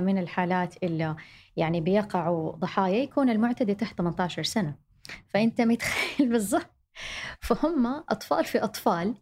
[0.00, 1.16] من الحالات اللي
[1.56, 4.74] يعني بيقعوا ضحايا يكون المعتدي تحت 18 سنة.
[5.28, 6.76] فأنت متخيل بالضبط
[7.40, 9.14] فهم أطفال في أطفال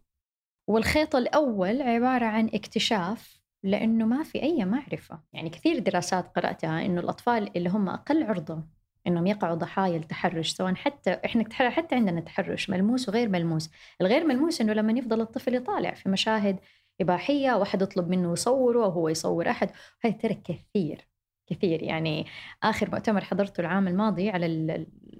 [0.67, 5.19] والخيط الأول عبارة عن اكتشاف لأنه ما في أي معرفة.
[5.33, 8.63] يعني كثير دراسات قرأتها أنه الأطفال اللي هم أقل عرضة
[9.07, 13.71] إنهم يقعوا ضحايا التحرش سواء حتى إحنا حتى عندنا تحرش ملموس وغير ملموس،
[14.01, 16.59] الغير ملموس إنه لما يفضل الطفل يطالع في مشاهد
[17.01, 19.69] إباحية واحد يطلب منه يصوره وهو يصور أحد،
[20.03, 21.07] هاي ترى كثير
[21.47, 21.83] كثير.
[21.83, 22.25] يعني
[22.63, 24.45] آخر مؤتمر حضرته العام الماضي على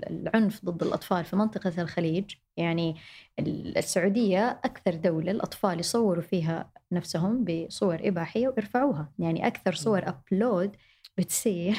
[0.10, 2.36] العنف ضد الأطفال في منطقة الخليج.
[2.58, 2.96] يعني
[3.40, 9.14] السعودية أكثر دولة الأطفال يصوروا فيها نفسهم بصور إباحية ويرفعوها.
[9.20, 10.76] يعني أكثر صور أبلود
[11.18, 11.78] بتصير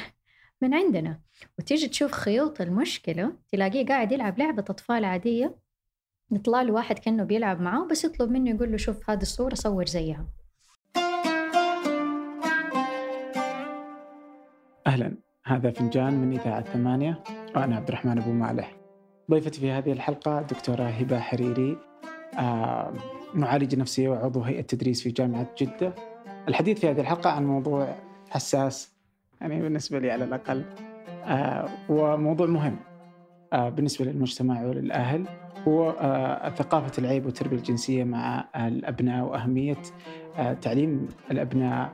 [0.61, 1.21] من عندنا.
[1.59, 5.66] وتيجي تشوف خيوط المشكلة تلاقيه قاعد يلعب لعبة أطفال عادية
[6.31, 9.85] يطلع له واحد كأنه بيلعب معاه بس يطلب منه يقول له شوف هذه الصورة صور
[9.85, 10.25] زيها.
[14.87, 15.17] أهلا.
[15.45, 17.23] هذا فنجان من إذاعة ثمانية
[17.55, 18.77] وأنا عبد الرحمن أبو مالح.
[19.31, 21.77] ضيفتي في هذه الحلقة دكتورة هبة حريري
[22.39, 22.93] آه
[23.33, 25.93] معالجة نفسية وعضو هيئة تدريس في جامعة جدة.
[26.47, 27.95] الحديث في هذه الحلقة عن موضوع
[28.29, 28.93] حساس
[29.41, 30.65] يعني بالنسبة لي على الأقل
[31.25, 32.79] آه وموضوع مهم.
[33.53, 35.25] بالنسبة للمجتمع وللأهل
[35.67, 39.77] هو آه ثقافة العيب والتربية الجنسية مع الأبناء وأهمية
[40.37, 41.89] آه تعليم الأبناء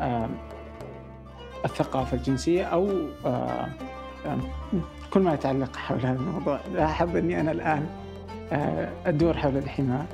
[0.00, 0.28] آه
[1.64, 2.88] الثقافة الجنسية أو
[3.26, 3.68] آه
[5.12, 6.60] كل ما يتعلق حول هذا الموضوع.
[6.74, 7.86] لاحظ أني أنا الآن
[8.52, 10.04] آه أدور حول الحماة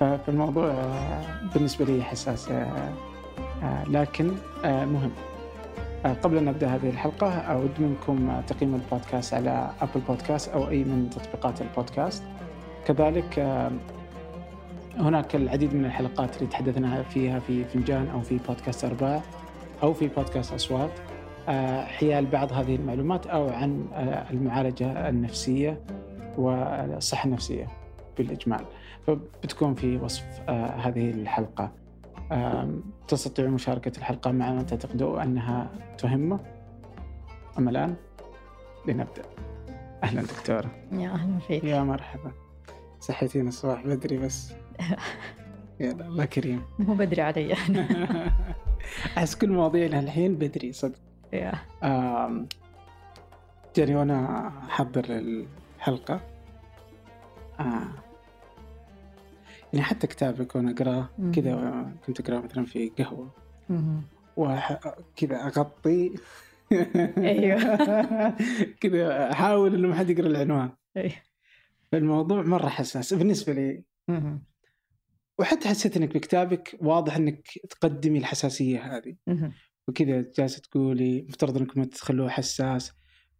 [0.00, 1.22] فالموضوع آه
[1.54, 2.50] بالنسبة لي حساس
[3.86, 4.30] لكن
[4.64, 5.10] مهم.
[6.06, 11.10] قبل أن نبدأ هذه الحلقة أود منكم تقييم البودكاست على أبل بودكاست أو أي من
[11.10, 12.22] تطبيقات البودكاست.
[12.86, 13.38] كذلك
[14.98, 19.22] هناك العديد من الحلقات اللي تحدثنا فيها في فنجان أو في بودكاست أرباع
[19.82, 20.90] أو في بودكاست أصوات.
[21.86, 23.84] حيال بعض هذه المعلومات أو عن
[24.30, 25.80] المعالجة النفسية
[26.38, 27.66] والصحة النفسية
[28.18, 28.64] بالإجمال.
[29.06, 30.24] فبتكون في وصف
[30.78, 31.70] هذه الحلقة.
[33.08, 36.40] تستطيع مشاركة الحلقة مع من تعتقدوا أنها تهمه.
[37.58, 37.96] أما الآن
[38.86, 39.22] لنبدأ.
[40.02, 40.70] أهلا دكتورة.
[40.92, 42.32] يا أهلا فيك يا مرحبا.
[43.00, 44.52] صحيتينا الصباح بدري بس.
[45.80, 46.62] يا الله كريم.
[46.78, 47.54] مو بدري علي.
[49.16, 50.98] أحس كل مواضيعنا الحين بدري صدق.
[51.32, 51.52] يا.
[53.76, 56.20] جاني وأنا أحضر الحلقة
[57.60, 57.82] آه
[59.72, 63.34] يعني حتى كتابك وأنا أقرأه كذا كنت أقرأه مثلا في قهوة.
[64.36, 66.14] وكذا أغطي.
[67.18, 67.78] أيوه.
[68.80, 70.70] كذا أحاول إنه ما حد يقرأ العنوان.
[70.96, 71.12] أيوه.
[71.94, 73.14] الموضوع مرة حساس.
[73.14, 73.84] بالنسبة لي
[75.38, 79.16] وحتى حسيت إنك بكتابك واضح إنك تقدمي الحساسية هذه.
[79.88, 82.92] وكذا جالسة تقولي مفترض إنكم تخلوه حساس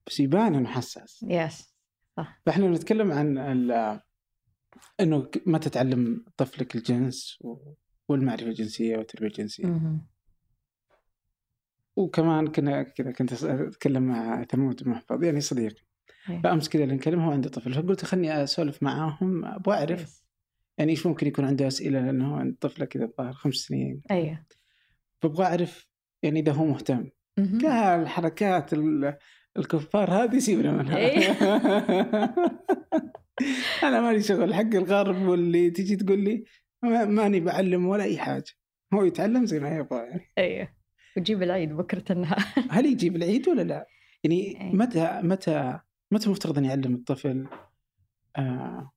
[0.06, 1.25] بس يبان إنه حساس.
[1.28, 1.75] يس
[2.16, 2.41] صح.
[2.47, 3.39] فإحنا نتكلم عن
[5.00, 7.39] إنه متى تعلم طفلك الجنس
[8.09, 9.99] والمعرفة الجنسية والتربية الجنسية.
[11.97, 15.83] وكمان كنا كذا كنت أتكلم مع ثمود محفظ يعني صديقي
[16.44, 20.22] فأمس كذا اللي نكلم هو عنده طفل فقلت خلني أسولف معاهم أبغى أعرف
[20.78, 24.03] يعني إيش ممكن يكون عنده أسئلة لأنه عند طفلة كذا الظاهر خمس سنين.
[24.10, 24.45] أيوه
[25.22, 25.89] فأبغى أعرف
[26.22, 27.10] يعني إذا هو مهتم.
[27.39, 28.71] قال الحركات
[29.56, 30.99] الكفار هذه سيبنا منها.
[33.82, 36.44] أنا مالي شغل حق الغرب واللي تجي تقول لي
[37.06, 38.53] ماني بعلم ولا أي حاجة
[38.94, 40.69] هو يتعلم زي ما يبغى يعني أيوه
[41.16, 42.38] ويجيب العيد بكرة النهار
[42.71, 43.87] هل يجيب العيد ولا لا؟
[44.25, 44.77] يعني أيه.
[44.77, 45.81] متى متى
[46.12, 47.47] متى المفترض أن يعلم الطفل
[48.37, 48.93] آه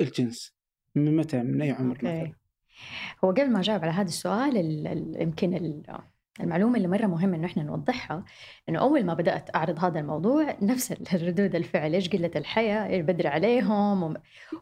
[0.00, 0.56] الجنس؟
[0.94, 2.32] من متى؟ من أي عمر مثلا؟
[3.24, 4.56] هو قبل ما أجاوب على هذا السؤال
[5.20, 5.54] يمكن
[6.42, 8.24] المعلومة اللي مرة مهم إنه إحنا نوضحها
[8.68, 14.02] إنه أول ما بدأت أعرض هذا الموضوع نفس الردود الفعل إيش قلة الحياة؟ بدري عليهم؟
[14.02, 14.14] و...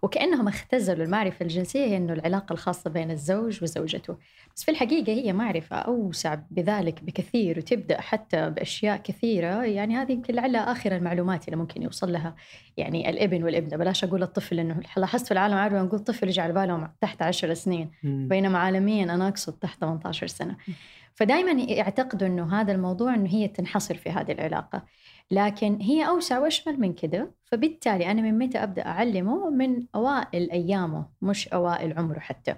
[0.03, 4.17] وكأنهم اختزلوا المعرفة الجنسية هي إنه العلاقة الخاصة بين الزوج وزوجته.
[4.57, 9.65] بس في الحقيقة هي معرفة أوسع بذلك بكثير وتبدأ حتى بأشياء كثيرة.
[9.65, 12.35] يعني هذه يمكن لعلها آخر المعلومات اللي ممكن يوصل لها
[12.77, 13.77] يعني الإبن والإبنة.
[13.77, 17.55] بلاش أقول الطفل لأنه لاحظت في العالم العربي نقول طفل يجي على بالهم تحت عشر
[17.55, 20.57] سنين بينما عالميا أنا أقصد تحت 18 سنة.
[21.19, 24.83] فدائما يعتقدوا إنه هذا الموضوع إنه هي تنحصر في هذه العلاقة.
[25.31, 31.07] لكن هي أوسع وأشمل من كده فبالتالي أنا من متى أبدأ أعلمه؟ من أوائل أيامه
[31.23, 32.55] مش أوائل عمره حتى.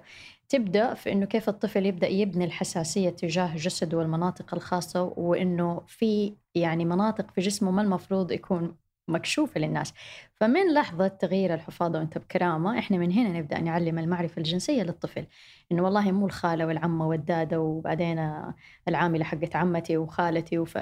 [0.49, 6.85] تبدأ في إنه كيف الطفل يبدأ يبني الحساسية تجاه جسده والمناطق الخاصة وإنه في يعني
[6.85, 8.75] مناطق في جسمه ما المفروض يكون
[9.07, 9.93] مكشوفة للناس.
[10.41, 15.25] فمن لحظة تغيير الحفاضة وأنت بكرامة إحنا من هنا نبدأ نعلم المعرفة الجنسية للطفل.
[15.71, 18.43] إنه والله مو الخالة والعمة والدادة وبعدين
[18.87, 20.77] العاملة حقت عمتي وخالتي وف...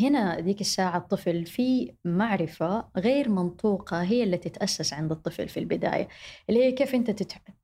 [0.00, 6.08] هنا ذيك الساعة الطفل في معرفة غير منطوقة هي اللي تتأسس عند الطفل في البداية.
[6.48, 7.10] اللي هي كيف أنت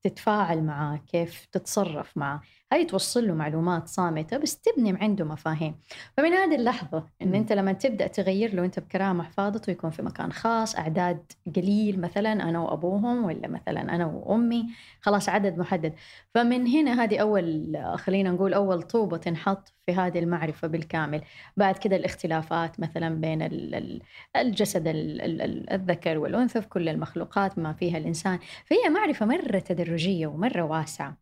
[0.02, 2.40] تتفاعل معاه كيف تتصرف معاه.
[2.72, 5.75] هاي توصل له معلومات صامتة بس تبني عنده مفاهيم.
[6.16, 10.32] فمن هذه اللحظة إن أنت لما تبدأ تغير له أنت بكرامة حفاظته يكون في مكان
[10.32, 14.67] خاص أعداد قليل مثلا أنا وأبوهم ولا مثلا أنا وأمي
[15.00, 15.94] خلاص عدد محدد.
[16.35, 21.23] فمن هنا هذه أول خلينا نقول أول طوبة تنحط في هذه المعرفة بالكامل.
[21.56, 23.43] بعد كده الاختلافات مثلا بين
[24.37, 24.83] الجسد
[25.73, 28.39] الذكر والأنثى في كل المخلوقات ما فيها الإنسان.
[28.65, 31.17] فهي معرفة مرة تدرجية ومرة واسعة.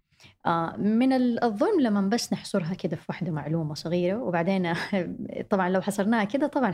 [0.47, 1.13] آه، من
[1.45, 4.73] الظلم لما بس نحصرها كده في واحدة معلومة صغيرة وبعدين
[5.51, 6.73] طبعا لو حصرناها كده طبعا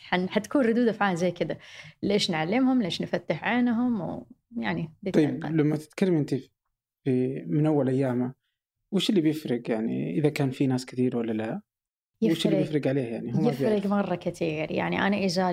[0.00, 1.58] حتكون ردود أفعال زي كده.
[2.02, 4.24] ليش نعلمهم؟ ليش نفتح عينهم؟
[4.56, 6.34] ويعني طيب لما تتكلم أنت
[7.04, 8.34] في من أول أيامه
[8.92, 11.60] وش اللي بيفرق يعني إذا كان في ناس كثير ولا لا؟
[12.22, 14.70] يفرق وش اللي بيفرق عليه يعني؟ هو يفرق مرة كثير.
[14.70, 15.50] يعني أنا إذا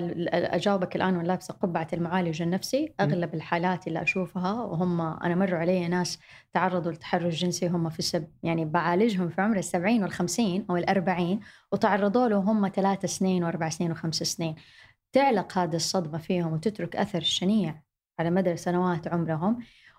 [0.54, 3.36] أجاوبك الآن وأنا لابسة قبعة المعالج النفسي أغلب م.
[3.36, 6.18] الحالات اللي أشوفها وهم أنا مروا علي ناس
[6.52, 11.40] تعرضوا للتحرش الجنسي هم في السب يعني بعالجهم في عمر السبعين والخمسين أو الأربعين
[11.72, 14.54] وتعرضوا له هم ثلاث سنين وأربع سنين وخمس سنين.
[15.12, 17.82] تعلق هذه الصدمة فيهم وتترك أثر شنيع
[18.18, 19.58] على مدى سنوات عمرهم.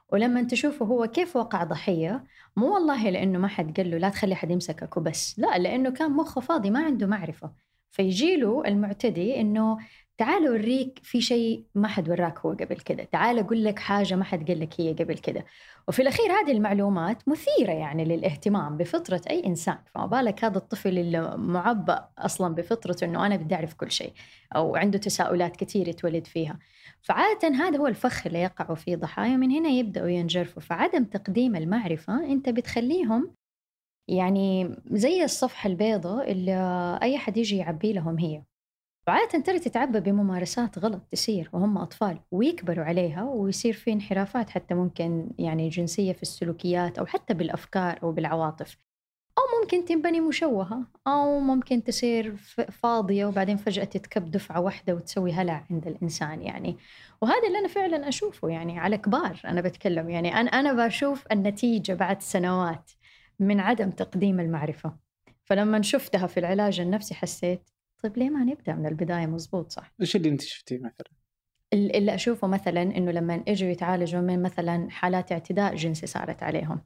[0.10, 2.24] ولما تشوفه هو كيف وقع ضحية
[2.56, 6.12] مو والله لأنه ما حد قال له لا تخلي حد يمسكك وبس لا لأنه كان
[6.12, 7.66] مخه فاضي ما عنده معرفة.
[7.96, 9.78] فيجيله المعتدي إنه
[10.18, 14.24] تعال أوريك في شيء ما حد وراك هو قبل كده تعال أقول لك حاجة ما
[14.24, 15.46] حد قال لك هي قبل كده.
[15.88, 21.38] وفي الأخير هذه المعلومات مثيرة يعني للاهتمام بفطرة أي إنسان فما بالك هذا الطفل اللي
[21.38, 24.14] معبأ أصلا بفطرته أنه أنا بدي أعرف كل شيء
[24.56, 26.60] أو عنده تساؤلات كثير يتولد فيها.
[27.02, 30.62] فعادة هذا هو الفخ اللي يقعوا فيه ضحايا من هنا يبدأوا ينجرفوا.
[30.62, 33.32] فعدم تقديم المعرفة أنت بتخليهم
[34.08, 36.54] يعني زي الصفحة البيضاء اللي
[37.02, 38.44] أي حد يجي يعبي لهم هي.
[39.08, 45.30] وعادة ترى تتعبى بممارسات غلط تصير وهم أطفال ويكبروا عليها ويصير في انحرافات حتى ممكن
[45.40, 48.78] يعني جنسية في السلوكيات أو حتى بالأفكار أو بالعواطف.
[49.38, 52.36] أو ممكن تنبني مشوهة أو ممكن تصير
[52.72, 56.78] فاضية وبعدين فجأة تتكب دفعة واحدة وتسوي هلع عند الإنسان يعني.
[57.22, 60.36] وهذا اللي أنا فعلا أشوفه يعني على كبار أنا بتكلم يعني.
[60.40, 62.92] أنا أنا بشوف النتيجة بعد سنوات.
[63.40, 64.98] من عدم تقديم المعرفة
[65.44, 67.70] فلما شفتها في العلاج النفسي حسيت
[68.04, 71.08] طيب ليه ما نبدأ من البداية مزبوط صح؟ إيش اللي أنت شفتيه مثلا؟
[71.74, 76.82] اللي أشوفه مثلا إنه لما إجوا يتعالجوا من مثلا حالات اعتداء جنسي صارت عليهم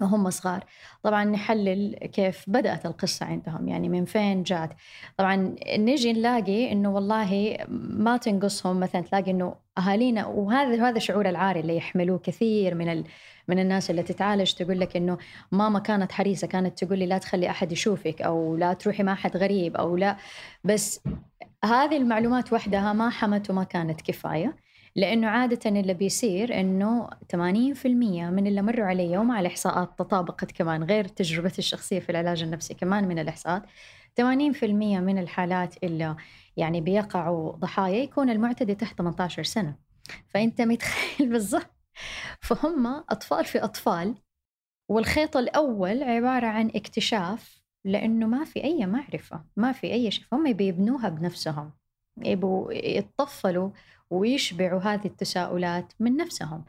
[0.00, 0.64] وهم صغار.
[1.02, 4.70] طبعا نحلل كيف بدأت القصة عندهم يعني من فين جات.
[5.16, 11.60] طبعا نجي نلاقي إنه والله ما تنقصهم مثلا تلاقي إنه أهالينا وهذا هذا شعور العاري
[11.60, 13.04] اللي يحملوه كثير من ال
[13.48, 15.18] من الناس اللي تتعالج تقول لك إنه
[15.52, 19.36] ماما كانت حريصة كانت تقول لي لا تخلي أحد يشوفك أو لا تروحي مع أحد
[19.36, 20.16] غريب أو لا.
[20.64, 21.00] بس
[21.64, 24.65] هذه المعلومات وحدها ما حمت وما كانت كفاية.
[24.96, 31.04] لأنه عادة اللي بيصير إنه 80% من اللي مروا علي ومع الاحصاءات تطابقت كمان غير
[31.08, 33.62] تجربتي الشخصية في العلاج النفسي كمان من الإحصاءات.
[34.20, 36.16] 80% من الحالات اللي
[36.56, 39.76] يعني بيقعوا ضحايا يكون المعتدي تحت 18 سنة.
[40.28, 41.76] فأنت متخيل بالضبط
[42.40, 44.14] فهم أطفال في أطفال
[44.88, 50.52] والخيط الأول عبارة عن اكتشاف لأنه ما في أي معرفة ما في أي شيء فهم
[50.52, 51.72] بيبنوها بنفسهم.
[52.24, 53.70] يبوا يتطفلوا
[54.10, 56.64] ويشبعوا هذه التساؤلات من نفسهم.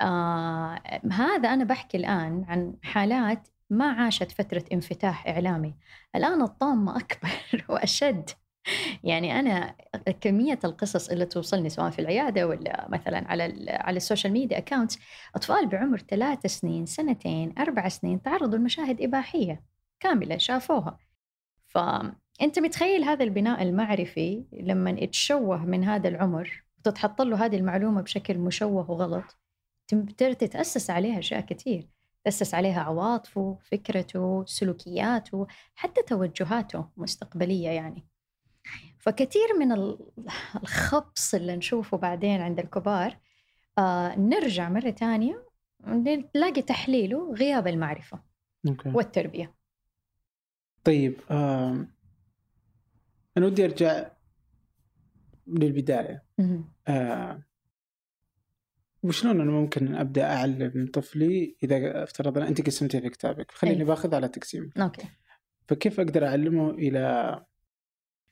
[0.00, 5.74] آه هذا أنا بحكي الآن عن حالات ما عاشت فترة انفتاح إعلامي.
[6.16, 8.30] الآن الطامة أكبر وأشد.
[9.04, 9.74] يعني أنا
[10.20, 14.98] كمية القصص اللي توصلني سواء في العيادة ولا مثلا على على ال social media accounts
[15.34, 19.62] أطفال بعمر ثلاث سنين سنتين أربع سنين تعرضوا لمشاهد إباحية
[20.00, 20.98] كاملة شافوها.
[21.68, 28.38] فأنت متخيل هذا البناء المعرفي لما يتشوه من هذا العمر؟ وتتحط له هذه المعلومة بشكل
[28.38, 29.38] مشوه وغلط
[30.18, 31.88] تتأسس عليها أشياء كثير
[32.24, 38.06] تأسس عليها عواطفه فكرته سلوكياته حتى توجهاته مستقبلية يعني
[38.98, 39.72] فكثير من
[40.56, 43.18] الخبص اللي نشوفه بعدين عند الكبار
[43.78, 45.46] آه نرجع مرة ثانية
[45.86, 48.22] نلاقي تحليله غياب المعرفة
[48.68, 48.88] أوكي.
[48.88, 49.54] والتربية
[50.84, 51.86] طيب آه
[53.36, 54.10] أنا ودي أرجع
[55.46, 56.24] للبداية
[56.88, 57.42] آه
[59.02, 63.84] وشلون أنا ممكن أبدأ أعلم طفلي إذا افترضنا أنت قسمتي في كتابك خليني أيه.
[63.84, 65.08] باخذ على تقسيم أوكي
[65.68, 67.00] فكيف أقدر أعلمه إلى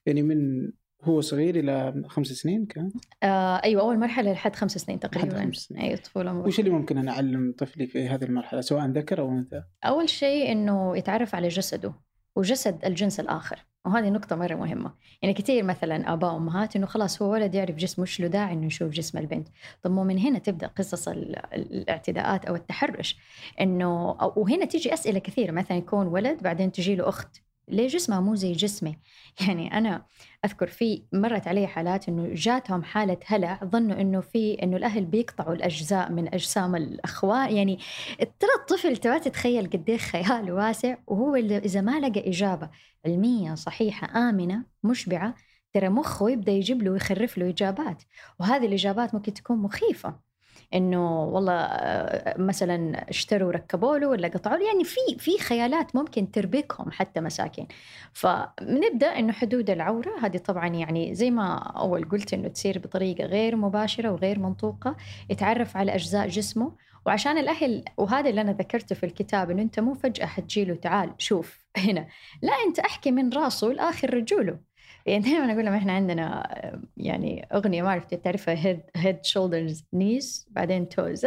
[0.06, 0.70] يعني من
[1.02, 2.90] هو صغير إلى خمس سنين كان
[3.22, 5.80] آه أيوه أول مرحلة لحد خمس سنين تقريبا خمس سنين.
[5.80, 6.48] أيوه طفولة مبكرة.
[6.48, 10.52] وش اللي ممكن أنا أعلم طفلي في هذه المرحلة سواء ذكر أو أنثى؟ أول شيء
[10.52, 11.94] إنه يتعرف على جسده
[12.36, 14.94] وجسد الجنس الآخر وهذه نقطة مرة مهمة.
[15.22, 18.66] يعني كثير مثلا آباء وأمهات إنه خلاص هو ولد يعرف جسمه إيش له داعي إنه
[18.66, 19.48] يشوف جسم البنت.
[19.82, 23.18] طب مو من هنا تبدأ قصص ال- ال- الاعتداءات أو التحرش.
[23.60, 27.42] إنه وهنا تيجي أسئلة كثير مثلا يكون ولد بعدين تجي له أخت.
[27.70, 28.98] ليه جسمها مو زي جسمي؟
[29.46, 30.06] يعني أنا
[30.44, 35.54] أذكر في مرت علي حالات إنه جاتهم حالة هلع ظنوا إنه في إنه الأهل بيقطعوا
[35.54, 37.56] الأجزاء من أجسام الأخوان.
[37.56, 37.78] يعني
[38.18, 42.70] ترى الطفل تبغى تتخيل قد إيه خياله واسع وهو اللي إذا ما لقى إجابة
[43.06, 45.34] علمية صحيحة آمنة مشبعة
[45.72, 48.02] ترى مخه يبدأ يجيب له ويخرف له إجابات.
[48.40, 50.29] وهذه الإجابات ممكن تكون مخيفة.
[50.74, 56.30] إنه والله آه، مثلا اشتروا ركبوا له ولا قطعوا له يعني في في خيالات ممكن
[56.30, 57.66] تربكهم حتى مساكين.
[58.12, 63.56] فبنبدأ إنه حدود العورة هذه طبعا يعني زي ما أول قلت إنه تصير بطريقة غير
[63.56, 64.96] مباشرة وغير منطوقة
[65.30, 66.72] يتعرف على أجزاء جسمه.
[67.06, 71.66] وعشان الأهل وهذا اللي أنا ذكرته في الكتاب إنه أنت مو فجأة حتجيله تعال شوف
[71.76, 72.08] هنا
[72.42, 74.69] لا أنت أحكي من راسه لآخر رجوله.
[75.06, 76.48] يعني دائما أقول لهم إحنا عندنا
[76.96, 81.26] يعني أغنية ما عرفت تعرفها head head shoulders knees بعدين toes.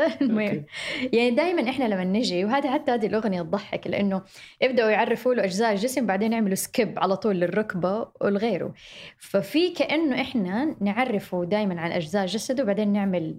[1.14, 4.22] يعني دائما إحنا لما نجي وهذه حتى هذه الأغنية تضحك لأنه
[4.62, 8.74] يبدأوا يعرفوا له أجزاء الجسم بعدين يعملوا skip على طول للركبة ولغيره
[9.18, 13.36] ففي كأنه إحنا نعرفه دائما عن أجزاء جسده وبعدين نعمل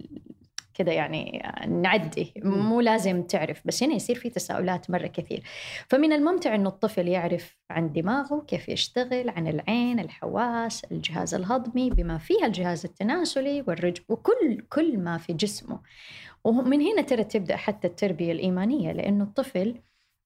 [0.75, 2.33] كذا يعني نعدي.
[2.43, 5.43] مو لازم تعرف بس هنا يصير في تساؤلات مرة كثير.
[5.89, 12.17] فمن الممتع أنه الطفل يعرف عن دماغه كيف يشتغل عن العين الحواس الجهاز الهضمي بما
[12.17, 15.79] فيها الجهاز التناسلي والرج وكل كل ما في جسمه.
[16.43, 19.75] ومن هنا ترى تبدأ حتى التربية الإيمانية لأنه الطفل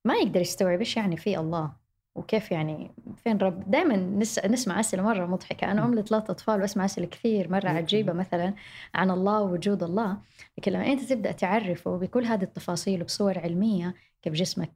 [0.06, 1.89] ما يقدر يستوعب إيش يعني في الله.
[2.16, 2.92] وكيف يعني
[3.24, 4.46] فين رب دائما نس...
[4.46, 5.72] نسمع أسئلة مرة مضحكة.
[5.72, 8.54] أنا أم لثلاث أطفال وأسمع أسئلة كثير مرة عجيبة مثلا
[8.96, 10.18] عن الله ووجود الله.
[10.58, 14.72] لكن لما أنت تبدأ تعرفه بكل هذه التفاصيل وبصور علمية كيف جسمك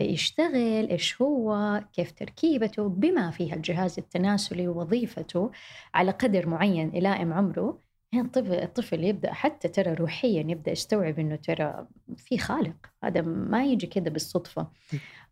[0.00, 5.50] يشتغل إيش هو كيف تركيبته بما فيها الجهاز التناسلي ووظيفته
[5.94, 11.86] على قدر معين يلائم عمره هنا الطفل, يبدأ حتى ترى روحيا يبدأ يستوعب إنه ترى
[12.16, 12.76] في خالق.
[13.04, 14.68] هذا ما يجي كده بالصدفة.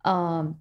[0.07, 0.55] آه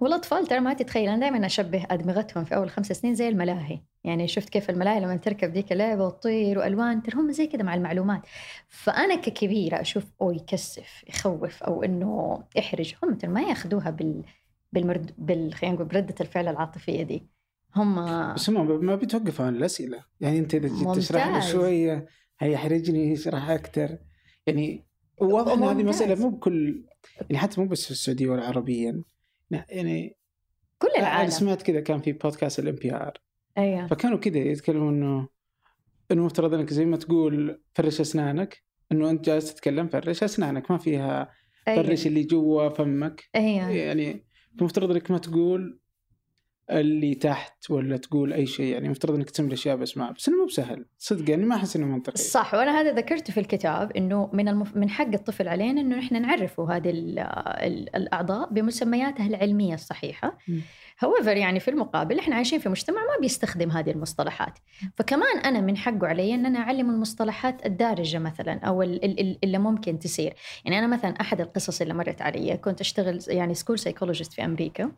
[0.00, 3.80] والأطفال ترى ما تتخيل أنا دائما أشبه أدمغتهم في أول خمس سنين زي الملاهي.
[4.04, 7.74] يعني شفت كيف الملاهي لما تركب ذيك اللعبة وتطير وألوان ترى هم زي كذا مع
[7.74, 8.22] المعلومات.
[8.68, 12.94] فأنا ككبيرة أشوف أو يكسف يخوف أو إنه يحرج.
[13.04, 14.22] هم ترى ما ياخذوها بال
[14.72, 17.26] بالمرد بال خلينا نقول بردة الفعل العاطفية دي.
[17.76, 17.94] هم
[18.34, 20.04] بس هم ما بيتوقفوا عن الأسئلة.
[20.20, 21.52] يعني أنت اذا جيت تشرح ممتاز.
[21.52, 22.06] شوية
[22.38, 23.98] هيحرجني يشرح أكثر
[24.46, 24.84] يعني
[25.18, 25.82] واضح إن هذه.
[25.82, 26.84] مسألة مو بكل
[27.20, 29.02] يعني حتى مو بس في السعودية ولا عربيا.
[29.68, 30.16] يعني
[30.78, 31.30] كل أنحاء العالم.
[31.30, 33.18] سمعت كذا كان في بودكاست ال NPR.
[33.58, 33.86] أيوه.
[33.86, 35.28] فكانوا كذا يتكلموا إنه
[36.12, 40.78] إنه مفترض إنك زي ما تقول فرش أسنانك إنه أنت جالس تتكلم فرش أسنانك ما
[40.78, 41.32] فيها
[41.66, 43.24] فرش أيوه اللي جوا فمك.
[43.34, 43.70] أيوه.
[43.70, 44.26] يعني
[44.60, 45.78] المفترض إنك ما تقول
[46.70, 50.46] اللي تحت ولا تقول أي شيء يعني المفترض إنك تسمي الأشياء باسماء بس إنه مو
[50.46, 50.86] بسهل.
[50.98, 52.16] صدق يعني ما أحس إنه منطقي.
[52.16, 54.76] صح وأنا هذا ذكرته في الكتاب إنه من المف...
[54.76, 57.18] من حق الطفل علينا إنه نحن نعرفه هذه ال...
[57.18, 57.96] ال...
[57.96, 60.38] الأعضاء بمسمياتها العلمية الصحيحة.
[60.48, 60.58] م.
[61.04, 64.58] However يعني في المقابل إحنا عايشين في مجتمع ما بيستخدم هذه المصطلحات.
[64.96, 69.38] فكمان أنا من حقه علي إن أنا أعلم المصطلحات الدارجة مثلا أو ال- ال- ال-
[69.44, 70.34] اللي ممكن تصير.
[70.64, 74.92] يعني أنا مثلا أحد القصص اللي مرت علي كنت أشتغل يعني school psychologist في أمريكا.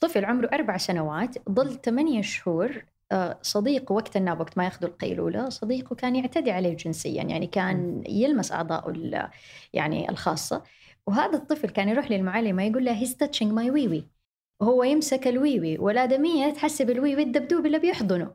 [0.00, 4.90] طفل عمره أربع سنوات ظل ثمانية شهور آه، صديقه وقت ال nap وقت ما ياخذوا
[4.90, 9.28] القيلولة صديقه كان يعتدي عليه جنسيا يعني كان يلمس أعضائه ال-
[9.72, 10.62] يعني الخاصة.
[11.06, 14.04] وهذا الطفل كان يروح للمعلمة يقول لها he's touching my wee wee
[14.62, 18.30] وهو يمسك الويوي والآدمية تحسب الويوي الدبدوب اللي بيحضنه.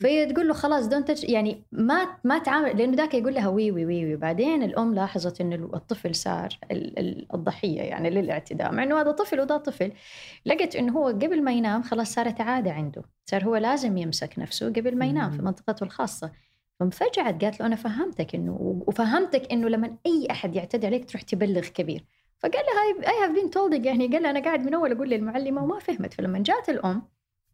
[0.00, 3.84] فهي تقول له خلاص دون تاتش يعني ما ما تعامل لأنه ذاك يقول لها ويوي
[3.84, 4.16] ويوي.
[4.16, 9.40] بعدين الأم لاحظت انه الطفل صار ال- ال- الضحية يعني للاعتداء مع إنه هذا طفل
[9.40, 9.92] وده طفل.
[10.46, 13.02] لقت انه هو قبل ما ينام خلاص صارت عاده عنده.
[13.30, 15.42] صار هو لازم يمسك نفسه قبل ما ينام في.
[15.42, 16.32] منطقته الخاصة.
[16.80, 21.66] فانفجعت قالت له أنا فهمتك إنه وفهمتك إنه لما أي أحد يعتدي عليك تروح تبلغ
[21.68, 22.04] كبير.
[22.38, 25.64] فقال لها I have been told يعني قال لها أنا قاعد من أول أقول للمعلمة
[25.64, 26.14] وما فهمت.
[26.14, 27.02] فلما جات الأم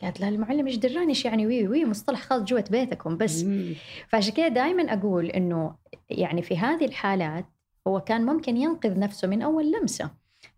[0.03, 3.47] قالت لها المعلم إيش دراني إيش يعني؟ wee wee مصطلح خاص جوة بيتكم بس.
[4.09, 5.75] فعشان كده دائما أقول إنه
[6.11, 7.45] يعني في هذه الحالات
[7.89, 10.11] هو كان ممكن ينقذ نفسه من أول لمسة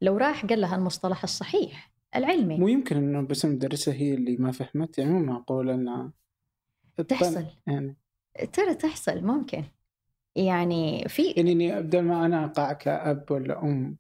[0.03, 2.59] لو راح قال لها المصطلح الصحيح العلمي.
[2.59, 6.13] مو يمكن إنه بس المدرسة هي اللي ما فهمت يعني مو معقول انها
[7.09, 7.45] تحصل.
[7.67, 7.97] يعني.
[8.53, 9.65] ترى تحصل ممكن.
[10.37, 13.97] يعني في يعني إني بدل ما أنا أقع كأب ولا أم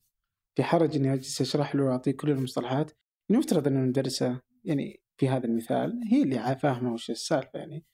[0.56, 2.92] في حرج إني أجلس أشرح له وأعطيه كل المصطلحات.
[3.28, 7.84] يعني ان المدرسة يعني في هذا المثال هي اللي فاهمة وش السالفة يعني.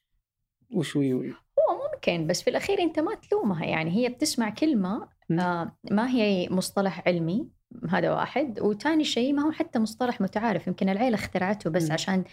[0.74, 3.64] وش هو هو ممكن بس في الأخير أنت ما تلومها.
[3.64, 7.50] يعني هي بتسمع كلمة آه ما هي مصطلح علمي
[7.88, 8.60] هذا واحد.
[8.60, 10.66] وثاني شيء ما هو حتى مصطلح متعارف.
[10.66, 11.92] يمكن العيلة اخترعته بس م.
[11.92, 12.24] عشان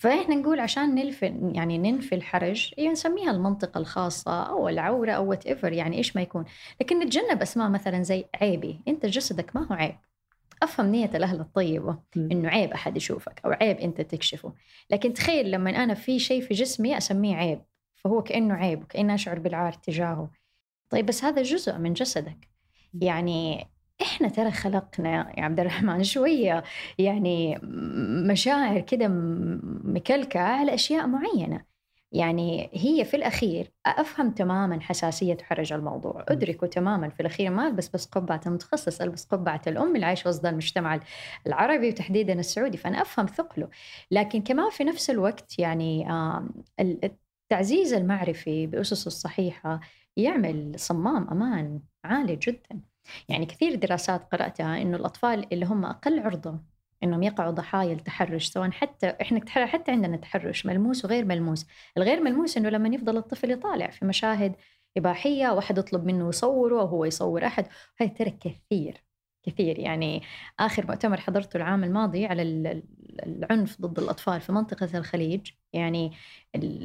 [0.00, 5.72] فإحنا نقول عشان نلفي يعني ننفي الحرج هي نسميها المنطقة الخاصة أو العورة أو whatever
[5.72, 6.44] يعني إيش ما يكون.
[6.80, 8.80] لكن نتجنب أسماء مثلا زي عيبي.
[8.88, 9.96] أنت جسدك ما هو عيب.
[10.62, 14.52] أفهم نية الأهل الطيبة إنه عيب أحد يشوفك أو عيب أنت تكشفه.
[14.90, 17.62] لكن تخيل لما أنا في شيء في جسمي أسميه عيب
[17.96, 20.30] فهو كأنه عيب وكأني أشعر بالعار تجاهه.
[20.90, 22.48] طيب بس هذا جزء من جسدك.
[22.94, 23.66] يعني
[24.02, 26.64] إحنا ترى خلقنا يا عبد الرحمن شوية
[26.98, 27.58] يعني
[28.30, 29.08] مشاعر كده
[29.84, 31.64] مكلكعه على أشياء معينة.
[32.12, 36.24] يعني هي في الأخير أفهم تماما حساسية وحرج الموضوع.
[36.28, 40.46] أدركه تماما في الأخير ما ألبس بس قبعة المتخصص ألبس قبعة الأم اللي عايشة وسط
[40.46, 41.00] المجتمع
[41.46, 43.68] العربي وتحديدا السعودي فأنا أفهم ثقله.
[44.10, 46.06] لكن كمان في نفس الوقت يعني
[46.80, 49.80] التعزيز المعرفي بأسسه الصحيحة
[50.16, 52.89] يعمل صمام أمان عالي جدا.
[53.28, 56.58] يعني كثير دراسات قرأتها إنه الأطفال اللي هم أقل عرضة
[57.02, 61.66] إنهم يقعوا ضحايا التحرش سواء حتى إحنا حتى عندنا تحرش ملموس وغير ملموس.
[61.96, 64.56] الغير ملموس إنه لما يفضل الطفل يطالع في مشاهد
[64.96, 67.66] إباحية واحد يطلب منه يصوره وهو يصور أحد.
[68.00, 69.04] هاي ترى كثير
[69.42, 69.78] كثير.
[69.78, 70.22] يعني
[70.60, 72.42] آخر مؤتمر حضرته العام الماضي على
[73.26, 76.12] العنف ضد الأطفال في منطقة الخليج يعني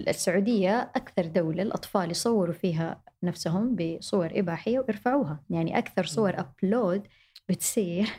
[0.07, 5.43] السعودية أكثر دولة الأطفال يصوروا فيها نفسهم بصور إباحية ويرفعوها.
[5.49, 7.07] يعني أكثر صور ابلود
[7.49, 8.09] بتصير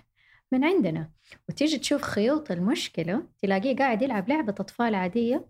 [0.52, 1.10] من عندنا.
[1.48, 5.48] وتيجي تشوف خيوط المشكلة تلاقيه قاعد يلعب لعبة أطفال عادية.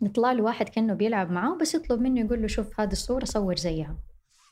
[0.00, 3.56] يطلع له واحد كأنه بيلعب معاه بس يطلب منه يقول له شوف هذه الصورة صور
[3.56, 3.98] زيها.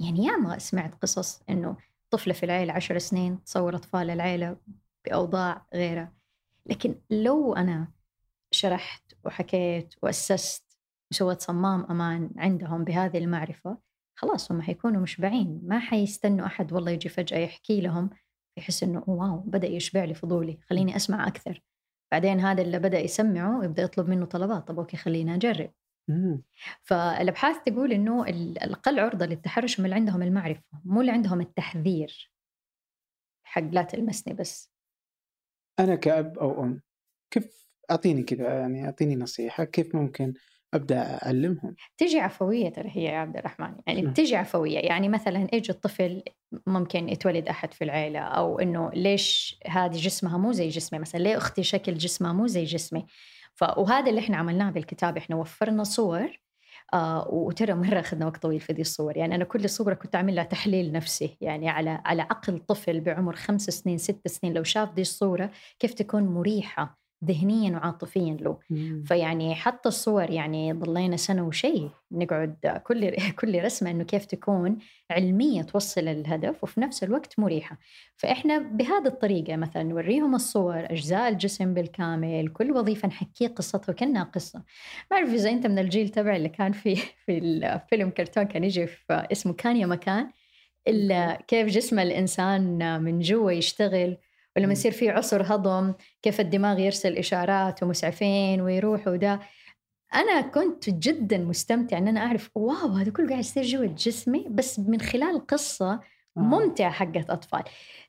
[0.00, 1.76] يعني ياما سمعت قصص إنه
[2.10, 4.56] طفلة في العيلة عشر سنين تصور أطفال العيلة
[5.04, 6.12] بأوضاع غيرها.
[6.66, 7.88] لكن لو أنا
[8.54, 10.78] شرحت وحكيت وأسست
[11.12, 13.78] وسويت صمام أمان عندهم بهذه المعرفة
[14.18, 15.60] خلاص هم حيكونوا مشبعين.
[15.64, 18.10] ما حيستنوا أحد والله يجي فجأة يحكي لهم
[18.58, 21.62] يحس إنه واو بدأ يشبع لي فضولي خليني أسمع أكثر.
[22.12, 25.72] بعدين هذا اللي بدأ يسمعه يبدأ يطلب منه طلبات طب أوكي خليني أجرب.
[26.82, 32.32] فالأبحاث تقول إنه الاقل عرضة للتحرش هم اللي عندهم المعرفة مو اللي عندهم التحذير.
[33.46, 34.72] حق لا تلمسني بس.
[35.80, 36.82] أنا كأب أو أم
[37.30, 40.34] كيف أعطيني كذا يعني أعطيني نصيحة كيف ممكن
[40.74, 44.12] أبدأ أعلمهم؟ تجي عفوية ترى هي يا عبد الرحمن يعني م.
[44.12, 46.22] تجي عفوية يعني مثلا إيش الطفل
[46.66, 51.36] ممكن يتولد أحد في العيلة أو إنه ليش هذه جسمها مو زي جسمي مثلا ليه
[51.36, 53.06] أختي شكل جسمها مو زي جسمي؟
[53.54, 56.40] ف وهذا اللي إحنا عملناه بالكتاب إحنا وفرنا صور
[56.94, 60.34] آه وترى مرة أخذنا وقت طويل في دي الصور يعني أنا كل صورة كنت أعمل
[60.34, 64.92] لها تحليل نفسي يعني على على عقل طفل بعمر خمس سنين ست سنين لو شاف
[64.92, 67.03] دي الصورة كيف تكون مريحة.
[67.24, 68.58] ذهنيا وعاطفيا له.
[68.70, 69.04] مم.
[69.06, 73.10] فيعني حتى الصور يعني ضلينا سنة وشيء نقعد كل
[73.40, 74.78] كل رسمة إنه كيف تكون
[75.10, 77.78] علمية توصل الهدف وفي نفس الوقت مريحة.
[78.16, 84.62] فإحنا بهذه الطريقة مثلا نوريهم الصور أجزاء الجسم بالكامل كل وظيفة نحكي قصتها كانها قصة.
[85.10, 88.86] ما أعرف إذا أنت من الجيل تبع اللي كان في في الفيلم كرتون كان يجي
[88.86, 90.30] في اسمه كان يا مكان
[90.88, 94.16] إلا كيف جسم الإنسان من جوا يشتغل.
[94.56, 99.40] ولما يصير في عسر هضم كيف الدماغ يرسل إشارات ومسعفين ويروح وده
[100.14, 104.78] أنا كنت جدا مستمتع إن أنا أعرف واو هذا كله قاعد يصير جوا جسمي بس
[104.78, 106.00] من خلال قصة آه.
[106.40, 107.62] ممتعة حقت أطفال.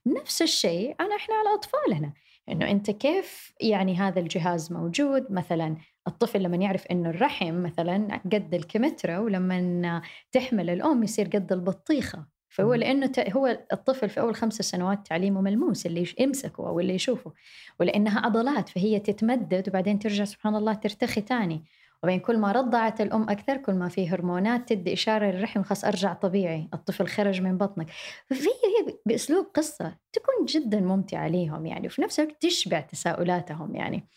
[0.06, 2.14] نفس الشيء أنا إحنا على اطفالنا
[2.50, 5.78] إنه أنت كيف يعني هذا الجهاز موجود؟ مثلا
[6.08, 12.35] الطفل لما يعرف إنه الرحم مثلا قد الكمتره ولما تحمل الأم يصير قد البطيخة.
[12.56, 17.34] فهو لأنه هو الطفل في أول خمس سنوات تعليمه ملموس اللي يمسكه أو اللي يشوفه
[17.80, 21.64] ولأنها عضلات فهي تتمدد وبعدين ترجع سبحان الله ترتخي ثاني
[22.04, 26.14] وبين كل ما رضعت الأم أكثر كل ما في هرمونات تدي إشارة للرحم خلاص أرجع
[26.14, 27.88] طبيعي الطفل خرج من بطنك.
[28.26, 34.08] فهي بأسلوب قصة تكون جدا ممتعة ليهم يعني وفي نفس الوقت تشبع تساؤلاتهم يعني.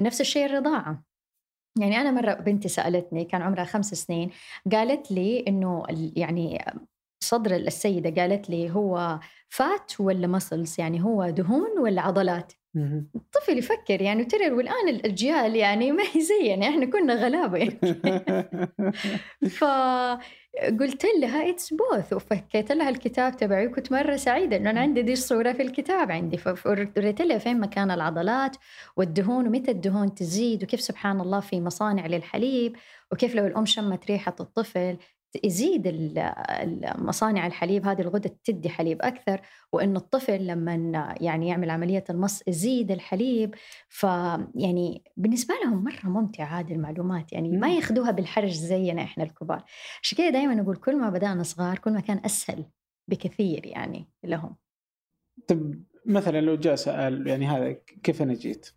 [0.00, 1.02] نفس الشيء الرضاعة.
[1.78, 4.30] يعني أنا مرة بنتي سألتني كان عمرها خمس سنين
[4.72, 5.82] قالت لي إنه
[6.16, 6.64] يعني
[7.20, 12.52] صدر السيدة قالت لي هو فات ولا مسلز يعني هو دهون ولا عضلات؟
[13.16, 17.78] الطفل يفكر يعني ترى والآن الأجيال يعني ما هي زينا إحنا كنا غلابة يعني.
[19.58, 25.12] فقلت لها it's both وفكيت لها الكتاب تبعي وكنت مرة سعيدة إنه أنا عندي دي
[25.12, 26.36] الصورة في الكتاب عندي.
[26.36, 28.56] فوريت لها فين مكان العضلات
[28.96, 32.76] والدهون ومتى الدهون تزيد وكيف سبحان الله في مصانع للحليب
[33.12, 34.96] وكيف لو الأم شمت ريحة الطفل
[35.44, 36.12] يزيد
[36.98, 39.40] مصانع الحليب هذه الغدة تدي حليب أكثر
[39.72, 43.54] وإنه الطفل لما يعني يعمل عملية المص يزيد الحليب
[43.88, 49.64] فيعني بالنسبة لهم مرة ممتعة هذه المعلومات يعني ما ياخذوها بالحرج زينا إحنا الكبار.
[50.02, 52.64] عشان كذا دائما نقول كل ما بدأنا صغار كل ما كان أسهل
[53.08, 54.56] بكثير يعني لهم.
[55.46, 55.74] طب
[56.06, 58.70] مثلا لو جاء سأل يعني هذا كيف أنا جيت؟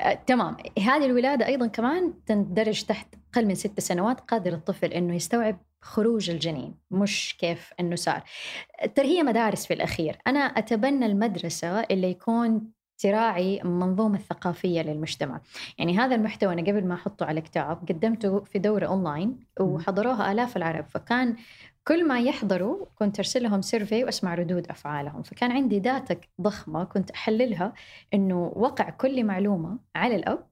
[0.00, 0.56] آه، تمام.
[0.78, 6.30] هذه الولادة أيضا كمان تندرج تحت أقل من ست سنوات قادر الطفل أنه يستوعب خروج
[6.30, 8.22] الجنين مش كيف أنه صار.
[8.94, 10.18] ترى هي مدارس في الأخير.
[10.26, 15.40] أنا أتبنى المدرسة اللي يكون تراعي المنظومة الثقافية للمجتمع.
[15.78, 20.56] يعني هذا المحتوى أنا قبل ما أحطه على كتاب قدمته في دورة أونلاين وحضروها آلاف
[20.56, 21.36] العرب فكان
[21.84, 25.22] كل ما يحضروا كنت أرسل لهم survey وأسمع ردود أفعالهم.
[25.22, 27.72] فكان عندي data ضخمة كنت أحللها
[28.14, 30.50] إنه وقع كل معلومة على الأب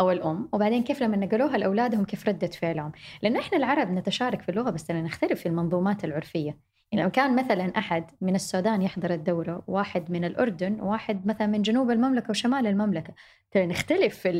[0.00, 2.92] أو الأم وبعدين كيف لما نقلوها لأولادهم كيف رده فعلهم.
[3.22, 6.54] لأن إحنا العرب نتشارك في اللغة بس نختلف في المنظومات العرفيي
[6.92, 11.62] يعني لو كان مثلا أحد من السودان يحضر الدورة واحد من الأردن وواحد مثلا من
[11.62, 13.14] جنوب المملكة وشمال المملكة.
[13.50, 14.32] ترى نختلف في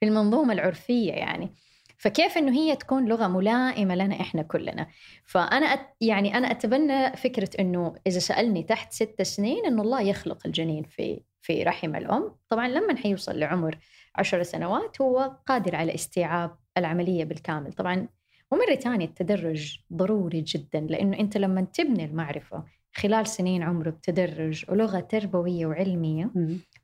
[0.00, 1.54] في المنظومة العرفية يعني.
[1.98, 4.86] فكيف إنه هي تكون لغة ملائمة لنا إحنا كلنا؟
[5.24, 10.46] فأنا أت يعني أنا أتبنى فكرة إنه إذا سألني تحت ست سنين إنه الله يخلق
[10.46, 12.34] الجنين في في رحم الأم.
[12.48, 13.78] طبعا لما حيوصل لعمر
[14.16, 17.72] عشر سنوات هو قادر على استيعاب العملية بالكامل.
[17.72, 18.08] طبعا
[18.50, 25.00] ومرة ثانية التدرج ضروري جدا لأنه أنت لما تبني المعرفة خلال سنين عمره بتدرج ولغة
[25.00, 26.30] تربوية وعلمية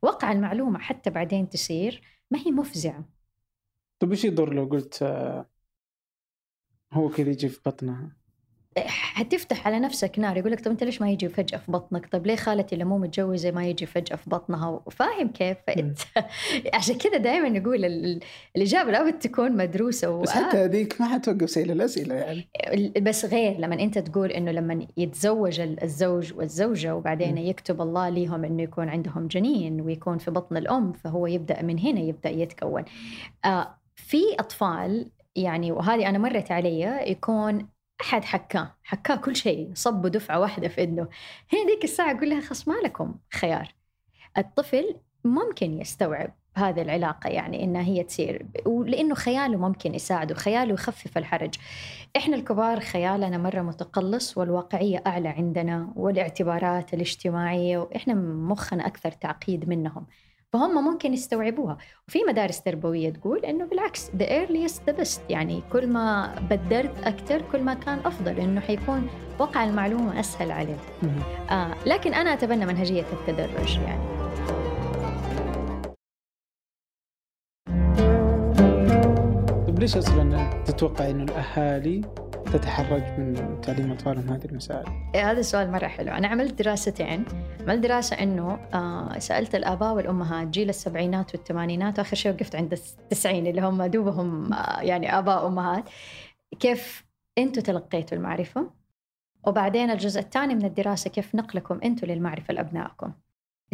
[0.01, 2.01] وقع المعلومة حتى بعدين تصير
[2.31, 3.14] ما هي مفزعة.
[3.99, 5.49] طيب إيش يضر لو قلت آه،
[6.93, 8.25] هو كذا يجي في بطنها
[8.87, 12.27] حتفتح على نفسك نار يقول لك طب أنت ليش ما يجي فجأة في بطنك؟ طب
[12.27, 15.97] ليه خالتي اللي مو متجوزة ما يجي فجأة في بطنها؟ فاهم كيف؟ فانت
[16.75, 17.85] عشان كذا دائما نقول
[18.55, 20.21] الإجابة لابد تكون مدروسة و...
[20.21, 22.47] بس حتى هذيك ما حتوقف سيل الاسئله يعني.
[23.01, 27.37] بس غير لما أنت تقول إنه لما يتزوج الزوج والزوجة وبعدين.
[27.37, 31.99] يكتب الله ليهم إنه يكون عندهم جنين ويكون في بطن الأم فهو يبدأ من هنا
[31.99, 32.83] يبدأ يتكون.
[33.45, 37.67] آه في أطفال يعني وهذه أنا مرت علي يكون
[38.01, 41.07] أحد حكاه حكاه كل شيء صبوا دفعة واحدة في اذنه
[41.53, 43.73] هنا ذيك الساعة أقول لها خلاص ما لكم خيار.
[44.37, 51.17] الطفل ممكن يستوعب هذه العلاقة يعني إنها هي تصير ولأنه خياله ممكن يساعده خياله يخفف
[51.17, 51.55] الحرج.
[52.17, 60.05] إحنا الكبار خيالنا مرة متقلص والواقعية أعلى عندنا والاعتبارات الاجتماعية وإحنا مخنا أكثر تعقيد منهم.
[60.53, 61.77] فهم ممكن يستوعبوها.
[62.07, 65.19] وفي مدارس تربوية تقول إنه بالعكس the earliest the best.
[65.29, 69.07] يعني كل ما بدرت أكثر كل ما كان أفضل إنه حيكون
[69.39, 70.77] وقع المعلومة أسهل عليه
[71.49, 74.15] آه لكن أنا أتبنى منهجية التدرج يعني.
[79.67, 82.01] طيب ليش أصلا تتوقع إنه الأهالي
[82.57, 86.11] تتحرج من تعليم أطفالهم هذه المسائل؟ إيه، هذا السؤال مرة حلو.
[86.11, 87.25] أنا عملت دراستين.
[87.61, 93.47] عملت دراسة أنه آه سألت الآباء والأمهات جيل السبعينات والثمانينات وآخر شيء وقفت عند التسعين
[93.47, 95.83] اللي هم دوبهم آه يعني آباء وأمهات.
[96.59, 97.05] كيف
[97.37, 98.69] أنتم تلقيتوا المعرفة؟
[99.47, 103.11] وبعدين الجزء الثاني من الدراسة كيف نقلكم أنتم للمعرفة لأبنائكم؟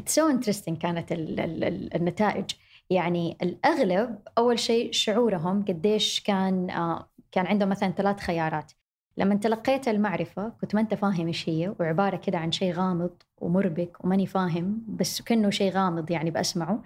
[0.01, 2.45] It's so interesting كانت ال ال النتائج.
[2.89, 8.71] يعني الأغلب أول شيء شعورهم قديش كان آه كان عندهم مثلا ثلاث خيارات.
[9.17, 14.05] لما تلقيت المعرفة كنت ما أنت فاهم إيش هي وعبارة كده عن شيء غامض ومربك
[14.05, 16.83] وماني فاهم بس كأنه شيء غامض يعني بسمعه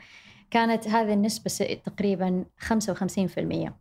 [0.51, 3.73] كانت هذه النسبة تقريبا 55%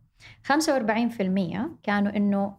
[0.43, 2.57] 45% كانوا إنه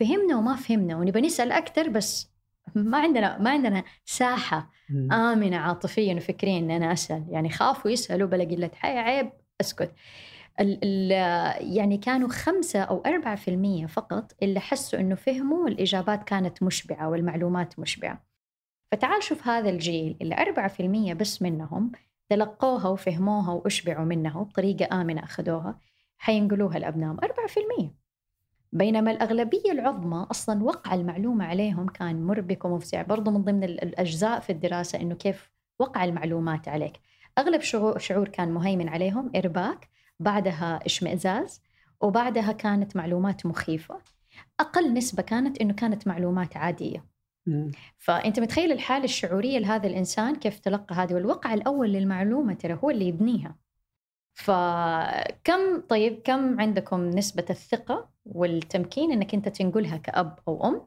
[0.00, 2.30] فهمنا وما فهمنا ونبى نسأل أكثر بس
[2.74, 4.70] ما عندنا ما عندنا ساحة
[5.12, 7.24] آمنة عاطفيا وفكريا إن أنا أسأل.
[7.30, 9.92] يعني خافوا يسألوا بلا قلة حياة عيب أسكت.
[10.60, 11.10] ال ال
[11.76, 17.08] يعني كانوا خمسة أو أربعة في المية فقط اللي حسوا أنه فهموا والإجابات كانت مشبعة
[17.08, 18.24] والمعلومات مشبعة.
[18.92, 21.92] فتعال شوف هذا الجيل اللي أربعة في المية بس منهم
[22.28, 25.80] تلقوها وفهموها وأشبعوا منها وبطريقة آمنة أخذوها
[26.18, 27.18] حينقلوها لأبنائهم.
[27.24, 27.94] أربعة في المية.
[28.72, 34.50] بينما الأغلبية العظمى أصلا وقع المعلومة عليهم كان مربك ومفزع برضو من ضمن الأجزاء في
[34.50, 37.00] الدراسة أنه كيف وقع المعلومات عليك.
[37.38, 37.60] أغلب
[37.98, 41.62] شعور كان مهيمن عليهم إرباك بعدها إشمئزاز
[42.00, 44.00] وبعدها كانت معلومات مخيفة.
[44.60, 47.04] أقل نسبة كانت إنه كانت معلومات عادية.
[47.98, 53.08] فأنت متخيل الحالة الشعورية لهذا الإنسان كيف تلقى هذه؟ والوقع الأول للمعلومة ترى هو اللي
[53.08, 53.56] يبنيها.
[54.34, 60.86] فكم طيب كم عندكم نسبة الثقة والتمكين إنك أنت تنقلها كأب أو أم؟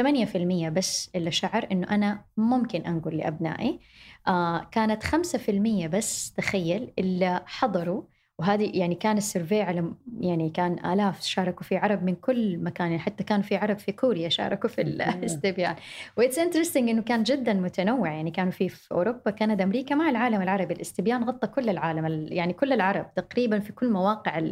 [0.00, 3.80] 8% بس اللي شعر إنه أنا ممكن أنقل لأبنائي.
[4.26, 8.02] آه كانت 5% بس تخيل اللي حضروا
[8.38, 12.86] وهذه يعني كان ال survey على يعني كان آلاف شاركوا فيه عرب من كل مكان
[12.86, 15.76] يعني حتى كان في عرب في كوريا شاركوا في الاستبيان
[16.16, 20.10] و it's interesting إنه كان جدا متنوع يعني كانوا في في أوروبا كندا أمريكا مع
[20.10, 20.74] العالم العربي.
[20.74, 24.42] الاستبيان غطى كل العالم يعني كل العرب تقريبا في كل مواقع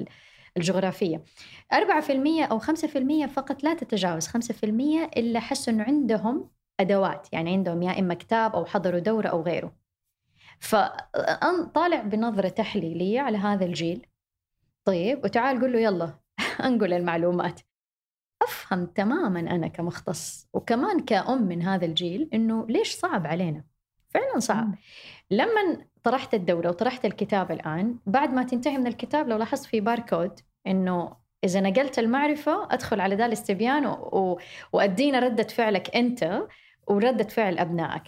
[0.56, 1.22] الجغرافية.
[1.72, 7.98] 4% أو 5% فقط لا تتجاوز 5% إلا حسوا إنه عندهم أدوات يعني عندهم يا
[7.98, 9.85] إما كتاب أو حضروا دورة أو غيره.
[10.60, 14.06] فطالع بنظرة تحليلية على هذا الجيل.
[14.84, 16.18] طيب وتعال قول له يلا
[16.66, 17.60] أنقل المعلومات.
[18.42, 23.64] أفهم تماما أنا كمختص وكمان كأم من هذا الجيل إنه ليش صعب علينا؟
[24.08, 24.74] فعلا صعب.
[25.30, 30.40] لما طرحت الدورة وطرحت الكتاب الآن بعد ما تنتهي من الكتاب لو لاحظت في باركود
[30.66, 33.92] إنه إذا نقلت المعرفة أدخل على ذا الاستبيان و...
[33.92, 34.38] و...
[34.72, 36.42] وأدينا ردة فعلك أنت.
[36.86, 38.02] وردة فعل أبنائك.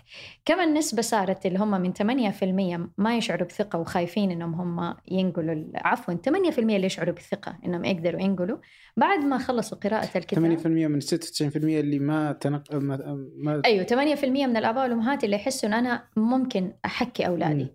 [0.45, 6.15] كم النسبة صارت اللي هم من 8% ما يشعروا بثقة وخايفين إنهم هم ينقلوا عفوا
[6.15, 8.59] 8% اللي يشعروا بثقة إنهم يقدروا ينقلوا.
[8.97, 13.63] بعد ما خلصوا قراءة الكتاب 8% من 96% اللي ما تنق ما, ما...
[13.65, 17.65] أيوه 8% من الآباء والأمهات اللي يحسوا إن أنا ممكن أحكي أولادي.
[17.65, 17.69] م.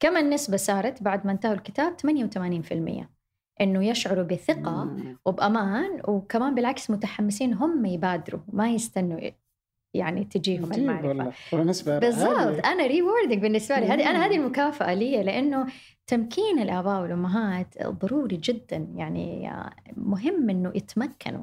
[0.00, 1.96] كم النسبة صارت بعد ما انتهوا الكتاب؟
[3.02, 3.06] 88%
[3.60, 9.20] إنه يشعروا بثقة وبأمان وكمان بالعكس متحمسين هم يبادروا ما يستنوا
[9.96, 11.32] يعني تجيهم المعرفة.
[11.52, 12.66] بالنسبة بالضبط.
[12.66, 13.86] أنا ريوردنج بالنسبة لي.
[13.86, 15.66] هذه أنا هذه المكافأة لي لأنه
[16.06, 18.88] تمكين الآباء والأمهات ضروري جدا.
[18.96, 19.50] يعني
[19.96, 21.42] مهم إنه يتمكنوا.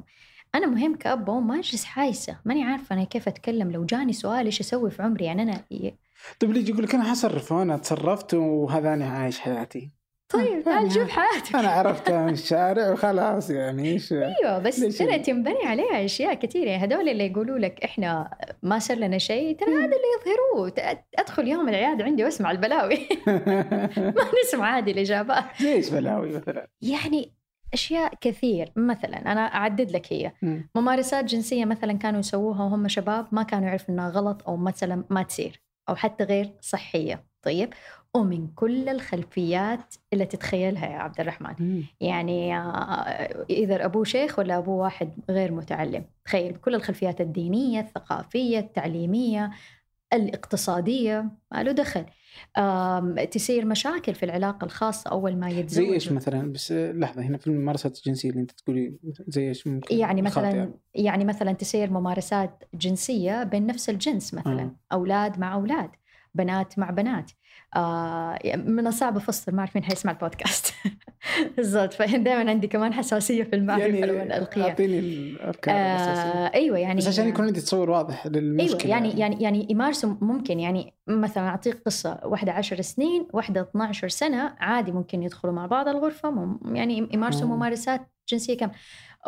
[0.54, 2.36] أنا مهم كأب وأم ما أجلس حايسة.
[2.44, 3.70] ماني عارفة أنا كيف أتكلم.
[3.70, 5.60] لو جاني سؤال إيش أسوي في عمري؟ يعني أنا
[6.40, 9.90] طيب ليجي يقول لك أنا حصرف وأنا تصرفت وهذا أنا عايش حياتي.
[10.34, 11.56] طيب تعال شوف حياتك.
[11.56, 16.70] أنا عرفتها من الشارع وخلاص يعني إيش أيوه بس ترى تنبني عليها أشياء كثيرة.
[16.70, 20.72] يعني هذول اللي يقولوا لك إحنا ما صار لنا شيء ترى هذا اللي يظهروه.
[21.18, 22.98] أدخل يوم العيادة عندي واسمع البلاوي.
[23.96, 25.60] ما نسمع عادي الإجابات.
[25.60, 27.32] ليش بلاوي مثلا؟ يعني
[27.72, 28.72] أشياء كثير.
[28.76, 30.32] مثلا أنا أعدد لك هي.
[30.74, 35.22] ممارسات جنسية مثلا كانوا يسووها وهم شباب ما كانوا يعرفوا إنها غلط أو مثلا ما
[35.22, 37.24] تصير أو حتى غير صحية.
[37.42, 37.74] طيب؟
[38.16, 41.54] ومن كل الخلفيات اللي تتخيلها يا عبد الرحمن.
[41.58, 41.82] مم.
[42.00, 46.04] يعني آه، إذا أبوه شيخ ولا أبوه واحد غير متعلم.
[46.24, 49.50] تخيل بكل الخلفيات الدينية الثقافية التعليمية
[50.12, 52.04] الاقتصادية ما له دخل.
[53.30, 57.46] تصير مشاكل في العلاقة الخاصة أول ما يتزوج زي إيش مثلا؟ بس لحظة هنا في
[57.46, 58.94] الممارسات الجنسية اللي أنت تقولي
[59.28, 60.72] زي إيش ممكن يعني مثلا يعني.
[60.94, 64.62] يعني مثلا تصير ممارسات جنسية بين نفس الجنس مثلا.
[64.62, 64.76] آه.
[64.92, 65.90] أولاد مع أولاد
[66.34, 67.30] بنات مع بنات.
[67.76, 70.74] آه من الصعب افصل ما أعرف مين حيسمع البودكاست.
[71.56, 71.92] بالضبط.
[71.92, 77.28] فدائما عندي كمان حساسية في المعرفه يعني والالقياء أعطيني الأركان آه أيوه يعني بس عشان
[77.28, 79.42] يكون عندي تصور واضح للمشكلة أيوه يعني يعني.
[79.42, 85.22] يعني يمارسوا ممكن يعني مثلا اعطيك قصة واحدة 10 سنين واحدة 12 سنة عادي ممكن
[85.22, 88.70] يدخلوا مع بعض الغرفة يعني يمارسوا ممارسات جنسية كم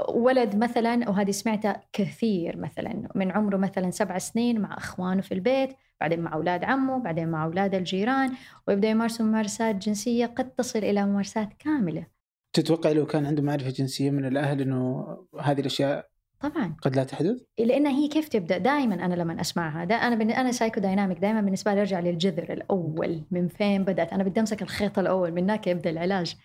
[0.08, 5.76] ولد مثلا وهذه سمعتها كثير مثلا من عمره مثلا سبع سنين مع إخوانه في البيت.
[6.00, 8.32] بعدين مع أولاد عمه بعدين مع أولاد الجيران
[8.68, 12.06] ويبدأ يمارسوا ممارسات جنسية قد تصل إلى ممارسات كاملة.
[12.52, 15.06] تتوقع لو كان عنده معرفة جنسية من الأهل أنه
[15.40, 16.08] هذه الأشياء
[16.40, 16.76] طبعا.
[16.82, 20.30] قد لا تحدث؟ لأنها هي كيف تبدأ؟ دائما أنا لما أسمعها دا أنا بن...
[20.30, 24.98] أنا psychodynamic دائما بالنسبة لي أرجع للجذر الأول من فين بدأت؟ أنا بدي أمسك الخيط
[24.98, 26.36] الأول من هناك يبدأ العلاج.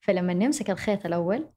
[0.00, 1.48] فلما نمسك الخيط الأول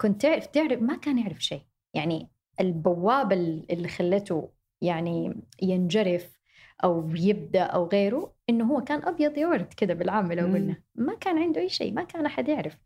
[0.00, 1.62] كنت تعرف تعرف ما كان يعرف شيء.
[1.94, 3.36] يعني البوابة
[3.70, 4.50] اللي خلته
[4.82, 6.37] يعني ينجرف
[6.84, 10.76] أو يبدأ أو غيره إنه هو كان أبيض يورد كذا بالعامة لو قلنا.
[10.94, 12.78] ما كان عنده أي شيء ما كان أحد يعرف.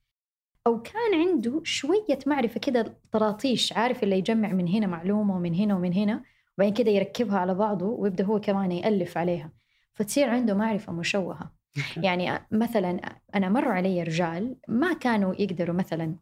[0.66, 5.76] أو كان عنده شوية معرفة كذا طراطيش عارف اللي يجمع من هنا معلومة ومن هنا
[5.76, 6.22] ومن هنا
[6.58, 9.52] وبعدين كذا يركبها على بعضه ويبدأ هو كمان يألف عليها.
[9.94, 11.52] فتصير عنده معرفة مشوهة.
[11.96, 13.00] يعني مثلا
[13.34, 16.16] أنا مر علي رجال ما كانوا يقدروا مثلا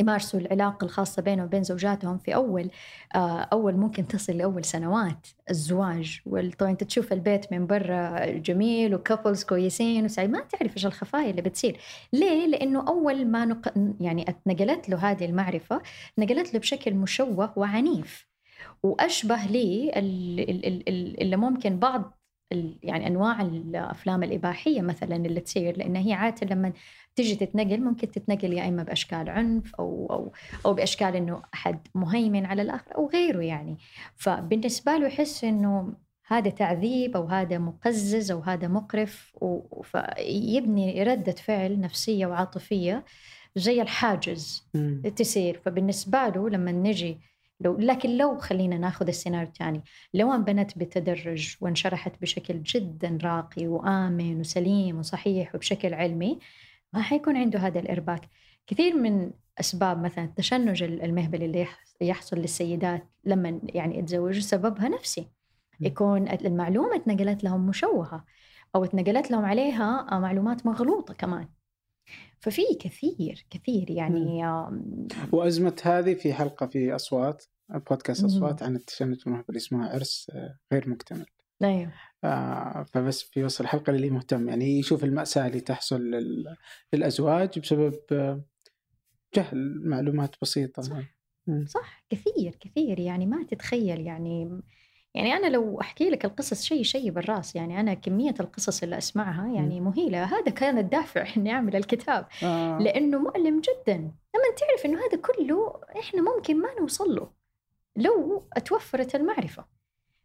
[0.00, 2.70] يمارسوا العلاقة الخاصة بينهم وبين زوجاتهم في أول
[3.14, 6.20] آه، أول ممكن تصل لأول سنوات الزواج.
[6.58, 10.30] طبعا أنت تشوف البيت من برا جميل وكابلز كويسين وسعيد.
[10.30, 11.80] ما تعرف إيش الخفايا اللي بتصير.
[12.12, 13.72] ليه؟ لأنه أول ما نق...
[14.00, 15.82] يعني اتنقلت له هذه المعرفة
[16.18, 18.26] نقلت له بشكل مشوه وعنيف.
[18.82, 19.92] وأشبه لي
[21.22, 22.21] اللي ممكن بعض
[22.82, 26.72] يعني أنواع الأفلام الإباحية مثلا اللي تصير لأن هي عادة لما
[27.16, 30.32] تيجي تتنقل ممكن تتنقل يا إما بأشكال عنف أو أو
[30.66, 33.78] أو بأشكال إنه أحد مهيمن على الآخر أو غيره يعني.
[34.16, 35.94] فبالنسبة له يحس إنه
[36.26, 39.36] هذا تعذيب أو هذا مقزز أو هذا مقرف
[39.82, 43.04] فيبني ردة فعل نفسية وعاطفية
[43.56, 44.68] زي الحاجز
[45.16, 45.60] تصير.
[45.64, 47.31] فبالنسبة له لما نجي
[47.64, 49.82] لو لكن لو خلينا ناخذ السيناريو الثاني
[50.14, 56.38] لو انبنت بتدرج وانشرحت بشكل جدا راقي وآمن وسليم وصحيح وبشكل علمي
[56.92, 58.28] ما حيكون عنده هذا الإرباك.
[58.66, 61.66] كثير من أسباب مثلا التشنج المهبلي اللي
[62.00, 65.26] يحصل للسيدات لما يعني يتزوجوا سببها نفسي.
[65.80, 68.24] يكون المعلومة اتنقلت لهم مشوهة
[68.74, 71.48] أو اتنقلت لهم عليها معلومات مغلوطة كمان.
[72.40, 74.46] ففي كثير كثير يعني
[75.32, 77.44] وأزمة هذه في حلقة في أصوات.
[77.68, 80.30] بودكاست أصوات عن التشنج المهبلي اسمها عرس
[80.72, 81.26] غير مكتمل.
[81.64, 81.92] أيوه.
[82.24, 86.00] آه فبس في وسط الحلقة اللي مهتم يعني يشوف المأساة اللي تحصل
[86.92, 88.42] للأزواج بسبب آه،
[89.34, 90.82] جهل معلومات بسيطة.
[90.82, 91.02] صح.
[91.66, 92.04] صح.
[92.10, 92.98] كثير كثير.
[92.98, 94.62] يعني ما تتخيل يعني
[95.14, 99.54] يعني أنا لو أحكي لك القصص شيء شيء بالرأس يعني أنا كمية القصص اللي أسمعها
[99.54, 100.24] يعني مهيلة.
[100.24, 102.26] هذا كان الدافع إني أعمل الكتاب.
[102.42, 102.78] آه.
[102.78, 103.96] لأنه مؤلم جدا.
[103.96, 107.41] لما تعرف إنه هذا كله إحنا ممكن ما نوصل له.
[107.96, 109.64] لو توفرت المعرفة.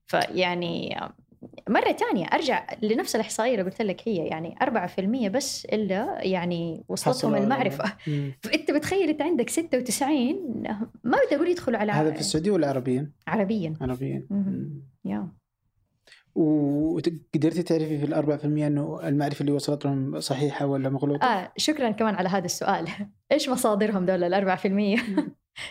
[0.06, 1.00] فيعني
[1.70, 7.36] مرة تانية أرجع لنفس الإحصائية اللي قلت لك هي يعني 4% بس إلا يعني وصلتهم
[7.36, 7.94] المعرفة.
[8.44, 10.64] فأنت بتخيل أنت عندك 96
[11.04, 13.74] ما بدي أقول يدخلوا على هذا في السعودية ولا عربيا؟ عربيا.
[13.82, 14.28] عربيا.
[15.06, 15.28] يا.
[16.36, 21.52] وقدرتي تعرفي في الأربعة في المية أنه المعرفة اللي وصلت لهم صحيحة ولا مغلوطة؟ آه
[21.58, 22.88] شكرا كمان على هذا السؤال.
[23.32, 24.98] إيش مصادرهم دول الأربعة في المية؟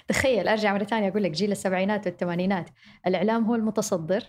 [0.09, 2.71] تخيل أرجع مرة ثانية أقول لك جيل السبعينات والثمانينات.
[3.07, 4.23] الإعلام هو المتصدر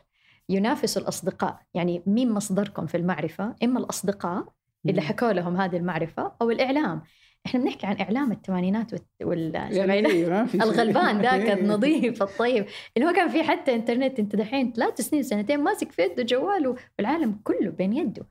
[0.49, 1.59] ينافس الأصدقاء.
[1.73, 4.45] يعني مين مصدركم في المعرفة؟ إما الأصدقاء
[4.85, 7.01] اللي حكوا لهم هذه المعرفة أو الإعلام.
[7.45, 8.91] إحنا بنحكي عن إعلام الثمانينات
[9.23, 9.99] والسبعينات يعني
[10.63, 12.65] الغلبان ذاك النظيف الطيب.
[12.97, 16.75] اللي هو كان في حتى إنترنت أنت دحين ثلاث سنين سنتين ماسك في يده جواله
[16.99, 18.25] والعالم كله بين يده.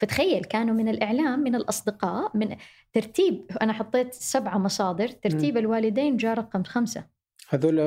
[0.00, 2.56] فتخيل كانوا من الإعلام من الأصدقاء من
[2.92, 7.04] ترتيب أنا حطيت سبعة مصادر ترتيب الوالدين جاء رقم خمسة.
[7.48, 7.80] هذول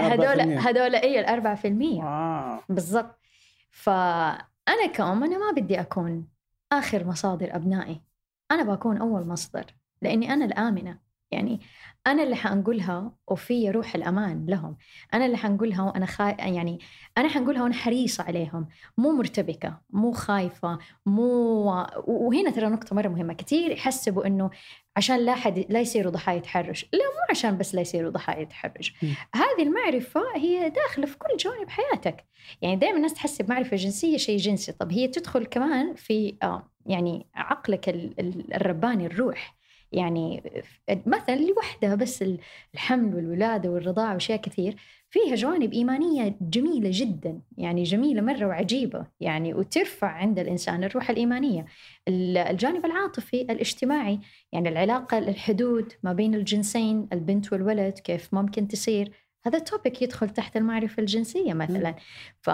[0.00, 2.02] هذول هذول اي الأربعة في المية.
[2.68, 3.18] بالضبط.
[3.70, 6.28] فأنا كأم أنا ما بدي أكون
[6.72, 8.00] آخر مصادر أبنائي.
[8.50, 9.64] أنا بكون أول مصدر
[10.02, 10.98] لأني أنا الآمنة.
[11.32, 11.60] يعني
[12.06, 14.76] أنا اللي حنقولها وفي روح الأمان لهم.
[15.14, 16.36] أنا اللي حنقولها وأنا خا...
[16.38, 16.78] يعني
[17.18, 18.68] أنا حنقولها وأنا حريصة عليهم.
[18.98, 21.62] مو مرتبكة مو خايفة مو
[22.06, 23.32] وهنا ترى نقطة مرة مهمة.
[23.34, 24.50] كثير يحسبوا إنه
[24.96, 28.94] عشان لا حد لا يصيروا ضحايا تحرش لا مو عشان بس لا يصيروا ضحايا تحرش
[29.34, 32.24] هذه المعرفة هي داخلة في كل جوانب حياتك.
[32.62, 34.72] يعني دائما الناس تحسب معرفة جنسية شيء جنسي.
[34.72, 37.88] طب هي تدخل كمان في آه يعني عقلك
[38.54, 39.59] الرباني الروح.
[39.92, 40.42] يعني
[41.06, 42.24] مثلا لوحدها بس
[42.74, 44.76] الحمل والولادة والرضاعة وأشياء كثير
[45.10, 51.66] فيها جوانب إيمانية جميلة جدا يعني جميلة مرة وعجيبة يعني وترفع عند الإنسان الروح الإيمانية.
[52.08, 54.20] الجانب العاطفي الاجتماعي
[54.52, 59.12] يعني العلاقة الحدود ما بين الجنسين البنت والولد كيف ممكن تصير.
[59.46, 61.94] هذا توبيك يدخل تحت المعرفة الجنسية مثلا.
[62.40, 62.50] ف...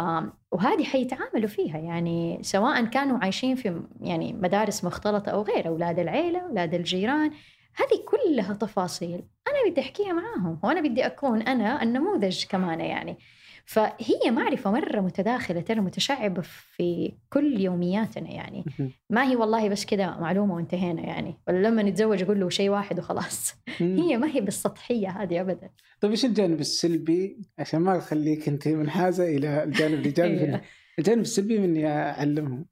[0.53, 1.79] وهذه حيتعاملوا فيها.
[1.79, 7.31] يعني سواء كانوا عايشين في يعني مدارس مختلطة أو غير أولاد العيلة أولاد الجيران
[7.77, 9.25] هذه كلها تفاصيل.
[9.49, 13.18] أنا بدي أحكيها معاهم وأنا بدي أكون أنا النموذج كمان يعني.
[13.66, 18.64] فهي معرفة مرة متداخلة ترى متشعبة في كل يومياتنا يعني.
[19.11, 21.35] ما هي والله بس كذا معلومة وانتهينا يعني.
[21.48, 23.55] ولا لما نتزوج أقول له شيء واحد وخلاص.
[23.79, 25.70] هي ما هي بالسطحية هذه أبدا.
[26.00, 30.40] طيب إيش الجانب السلبي؟ عشان ما أخليك أنت منحازة إلى الجانب الإيجابي.
[30.44, 30.61] أيوه.
[30.98, 32.66] الجانب السلبي من أعلمهم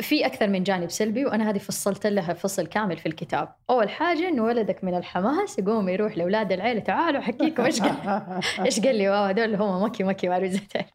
[0.00, 3.54] في أكثر من جانب سلبي وأنا هذه فصلت لها فصل كامل في الكتاب.
[3.70, 7.96] أول حاجة إنه ولدك من الحماس يقوم يروح لأولاد العيلة تعالوا أحكيكم إيش قال
[8.66, 10.86] إيش قال لي؟ واو هذول هم مكي مكي ما تعرف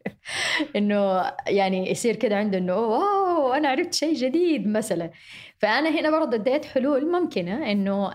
[0.76, 5.10] إنه يعني يصير كذا عنده إنه واو أنا عرفت شيء جديد مثلا.
[5.58, 8.14] فأنا هنا برضه اديت حلول ممكنة إنه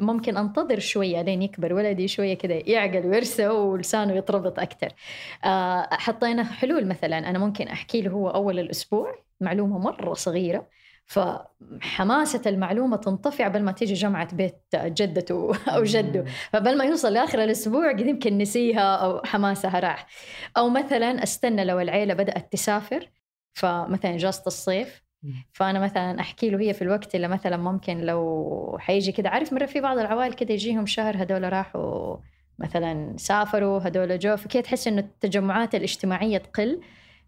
[0.00, 4.88] ممكن أنتظر شوية لين يكبر ولدي شوية كذا يعقل ويرسى ولسانه يتربط أكثر
[5.44, 10.68] آه، حطينا حلول مثلا أنا ممكن أحكي له هو أول الأسبوع معلومة مرة صغيرة
[11.06, 16.24] فحماسة المعلومة تنطفي قبل ما تيجي جمعة بيت جدته أو جده.
[16.52, 20.06] فقبل ما يوصل لآخر الأسبوع قد يمكن نسيها أو حماسها راح.
[20.56, 23.10] أو مثلا أستنى لو العيلة بدأت تسافر
[23.52, 25.03] فمثلا إجازة الصيف
[25.52, 29.66] فأنا مثلا أحكي له هي في الوقت اللي مثلا ممكن لو حيجي كده عارف مرة
[29.66, 32.16] في بعض العوائل كده يجيهم شهر هدول راحوا
[32.58, 36.80] مثلا سافروا هدول جو فكده تحس إنه التجمعات الاجتماعية تقل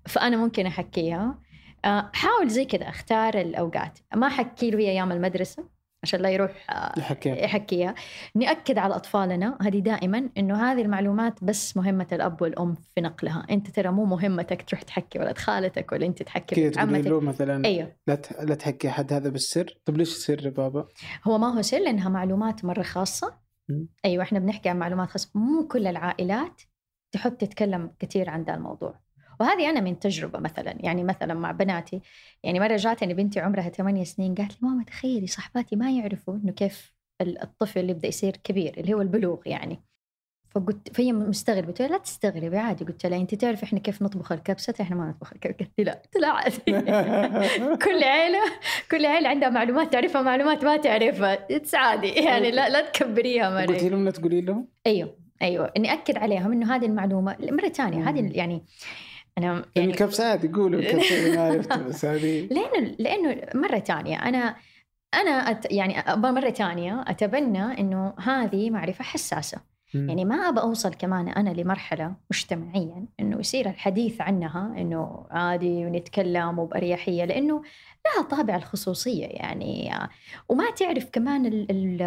[0.07, 1.39] فأنا ممكن أحكيها.
[1.85, 3.99] آه، حاول زي كذا أختار الأوقات.
[4.15, 5.76] ما حكي له أيام المدرسة.
[6.03, 7.35] عشان لا يروح آه، يحكيها.
[7.37, 7.95] يحكيها.
[8.35, 13.47] نأكد على أطفالنا هذه دائما إنه هذه المعلومات بس مهمة الأب والأم في نقلها.
[13.51, 17.07] أنت ترى مو مهمتك تروح تحكي ولد خالتك ولا أنت تحكي كذا عمتك.
[17.07, 17.93] له مثلا أيوه.
[18.07, 20.89] لا لا تحكي أحد هذا بالسر؟ طب ليش سر بابا؟
[21.25, 23.35] هو ما هو سر لأنها معلومات مرة خاصة.
[23.69, 23.85] م.
[24.05, 25.31] أيوه إحنا بنحكي عن معلومات خاصة.
[25.35, 26.63] مو كل العائلات
[27.13, 29.06] تحب تتكلم كثير عن ذا الموضوع.
[29.41, 32.01] وهذه أنا من تجربة مثلا يعني مثلا مع بناتي
[32.43, 36.53] يعني مرة جاتني بنتي عمرها 8 سنين قالت لي ماما تخيلي صاحباتي ما يعرفوا إنه
[36.53, 39.81] كيف الطفل يبدا يصير كبير اللي هو البلوغ يعني.
[40.51, 44.75] فقلت فهي مستغربة قلت لا تستغربي عادي قلت لها انت تعرف إحنا كيف نطبخ الكبسة؟
[44.81, 46.57] إحنا ما نطبخ الكبسة قالت لي لا قلت لها عادي.
[47.85, 48.39] كل عيلة
[48.91, 53.67] كل عيلة عندها معلومات تعرفها معلومات ما تعرفها اتس عادي يعني لا لا تكبريها مرة.
[53.67, 58.09] قلتي لهم لا تقولي لهم؟ أيوه أيوه إني أكد عليهم إنه هذه المعلومة مرة ثانية
[58.09, 58.65] هذه يعني
[59.39, 64.57] أنا يعني الكبسات يقولوا الكبسات ما عرفت بس هذه لأنه لأنه مرة ثانية أنا
[65.15, 69.76] أنا أت يعني مرة ثانية أتبنى إنه هذه معرفة حساسة.
[70.09, 76.59] يعني ما ابى أوصل كمان أنا لمرحلة مجتمعيا إنه يصير الحديث عنها إنه عادي ونتكلم
[76.59, 77.63] وبأريحية لإنه
[78.07, 79.93] لها طابع الخصوصية يعني.
[80.49, 82.01] وما تعرف كمان ال ال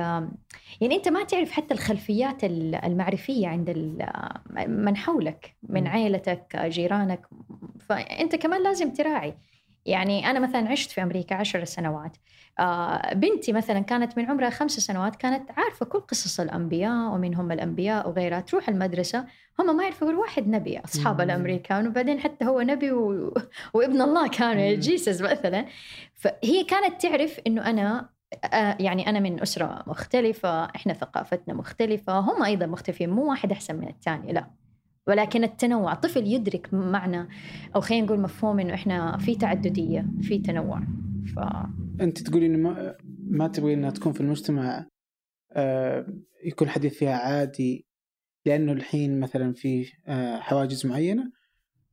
[0.81, 3.69] يعني أنت ما تعرف حتى الخلفيات المعرفية عند
[4.67, 7.21] من حولك من عائلتك جيرانك.
[7.79, 9.33] فأنت كمان لازم تراعي
[9.85, 12.17] يعني أنا مثلا عشت في أمريكا عشر سنوات.
[12.59, 17.51] آه بنتي مثلا كانت من عمرها خمس سنوات كانت عارفة كل قصص الأنبياء ومن هم
[17.51, 19.25] الأنبياء وغيرها تروح المدرسة
[19.59, 23.33] هم ما يعرفوا غير واحد نبي أصحاب الأمريكان وبعدين حتى هو نبي و...
[23.73, 25.65] وابن الله كان جيسس مثلا.
[26.15, 28.09] فهي كانت تعرف إنه أنا
[28.53, 33.75] آه يعني أنا من أسرة مختلفة إحنا ثقافتنا مختلفة هم أيضا مختلفين مو واحد أحسن
[33.75, 34.47] من الثاني لا.
[35.07, 37.27] ولكن التنوع طفل يدرك معنى
[37.75, 40.81] أو خلينا نقول مفهوم إنه إحنا في تعددية في تنوع.
[41.35, 41.39] ف
[42.01, 42.95] أنت تقولي إنه ما,
[43.29, 44.85] ما تبغي إنها تكون في المجتمع
[45.51, 46.05] آه
[46.43, 47.85] يكون الحديث فيها عادي
[48.45, 51.31] لأنه الحين مثلا في آه حواجز معينة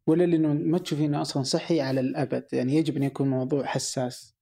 [0.07, 4.37] ولا لأنه ما تشوفينه أصلا صحي على الأبد؟ يعني يجب أن يكون موضوع حساس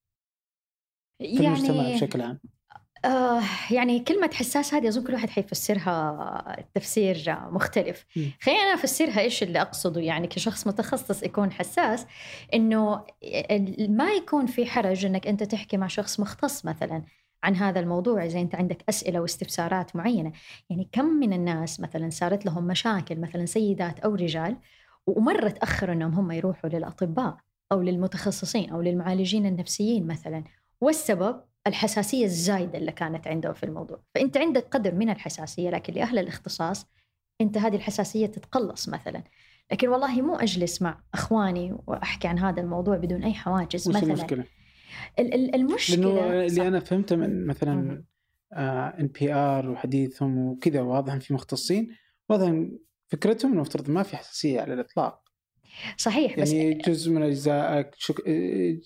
[1.17, 2.39] في يعني المجتمع بشكل عام.
[3.05, 3.41] آه
[3.71, 8.05] يعني كلمة حساس هذه أظن كل واحد حيفسرها تفسير مختلف.
[8.41, 10.01] خلينا أنا أفسرها إيش اللي أقصده.
[10.01, 12.05] يعني كشخص متخصص يكون حساس
[12.53, 13.03] إنه
[13.89, 17.03] ما يكون في حرج إنك أنت تحكي مع شخص مختص مثلا
[17.43, 18.25] عن هذا الموضوع.
[18.25, 20.31] إذا أنت عندك أسئلة واستفسارات معينة.
[20.69, 24.57] يعني كم من الناس مثلا صارت لهم مشاكل مثلا سيدات أو رجال
[25.07, 27.37] ومرة تأخروا أنهم هم يروحوا للأطباء
[27.71, 30.43] أو للمتخصصين أو للمعالجين النفسيين مثلا.
[30.81, 34.03] والسبب الحساسية الزايدة اللي كانت عندهم في الموضوع.
[34.15, 36.87] فأنت عندك قدر من الحساسية لكن لأهل الاختصاص
[37.41, 39.23] أنت هذه الحساسية تتقلص مثلا.
[39.71, 44.03] لكن والله مو أجلس مع أخواني وأحكي عن هذا الموضوع بدون أي حواجز مثلا.
[44.03, 44.45] المشكلة؟
[45.19, 48.03] المشكلة لأنه اللي أنا فهمته من مثلا
[48.99, 51.95] NPR وحديثهم وكذا واضح في مختصين
[52.29, 52.53] واضح
[53.07, 55.21] فكرتهم إنه المفترض ما في حساسية على الإطلاق.
[55.97, 58.15] صحيح بس يعني جزء من أجزائك شك...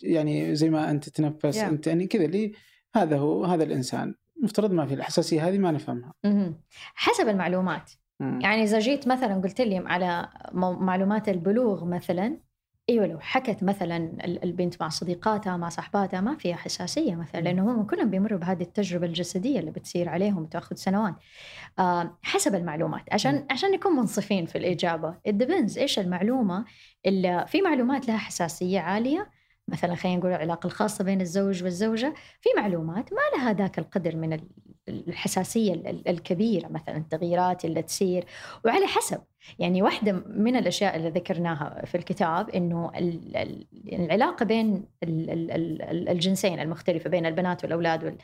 [0.04, 1.64] يعني زي ما أنت تتنفس yeah.
[1.64, 2.54] أنت يعني كذا اللي
[2.96, 4.16] هذا هو هذا الإنسان.
[4.44, 6.14] مفترض ما في الحساسية هذه ما نفهمها.
[6.96, 7.92] حسب المعلومات.
[8.20, 8.40] مم.
[8.42, 12.38] يعني إذا جيت مثلا قلت لي على معلومات البلوغ مثلا
[12.90, 17.84] إيوه لو حكت مثلا البنت مع صديقاتها مع صحباتها ما فيها حساسية مثلا لأنه هم
[17.84, 21.16] كلهم بيمروا بهذه التجربة الجسدية اللي بتصير عليهم تاخذ سنوات.
[21.80, 23.04] آه حسب المعلومات.
[23.12, 25.16] عشان عشان نكون منصفين في الإجابة.
[25.28, 26.66] الدبنز إيش المعلومة
[27.06, 29.39] اللي في معلومات لها حساسية عالية
[29.70, 34.40] مثلا خلينا نقول العلاقة الخاصة بين الزوج والزوجة في معلومات ما لها ذاك القدر من
[34.90, 35.74] الحساسية
[36.08, 38.26] الكبيرة مثلا التغييرات اللي تصير.
[38.66, 39.22] وعلى حسب
[39.60, 42.92] يعني واحدة من الأشياء اللي ذكرناها في الكتاب إنه
[43.94, 48.18] العلاقة بين الجنسين المختلفة بين البنات والأولاد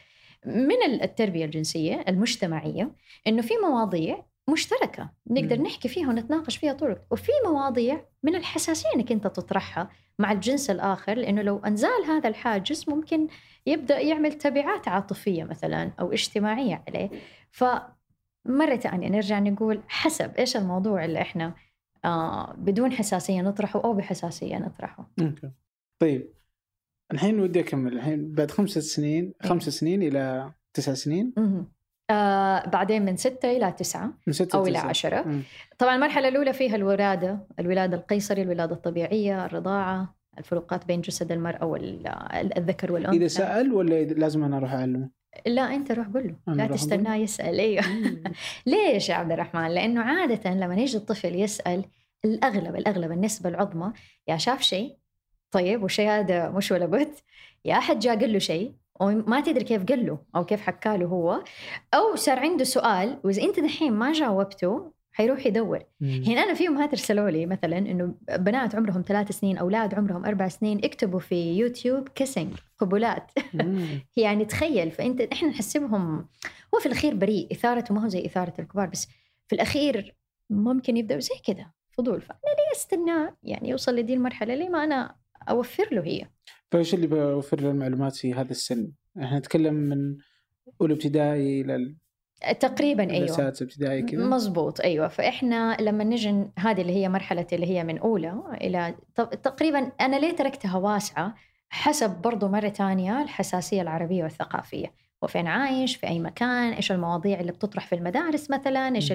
[0.46, 2.92] من التربية الجنسية المجتمعية
[3.28, 9.12] إنه في مواضيع مشتركة نقدر نحكي فيها ونتناقش فيها طرق وفي مواضيع من الحساسيه انك
[9.12, 9.90] انت تطرحها
[10.20, 13.28] مع الجنس الآخر لأنه لو أنزال هذا الحاجز ممكن
[13.66, 17.10] يبدأ يعمل تبعات عاطفية مثلا أو اجتماعية عليه
[17.52, 17.64] ف
[18.48, 21.56] مرة ثانية نرجع نقول حسب إيش الموضوع اللي إحنا
[22.06, 25.10] آه بدون حساسية نطرحه أو بحساسية نطرحه.
[25.22, 25.52] أوكي.
[26.02, 26.34] طيب
[27.12, 29.50] الحين ودي أكمل الحين بعد خمسة سنين إيه.
[29.50, 31.34] خمس سنين إلى تسع سنين
[32.10, 35.42] آه بعدين من ستة إلى تسعة من ستة أو إلى عشرة.
[35.78, 42.92] طبعا المرحلة الأولى فيها الولادة الولادة القيصري الولادة الطبيعية الرضاعة الفروقات بين جسد المرأة والذكر
[42.92, 43.18] والأنثى.
[43.18, 45.10] إذا سأل ولا لازم أنا أروح أعلمه؟
[45.46, 46.54] لا أنت روح قول له.
[46.54, 47.60] لا تستناه يسأل.
[47.60, 47.84] أيوه.
[48.66, 51.86] ليش يا عبد الرحمن؟ لأنه عادة لما يجي الطفل يسأل
[52.26, 53.94] الأغلب الأغلب النسبة العظمى
[54.28, 54.98] يا شاف شيء؟
[55.52, 57.14] طيب والشيء هذا مش ولا بد؟
[57.66, 61.06] يا أحد جاء قال له شيء؟ وما تدري كيف قال له أو كيف حكى له
[61.06, 61.44] هو.
[61.94, 65.84] أو صار عنده سؤال وإذا أنت دحين ما جاوبته حيروح يدور.
[66.02, 70.48] هنا أنا في امهات ارسلوا لي مثلا إنه بنات عمرهم ثلاث سنين أولاد عمرهم أربع
[70.48, 73.32] سنين اكتبوا في يوتيوب kissing قبلات.
[74.18, 76.28] يعني تخيل فأنت إحنا نحسبهم
[76.76, 79.08] هو في الأخير بريء إثارته ما هو زي إثارة الكبار بس
[79.48, 80.16] في الأخير
[80.50, 82.22] ممكن يبداوا زي كذا فضول.
[82.22, 85.16] فأنا ليه استناه يعني يوصل لدي المرحلة ليه ما أنا
[85.50, 86.28] أوفر له هي؟
[86.76, 90.18] فايش اللي بوفر له المعلومات في هذا السن؟ إحنا نتكلم من
[90.82, 91.96] أولى ابتدائي إلى
[92.60, 93.28] تقريبا أيوه.
[93.28, 94.26] سادسه ابتدائي كذا.
[94.26, 95.08] مزبوط أيوه.
[95.08, 98.96] فإحنا لما نجي هذه اللي هي مرحلة اللي هي من أولى إلى
[99.44, 101.36] تقريبا أنا ليه تركتها واسعة؟
[101.70, 104.24] حسب برضو مرة ثانية الحساسية العربية
[105.22, 109.14] وفين عايش في أي مكان إيش المواضيع اللي بتطرح في المدارس مثلا إيش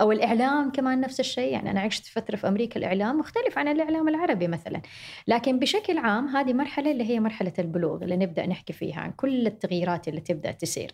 [0.00, 1.52] أو الإعلام كمان نفس الشيء.
[1.52, 4.82] يعني أنا عشت فترة في أمريكا الإعلام مختلف عن الإعلام العربي مثلا.
[5.28, 9.46] لكن بشكل عام هذه مرحلة اللي هي مرحلة البلوغ اللي نبدأ نحكي فيها عن كل
[9.46, 10.92] التغييرات اللي تبدأ تصير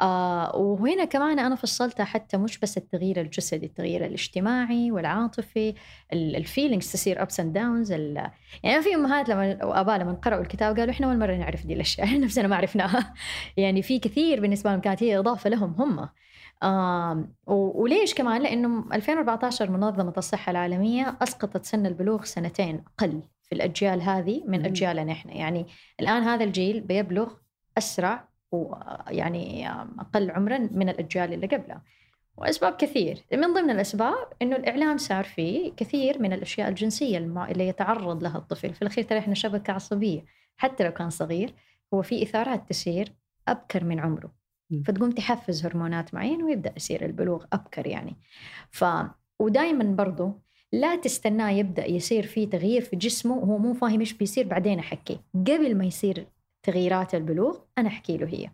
[0.00, 5.74] آه وهنا كمان أنا فصلتها حتى مش بس التغيير الجسدي التغيير الاجتماعي والعاطفي
[6.12, 7.92] ال feelings تصير ups and downs
[8.62, 12.18] يعني في أمهات لما وآباء لما قرأوا الكتاب قالوا إحنا أول مرة نعرف دي الأشياء
[12.24, 13.14] نفسنا ما عرفناها.
[13.56, 16.08] يعني في كثير بالنسبة لهم كانت هي إضافة لهم هم.
[16.62, 24.02] آه وليش كمان؟ لأنه 2014 منظمة الصحة العالمية أسقطت سن البلوغ سنتين أقل في الأجيال
[24.02, 25.66] هذه من أجيالنا إحنا يعني
[26.00, 27.32] الآن هذا الجيل بيبلغ
[27.78, 31.82] أسرع ويعني أقل عمرا من الأجيال اللي قبلها
[32.36, 33.24] وأسباب كثير.
[33.32, 38.74] من ضمن الأسباب أنه الإعلام صار فيه كثير من الأشياء الجنسية اللي يتعرض لها الطفل.
[38.74, 40.24] في الأخير ترى إحنا شبكة عصبية.
[40.56, 41.54] حتى لو كان صغير
[41.94, 43.12] هو في إثارات تسير
[43.50, 44.38] أبكر من عمره.
[44.84, 48.16] فتقوم تحفز هرمونات معينة ويبدأ يصير البلوغ أبكر يعني.
[48.70, 48.84] ف
[49.38, 50.32] ودائما برضو
[50.72, 55.20] لا تستناه يبدأ يصير في تغيير في جسمه وهو مو فاهم إيش بيصير بعدين أحكي
[55.34, 56.26] قبل ما يصير
[56.62, 58.50] تغييرات البلوغ أنا أحكي له هي.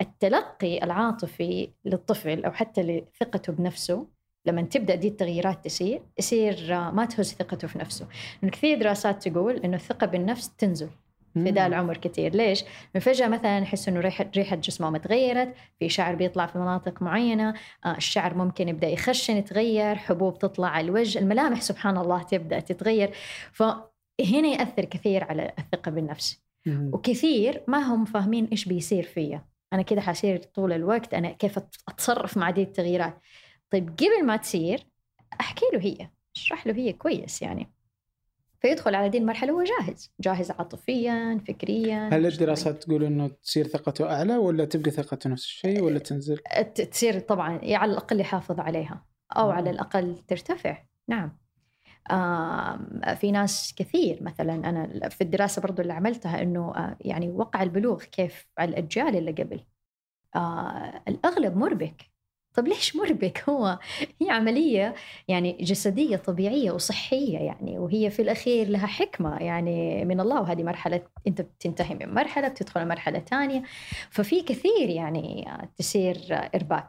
[0.00, 4.06] التلقي العاطفي للطفل أو حتى لثقته بنفسه
[4.46, 6.56] لما تبدأ دي التغييرات تصير يصير
[6.90, 8.08] ما تهز ثقته في نفسه.
[8.42, 10.90] كثير دراسات تقول إنه الثقة بالنفس تنزل.
[11.34, 12.64] في ذا العمر كثير ليش؟
[12.94, 17.54] من فجأة مثلا يحس إنه ريحة ريحة جسمه تغيرت، في شعر بيطلع في مناطق معينة،
[17.84, 23.10] آه الشعر ممكن يبدأ يخشن يتغير، حبوب تطلع على الوجه، الملامح سبحان الله تبدأ تتغير،
[23.52, 26.42] فهنا يأثر كثير على الثقة بالنفس.
[26.66, 31.58] وكثير ما هم فاهمين إيش بيصير فيا، أنا كده حصير طول الوقت أنا كيف
[31.88, 33.18] أتصرف مع دي التغييرات.
[33.70, 34.86] طيب قبل ما تصير
[35.40, 37.70] أحكي له هي، اشرح له هي كويس يعني.
[38.60, 44.12] فيدخل على دي المرحله وهو جاهز جاهز عاطفيا فكريا هل الدراسات تقول إنه تصير ثقته
[44.12, 46.38] أعلى ولا تبقى ثقته نفس الشيء ولا تنزل؟
[46.90, 49.04] تصير طبعا على الأقل يحافظ عليها
[49.36, 50.84] أو على الأقل ترتفع.
[51.08, 51.38] نعم.
[52.10, 57.62] آه في ناس كثير مثلا أنا في الدراسة برضو اللي عملتها إنه آه يعني وقع
[57.62, 59.64] البلوغ كيف على الأجيال اللي قبل.
[60.36, 62.09] آه الأغلب مربك.
[62.54, 63.78] طب ليش مربك؟ هو
[64.20, 64.94] هي عملية
[65.28, 71.02] يعني جسدية طبيعية وصحية يعني وهي في الأخير لها حكمة يعني من الله وهذه مرحلة
[71.26, 73.62] أنت بتنتهي من مرحلة بتدخل مرحلة ثانية
[74.10, 76.16] ففي كثير يعني تصير
[76.54, 76.86] إرباك.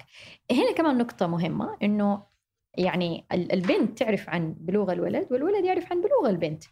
[0.51, 2.23] هنا كمان نقطة مهمة إنه
[2.77, 6.63] يعني البنت تعرف عن بلوغ الولد والولد يعرف عن بلوغ البنت.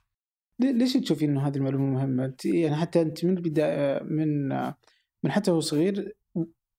[0.60, 4.50] ليش تشوفي إنه هذه المعلومة مهمة؟ يعني حتى أنت من البداية من
[5.24, 6.16] من حتى هو صغير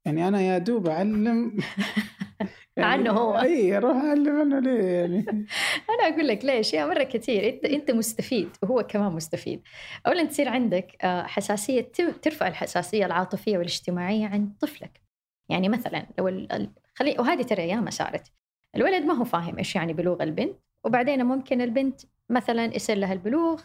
[0.06, 1.56] يعني أنا يا دوب أعلم
[2.76, 5.24] يعني عنه هو اي أروح أعلم عنه ليه يعني؟
[5.90, 7.48] أنا أقول لك ليش يا مرة كثير.
[7.48, 9.62] أنت أنت مستفيد وهو كمان مستفيد.
[10.06, 11.80] اولا تصير عندك آه، حساسية
[12.22, 15.00] ترفع الحساسية العاطفية والاجتماعية عند طفلك.
[15.48, 16.46] يعني مثلا لو
[16.94, 18.32] خلي وهذه ترى ياما صارت.
[18.76, 23.62] الولد ما هو فاهم إيش يعني بلوغ البنت وبعدين ممكن البنت مثلا يصير لها البلوغ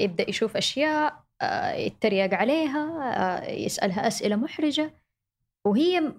[0.00, 2.80] يبدأ يشوف أشياء آه، يتريق عليها
[3.16, 4.94] آه، يسألها أسئلة محرجة.
[5.64, 6.12] وهي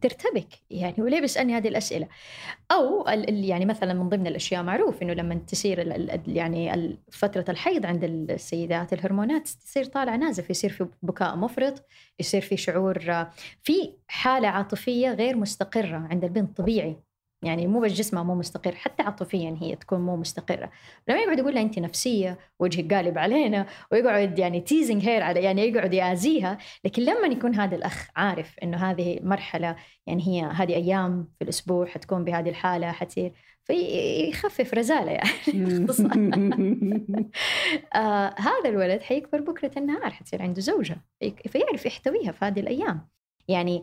[0.00, 2.08] ترتبك يعني وليه بيسالني هذه الأسئلة؟
[2.72, 5.78] أو يعني مثلا من ضمن الأشياء معروف إنه لما تصير
[6.26, 11.84] يعني فترة الحيض عند السيدات الهرمونات تصير طالع نازف يصير في بكاء مفرط
[12.20, 13.26] يصير في شعور
[13.62, 17.05] في حالة عاطفية غير مستقرة عند البنت طبيعي.
[17.42, 20.70] يعني مو بس جسمها مو مستقر حتى عاطفيا هي تكون مو مستقرة.
[21.08, 25.62] لما يقعد يقول لها أنت نفسية وجهك قالب علينا ويقعد يعني تيزنج هير على يعني
[25.68, 29.76] يقعد يآذيها لكن لما يكون هذا الأخ عارف أنه هذه مرحلة
[30.06, 33.32] يعني هي هذه أيام في الأسبوع حتكون بهذه الحالة حتصير
[33.64, 35.86] فيخفف رزالة يعني.
[37.94, 40.96] آه هذا الولد حيكبر بكرة النهار حتصير عنده زوجة
[41.48, 43.08] فيعرف يحتويها في هذه الأيام.
[43.48, 43.82] يعني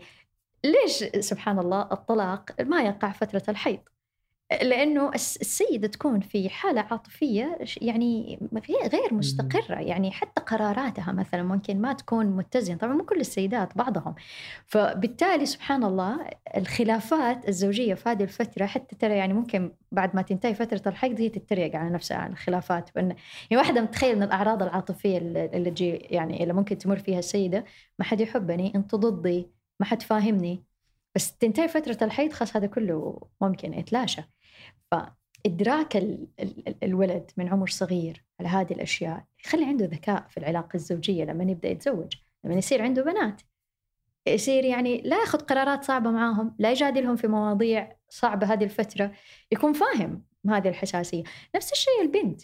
[0.66, 3.80] ليش سبحان الله الطلاق ما يقع فترة الحيض؟
[4.62, 8.40] لأنه السيدة تكون في حالة عاطفية يعني
[8.94, 12.78] غير مستقرة يعني حتى قراراتها مثلا ممكن ما تكون متزنة.
[12.78, 14.16] طبعا مو كل السيدات بعضهم.
[14.66, 20.54] فبالتالي سبحان الله الخلافات الزوجية في هذه الفترة حتى ترى يعني ممكن بعد ما تنتهي
[20.56, 22.90] فترة الحيض هي تتريق على نفسها عن الخلافات.
[22.96, 23.18] يعني
[23.52, 27.66] واحدة متخيل من الأعراض العاطفية اللي تجي يعني اللي ممكن تمر فيها السيدة
[28.00, 30.64] ما حد يحبني أنت ضدي ما حد فاهمني.
[31.16, 34.22] بس تنتهي فترة الحيض خلاص هذا كله ممكن يتلاشى.
[35.46, 40.76] إدراك ال ال الولد من عمر صغير على هذه الأشياء يخلي عنده ذكاء في العلاقة
[40.76, 42.14] الزوجية لما يبدأ يتزوج
[42.44, 43.42] لما يصير عنده بنات.
[44.28, 49.12] يصير يعني لا ياخذ قرارات صعبة معاهم لا يجادلهم في مواضيع صعبة هذه الفترة
[49.52, 51.24] يكون فاهم هذه الحساسية.
[51.56, 52.42] نفس الشيء البنت.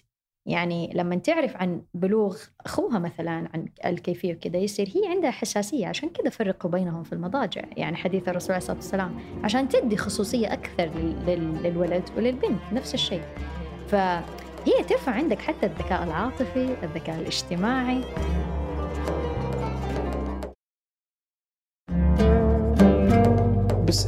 [0.49, 5.87] يعني لما تعرف عن بلوغ أخوها مثلا عن الكيفية وكذا يصير هي عندها حساسية.
[5.87, 7.61] عشان كذا فرقوا بينهم في المضاجع.
[7.77, 10.89] يعني حديث الرسول عليه الصلاة والسلام عشان تدي خصوصية أكثر
[11.63, 12.61] للولد وللبنت.
[12.73, 13.21] نفس الشيء.
[13.87, 18.01] فهي ترفع عندك حتى الذكاء العاطفي الذكاء الاجتماعي.
[23.87, 24.07] بس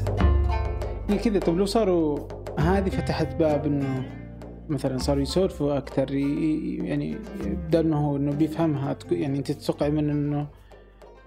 [1.09, 1.39] يعني كذا.
[1.39, 2.19] طب لو صاروا
[2.59, 4.21] هذه فتحت باب إنه
[4.69, 8.97] مثلا صاروا يسولفوا أكثر يعني بدل إنه هو إنه بيفهمها.
[9.11, 10.47] يعني أنت تتوقع منه إنه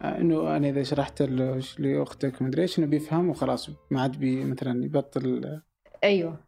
[0.05, 1.23] إنه أنا إذا شرحت
[1.79, 5.61] لأختك مدري إيش إنه بيفهم وخلاص ما عاد بي مثلا يبطل.
[6.05, 6.45] أيوه.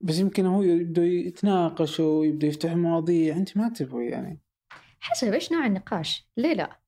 [0.00, 4.40] بس يمكن هو يبدوا يتناقشوا ويبدوا يفتحوا مواضيع أنت ما تبغي يعني.
[5.00, 6.83] حسب إيش نوع النقاش؟ ليه لا؟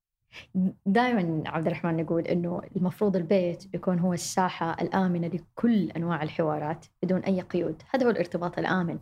[0.86, 7.20] دائما عبد الرحمن نقول إنه المفروض البيت يكون هو الساحة الآمنة لكل أنواع الحوارات بدون
[7.20, 8.98] أي قيود، هذا هو الارتباط الآمن.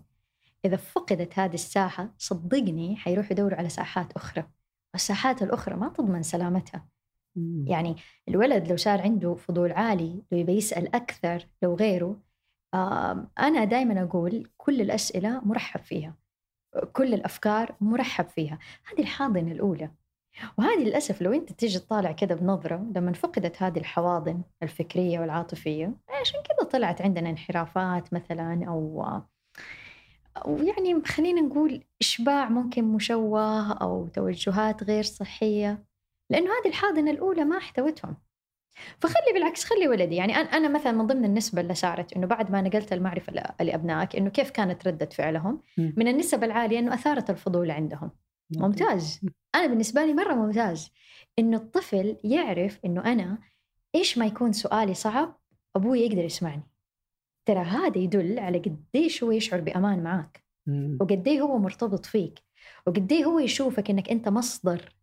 [0.65, 4.45] إذا فقدت هذه الساحة صدقني حيروحوا يدوروا على ساحات أخرى،
[4.93, 6.87] والساحات الأخرى ما تضمن سلامتها.
[7.65, 7.97] يعني
[8.29, 12.21] الولد لو صار عنده فضول عالي لو يبي يسأل أكثر لو غيره
[13.39, 16.15] أنا دائما أقول كل الأسئلة مرحب فيها.
[16.93, 18.59] كل الأفكار مرحب فيها،
[18.93, 19.91] هذه الحاضنة الأولى.
[20.59, 26.41] وهذه للأسف لو أنت تيجي تطالع كده بنظرة لما فقدت هذه الحواضن الفكرية والعاطفية عشان
[26.43, 29.05] كده طلعت عندنا انحرافات مثلا أو
[30.37, 35.85] أو يعني خلينا نقول إشباع ممكن مشوه أو توجهات غير صحية
[36.31, 38.17] لأنه هذه الحاضنة الأولى ما احتوتهم.
[39.01, 42.61] فخلي بالعكس خلي ولدي يعني أنا مثلا من ضمن النسبة اللي صارت إنه بعد ما
[42.63, 45.61] نقلت المعرفة لأبنائك إنه كيف كانت ردة فعلهم؟
[45.97, 48.11] من النسب العالية إنه أثارت الفضول عندهم.
[48.51, 49.21] ممتاز.
[49.55, 50.91] أنا بالنسبة لي مرة ممتاز.
[51.39, 53.39] انه الطفل يعرف إنه أنا
[53.95, 55.39] إيش ما يكون سؤالي صعب
[55.77, 56.63] أبوي يقدر يسمعني.
[57.47, 60.45] ترى هذا يدل على قديش هو يشعر بأمان معك
[61.01, 62.39] وقديه هو مرتبط فيك.
[62.87, 64.95] وقديه هو يشوفك إنك أنت مصدر.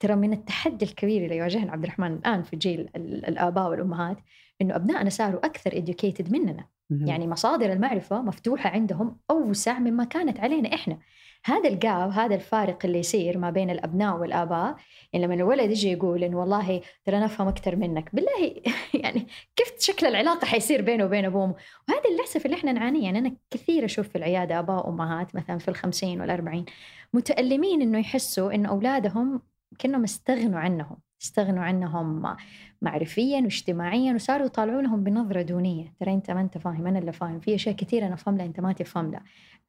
[0.00, 4.18] ترى من التحدي الكبير اللي يواجهنا عبد الرحمن الآن في جيل الآباء والأمهات
[4.62, 6.68] إنه أبنائنا صاروا أكثر educated مننا.
[7.08, 10.98] يعني مصادر المعرفة مفتوحة عندهم أوسع مما كانت علينا إحنا.
[11.44, 14.76] هذا الجاب هذا الفارق اللي يصير ما بين الأبناء والآباء
[15.12, 18.62] يعني لما الولد يجي يقول إنه والله ترى نفهم أكثر منك بالله
[19.04, 19.26] يعني
[19.56, 21.56] كيف شكل العلاقة حيصير بينه وبين أبوه؟
[21.88, 25.68] وهذا للأسف اللي إحنا نعانيه يعني أنا كثير أشوف في العيادة آباء وأمهات مثلا في
[25.68, 26.64] الخمسين والأربعين
[27.12, 29.42] متألمين إنه يحسوا انه أولادهم
[29.78, 30.96] كأنهم استغنوا عنهم.
[31.24, 32.36] استغنوا عنهم
[32.82, 35.92] معرفيا واجتماعيا وصاروا يطالعونهم بنظرة دونية.
[36.00, 37.40] ترى أنت ما أنت فاهم أنا اللي فاهم.
[37.40, 39.22] في أشياء كثيرة أنا افهم لها أنت ما تفهم لها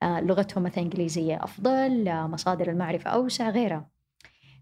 [0.04, 3.90] آه، لغتهم مثلا إنجليزية أفضل آه، مصادر المعرفة أوسع غيرها.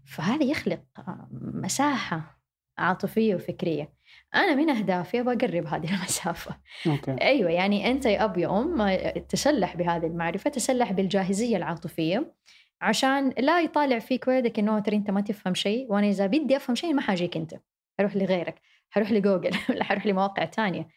[0.06, 2.40] فهذا يخلق آه، مساحة
[2.78, 3.92] عاطفية وفكرية.
[4.34, 6.56] أنا من أهدافي أبغى أقرب هذه المسافة.
[6.86, 7.16] okay.
[7.22, 8.96] أيوه يعني أنت يا اب يا أم
[9.28, 12.34] تسلح بهذه المعرفة تسلح بالجاهزية العاطفية.
[12.80, 16.76] عشان لا يطالع فيك ولدك إنه ترى أنت ما تفهم شيء وأنا إذا بدي أفهم
[16.76, 17.54] شيء ما حاجيك أنت.
[17.98, 18.60] حروح لغيرك
[18.90, 20.88] حروح لجوجل ولا حروح لمواقع تانية.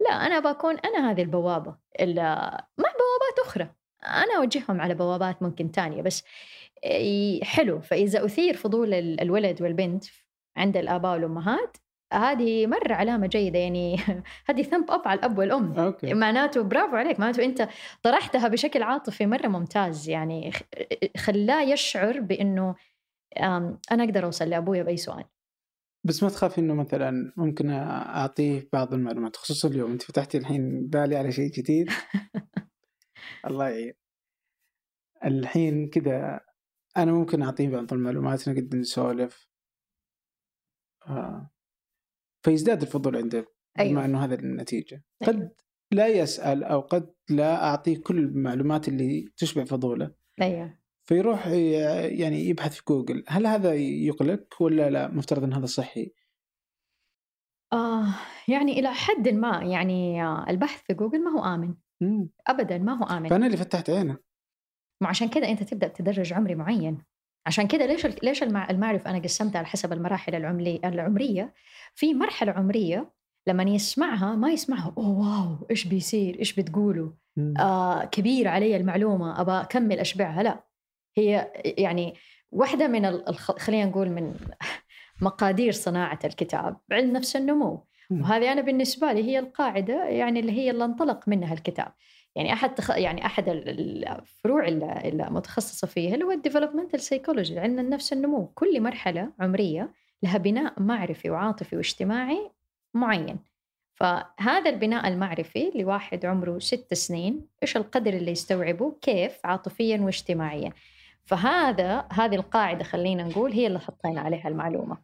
[0.00, 1.76] لا أنا بكون أنا هذه البوابة
[2.78, 3.68] مع بوابات أخرى.
[4.04, 6.24] أنا أوجههم على بوابات ممكن تانية بس
[7.42, 7.80] حلو.
[7.80, 10.04] فإذا أثير فضول الولد والبنت
[10.56, 11.76] عند الآباء والأمهات
[12.12, 13.96] هذه مرة علامة جيدة يعني
[14.48, 15.72] هذه ثمب أب على الأب والأم.
[15.72, 16.14] أوكي.
[16.14, 17.68] معناته برافو عليك معناته أنت
[18.02, 20.52] طرحتها بشكل عاطفي مرة ممتاز يعني
[21.16, 22.74] خلاه يشعر بأنه
[23.92, 25.24] أنا أقدر أوصل لأبويا بأي سؤال.
[26.04, 31.16] بس ما تخاف إنه مثلا ممكن أعطيه بعض المعلومات خصوصا اليوم أنت فتحتي الحين بالي
[31.16, 31.90] على شيء جديد.
[33.46, 33.94] الله يعين.
[35.24, 36.40] الحين كذا
[36.96, 39.48] أنا ممكن أعطيه بعض المعلومات نقدر نسولف.
[41.06, 41.50] آه.
[42.42, 43.46] فيزداد الفضول عنده
[43.78, 44.04] أيوة.
[44.04, 45.04] إنه هذا النتيجة.
[45.22, 45.32] أيوة.
[45.32, 45.52] قد
[45.92, 50.14] لا يسأل أو قد لا اعطيه كل المعلومات اللي تشبع فضوله.
[50.42, 50.78] أيوه.
[51.04, 56.12] فيروح يعني يبحث في جوجل هل هذا يقلق ولا لا؟ مفترض إن هذا صحي.
[57.72, 58.14] آه
[58.48, 61.74] يعني إلى حد ما يعني البحث في جوجل ما هو آمن.
[62.00, 62.30] مم.
[62.46, 63.28] أبدا ما هو آمن.
[63.28, 64.18] فأنا اللي فتحت عينه.
[65.02, 67.04] وعشان كذا أنت تبدأ تدرج عمري معين.
[67.46, 70.34] عشان كذا ليش ليش المعرفة أنا قسمتها على حسب المراحل
[70.84, 71.54] العمرية؟
[71.94, 73.12] في مرحلة عمرية
[73.46, 77.10] لما يسمعها ما يسمعها أوه واو إيش بيصير؟ إيش بتقولوا؟
[77.60, 80.42] آه كبير علي المعلومة أبى أكمل أشبعها.
[80.42, 80.64] لا
[81.16, 82.14] هي يعني
[82.50, 83.58] واحدة من الخ...
[83.58, 84.34] خلينا نقول من
[85.22, 87.86] مقادير صناعة الكتاب علم نفس النمو.
[88.10, 91.92] وهذه أنا بالنسبة لي هي القاعدة يعني اللي هي اللي انطلق منها الكتاب.
[92.36, 92.90] يعني أحد تخ...
[92.90, 99.32] يعني أحد الفروع المتخصصة فيها اللي هو ال developmental psychology علم النفس النمو كل مرحلة
[99.40, 102.50] عمرية لها بناء معرفي وعاطفي واجتماعي
[102.94, 103.38] معين.
[103.94, 110.72] فهذا البناء المعرفي لواحد عمره ست سنين إيش القدر اللي يستوعبه؟ كيف؟ عاطفيا واجتماعيا.
[111.24, 114.96] فهذا هذه القاعدة خلينا نقول هي اللي حطينا عليها المعلومة.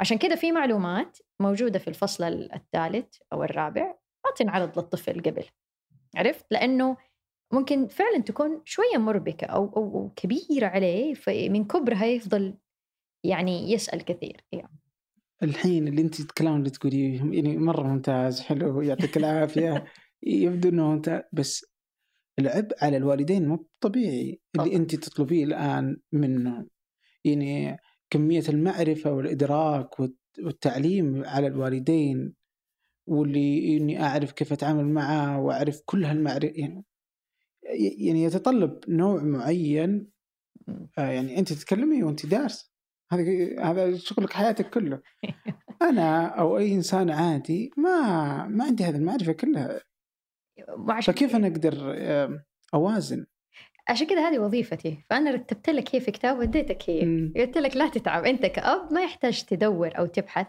[0.00, 2.24] عشان كذا في معلومات موجودة في الفصل
[2.54, 5.44] الثالث أو الرابع ما تنعرض للطفل قبل.
[6.16, 6.96] عرفت؟ لأنه
[7.52, 12.54] ممكن فعلا تكون شوية مربكة أو أو كبيرة عليه فمن كبرها يفضل
[13.24, 14.78] يعني يسأل كثير يعني.
[15.42, 19.84] الحين اللي أنت الكلام اللي تقوليه يعني مرة ممتاز حلو يعطيك العافية.
[20.22, 21.66] يبدو إنه ممتاز بس
[22.38, 24.40] العبء على الوالدين مو طبيعي.
[24.58, 26.68] اللي أنت تطلبيه الآن منهم
[27.24, 27.76] يعني
[28.10, 30.00] كمية المعرفة والإدراك
[30.38, 32.34] والتعليم على الوالدين
[33.06, 36.84] واللي إني أعرف كيف أتعامل معه وأعرف كل هالمعرفه يعني
[37.98, 40.10] يعني يتطلب نوع معين
[40.98, 42.74] آه يعني أنت تتكلمي وأنت دارس
[43.12, 43.22] هذا
[43.70, 45.02] هذا شغلك حياتك كله.
[45.90, 49.80] أنا أو أي إنسان عادي ما ما عندي هذه المعرفة كلها.
[51.06, 51.74] فكيف أنا أقدر
[52.74, 53.26] أوازن؟
[53.88, 55.04] عشان كذا هذه وظيفتي.
[55.10, 57.00] فأنا رتبت لك هي في كتاب وديتك هي.
[57.36, 58.24] قلت لك لا تتعب.
[58.24, 60.46] أنت كأب ما يحتاج تدور أو تبحث.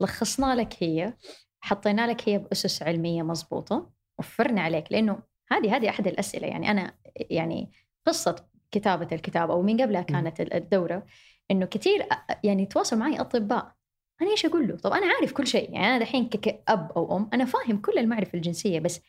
[0.00, 1.14] لخصنا لك هي.
[1.62, 6.94] حطينا لك هي بأسس علمية مضبوطة وفرنا عليك لأنه هذه هذه أحد الأسئلة يعني أنا
[7.16, 7.70] يعني
[8.06, 11.06] قصة كتابة الكتاب أو من قبلها كانت الدورة
[11.50, 12.06] إنه كثير
[12.44, 13.74] يعني تواصل معي أطباء
[14.22, 17.30] أنا إيش أقول له؟ طب أنا عارف كل شيء يعني أنا دحين كأب أو أم
[17.34, 19.00] أنا فاهم كل المعرفة الجنسية بس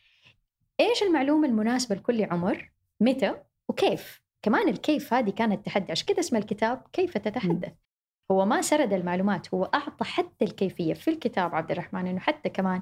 [0.79, 3.35] إيش المعلومة المناسبة لكل عمر؟ متى؟
[3.69, 7.73] وكيف؟ كمان الكيف هذه كانت تحدي عشان كذا اسم الكتاب كيف تتحدث
[8.31, 12.81] هو ما سرد المعلومات هو أعطى حتى الكيفية في الكتاب عبد الرحمن إنه حتى كمان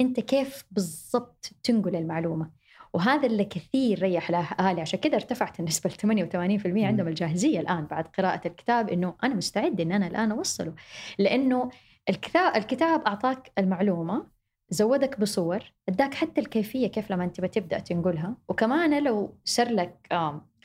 [0.00, 2.50] أنت كيف بالضبط تنقل المعلومة.
[2.94, 8.04] وهذا اللي كثير ريح الأهالي عشان كذا ارتفعت النسبة ل 88% عندهم الجاهزية الآن بعد
[8.06, 10.74] قراءة الكتاب إنه أنا مستعد إن أنا الآن أوصله.
[11.18, 11.70] لأنه
[12.08, 14.26] الكتاب الكتاب أعطاك المعلومة
[14.70, 18.36] زودك بصور أداك حتى الكيفية كيف لما أنت بتبدأ تنقلها.
[18.48, 20.06] وكمان لو سر لك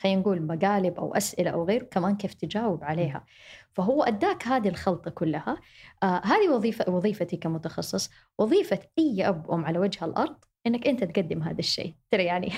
[0.00, 3.24] خلينا نقول مقالب أو أسئلة أو غيره كمان كيف تجاوب عليها.
[3.78, 5.56] فهو أداك هذه الخلطة كلها.
[6.02, 8.10] آه هذه وظيفه وظيفتي كمتخصص.
[8.38, 11.94] وظيفة أي أب ام على وجه الأرض إنك أنت تقدم هذا الشيء.
[12.10, 12.52] ترى يعني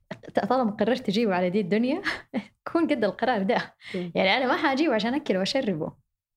[0.48, 2.02] طالما قررت تجيبه على دي الدنيا
[2.72, 3.74] كون قد القرار ده.
[3.94, 5.92] يعني أنا ما حاجيبه عشان اكله وأشربه.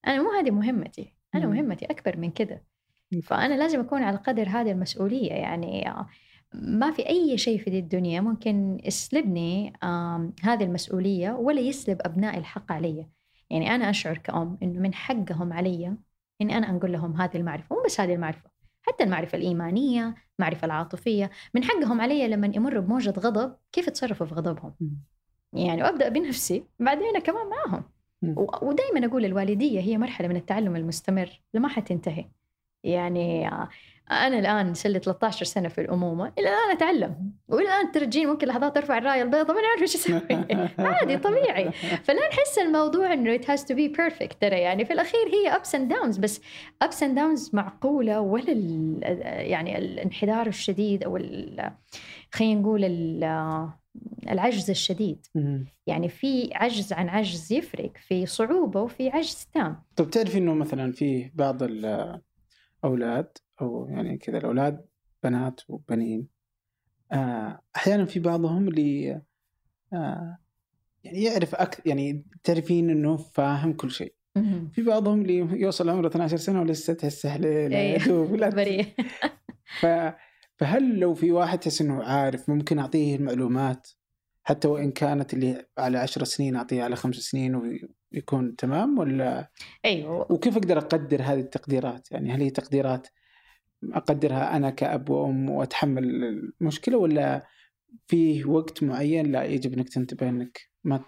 [0.07, 1.15] أنا مو هذه مهمتي.
[1.35, 2.63] أنا مهمتي أكبر من كده.
[3.23, 5.31] فأنا لازم أكون على قدر هذه المسؤولية.
[5.31, 6.07] يعني آه،
[6.53, 9.73] ما في أي شيء في دي الدنيا ممكن يسلبني
[10.43, 13.07] هذه المسؤولية ولا يسلب أبنائي الحق علي.
[13.51, 15.95] يعني أنا أشعر كأم إنه من حقهم علي
[16.41, 21.29] إني أنا أنقل لهم هذه المعرفة مو بس هذه المعرفة حتى المعرفة الإيمانية المعرفة العاطفية
[21.53, 24.73] من حقهم علي لما يمروا بموجة غضب كيف يتصرفوا في غضبهم؟
[25.53, 27.83] يعني وأبدأ بنفسي بعدين كمان معهم.
[28.61, 32.25] ودائما أقول الوالدية هي مرحلة من التعلم المستمر لما حتنتهي.
[32.83, 33.49] يعني
[34.11, 37.31] أنا الآن صار لي 13 سنة في الأمومة إلى الآن أتعلم.
[37.47, 40.21] وإلى الآن ترجين ممكن لحظات أرفع الراية البيضاء ما نعرف إيش أسوي.
[40.89, 41.71] عادي طبيعي.
[42.03, 44.85] فلا نحس الموضوع إنه it has to be perfect ترى يعني.
[44.85, 46.41] في الأخير هي ups and downs بس
[46.83, 48.53] ups and downs معقولة ولا
[49.41, 51.17] يعني الانحدار الشديد أو
[52.31, 52.83] خلينا نقول
[54.29, 55.25] العجز الشديد.
[55.87, 59.83] يعني في عجز عن عجز يفرق في صعوبة وفي عجز تام.
[59.95, 64.85] طب تعرفي إنه مثلا في بعض الاولاد أو يعني كذا الأولاد
[65.23, 66.27] بنات وبنين.
[67.11, 69.21] آه، أحيانا في بعضهم اللي
[69.93, 70.37] آه،
[71.03, 74.13] يعني يعرف أكثر يعني تعرفين إنه فاهم كل شيء.
[74.73, 77.29] في بعضهم اللي يوصل عمره 12 سنة ولسه تحسه
[78.55, 78.85] بريء.
[79.79, 79.85] ف
[80.57, 83.87] فهل لو في واحد تحس إنه عارف ممكن أعطيه المعلومات؟
[84.43, 87.55] حتى وإن كانت اللي على عشر سنين أعطيه على خمس سنين
[88.13, 89.51] ويكون تمام ولا؟
[89.85, 90.31] أيوه.
[90.31, 93.07] وكيف أقدر أقدر هذه التقديرات؟ يعني هل هي تقديرات
[93.93, 96.03] أقدرها أنا كأب وأم وأتحمل
[96.61, 97.47] المشكلة ولا
[98.07, 100.99] في وقت معين لا يجب إنك تنتبه إنك ما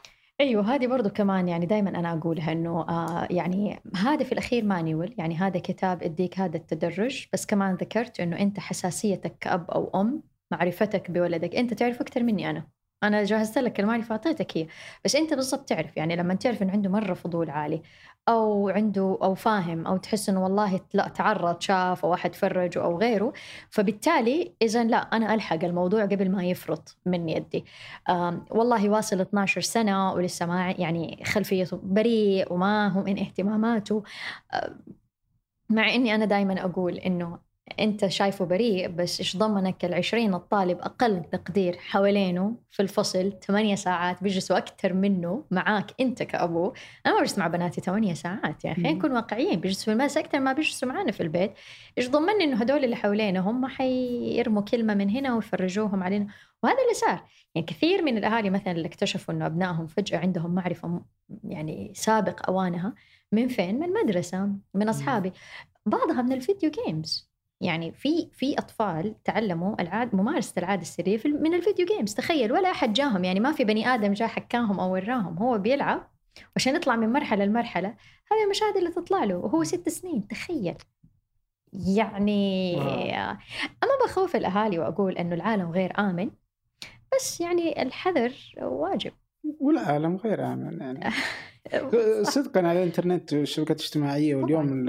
[0.42, 5.16] أيوه هذه برضو كمان يعني دائما أنا أقولها إنه آه يعني هذا في الأخير مانيول
[5.18, 7.28] يعني هذا كتاب أديك هذا التدرج.
[7.34, 12.50] بس كمان ذكرت إنه أنت حساسيتك كأب أو أم معرفتك بولدك أنت تعرف أكثر مني
[12.50, 12.68] أنا.
[13.04, 14.68] أنا جهزت لك المعرفه اعطيتك هي.
[15.06, 17.82] بس أنت بالضبط تعرف يعني لما تعرف إنه عنده مرة فضول عالي
[18.30, 22.98] أو عنده أو فاهم أو تحس إنه والله لا تعرض شاف أو احد فرجه أو
[23.00, 23.34] غيره
[23.70, 27.66] فبالتالي إذا لا أنا ألحق الموضوع قبل ما يفرط من يدي.
[28.52, 34.04] والله واصل 12 سنة ولسه ما يعني خلفيته بريء وما هو من اهتماماته.
[35.70, 37.40] مع إني أنا دائما أقول إنه
[37.80, 44.24] أنت شايفه بريء بس إيش ضمنك العشرين الطالب أقل تقدير حوالينه في الفصل؟ ثمانية ساعات
[44.24, 46.74] بيجلسوا أكثر منه معاك أنت كابوه
[47.06, 50.40] أنا ما بجلس مع بناتي ثمانية ساعات يعني خلينا نكون واقعيين بيجلسوا في المدرسة أكثر
[50.40, 51.54] ما بيجلسوا معنا في البيت.
[51.98, 56.28] إيش ضمني إنه هدول اللي حوالينا هم حيرموا كلمة من هنا ويفرجوهم علينا؟
[56.64, 57.24] وهذا اللي صار.
[57.56, 61.02] يعني كثير من الأهالي مثلا اللي اكتشفوا إنه أبنائهم فجأة عندهم معرفة
[61.44, 62.94] يعني سابق أوانها
[63.32, 65.34] من فين؟ من المدرسة من أصحابي.
[65.86, 67.33] بعضها من ال video games
[67.64, 72.72] يعني في في أطفال تعلموا العاد ممارسة العاده السريه من ال video games تخيل ولا
[72.72, 76.12] أحد جاهم يعني ما في بني آدم جاء حكاهم أو وراهم هو بيلعب
[76.56, 77.96] عشان يطلع من مرحلة لمرحلة
[78.32, 80.76] هذه المشاهد اللي تطلع له وهو ست سنين تخيل.
[81.74, 82.78] يعني
[83.84, 86.32] أما بخوف الأهالي وأقول إنه العالم غير آمن
[87.16, 89.12] بس يعني الحذر واجب.
[89.60, 91.12] والعالم غير آمن يعني.
[92.24, 94.86] صدقا على الإنترنت والشبكات الاجتماعية واليوم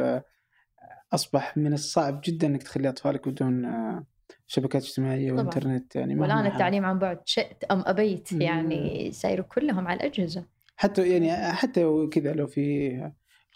[1.12, 4.06] أصبح من الصعب جدا إنك تخلي أطفالك بدون آه،
[4.46, 5.42] شبكات اجتماعية طبعا.
[5.42, 10.46] وإنترنت يعني والآن التعليم عن بعد شئت أم أبيت يعني صايروا كلهم على الأجهزة.
[10.76, 12.90] حتى يعني حتى كذا لو في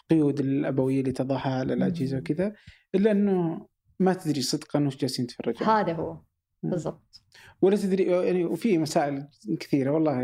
[0.01, 2.53] القيود الأبوية اللي تضعها على الأجهزة وكذا
[2.95, 3.67] إلا إنه
[3.99, 5.67] ما تدري صدقا وش جالسين يتفرجون.
[5.67, 6.17] هذا هو.
[6.63, 7.23] بالضبط.
[7.61, 9.27] ولا تدري يعني وفي مسائل
[9.59, 10.21] كثيرة والله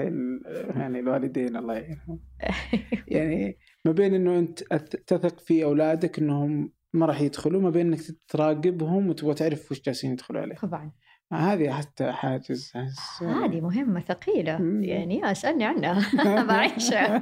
[0.76, 2.19] يعني الوالدين الله يعينهم.
[3.07, 8.01] يعني ما بين إنه أنت تثق في أولادك إنهم ما راح يدخلوا ما بين إنك
[8.27, 10.91] تراقبهم وتبغى تعرف وش جالسين يدخلوا عليه طبعا
[11.33, 12.73] هذه حتى حاجز
[13.21, 14.59] هذه مهمة ثقيلة.
[14.81, 16.11] يعني اسألني عنها.
[16.49, 17.17] بعيشها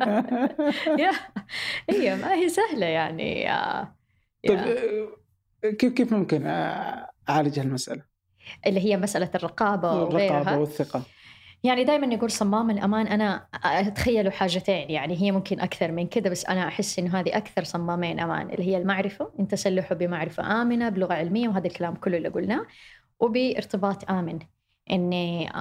[1.89, 3.47] هي ما هي سهلة يعني.
[4.47, 4.59] طيب
[5.80, 6.43] كيف كيف ممكن
[7.30, 8.01] أعالج هالمسألة؟
[8.65, 10.41] اللي هي مسألة الرقابة وغيرها.
[10.41, 11.03] الرقابة والثقة.
[11.64, 16.45] يعني دائما نقول صمام الأمان أنا أتخيل حاجتين يعني هي ممكن أكثر من كذا بس
[16.45, 21.14] أنا أحس إنه هذه أكثر صمامين أمان اللي هي المعرفة أنت تسلحه بمعرفة آمنة بلغة
[21.14, 22.66] علمية وهذا الكلام كله اللي قلناه
[23.20, 24.39] وبارتباط آمن.
[24.91, 25.51] إني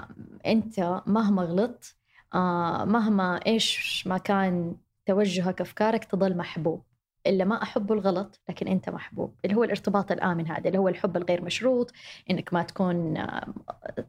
[0.46, 1.96] أنت مهما غلطت
[2.34, 4.76] آه، مهما إيش ما كان
[5.06, 6.82] توجهك أفكارك تظل محبوب.
[7.26, 9.34] إلا ما أحب الغلط لكن أنت محبوب.
[9.44, 11.92] اللي هو الارتباط الآمن هذا اللي هو الحب الغير مشروط
[12.30, 13.52] إنك ما تكون آه،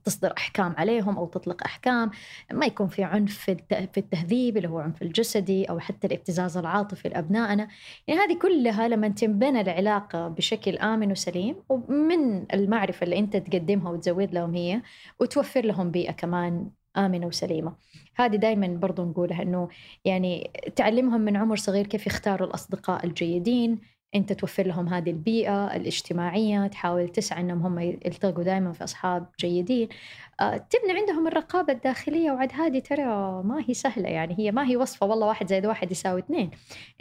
[0.05, 2.11] تصدر أحكام عليهم أو تطلق أحكام.
[2.51, 3.39] ما يكون في عنف
[3.93, 7.67] في التهذيب اللي هو عنف الجسدي أو حتى الابتزاز العاطفي لأبنائنا.
[8.07, 14.33] يعني هذه كلها لما تنبنى العلاقة بشكل آمن وسليم ومن المعرفة اللي أنت تقدمها وتزود
[14.33, 14.81] لهم هي
[15.19, 17.75] وتوفر لهم بيئة كمان آمنة وسليمة.
[18.15, 19.69] هذه دائما برضو نقولها أنه
[20.05, 23.79] يعني تعلمهم من عمر صغير كيف يختاروا الأصدقاء الجيدين.
[24.15, 29.87] أنت توفر لهم هذه البيئة الاجتماعية تحاول تسعى أنهم هم يلتقوا دائما في أصحاب جيدين.
[30.39, 33.05] آه، تبني عندهم الرقابة الداخلية وعد هذه ترى
[33.43, 36.51] ما هي سهلة يعني هي ما هي وصفة والله واحد زائد واحد يساوي اثنين.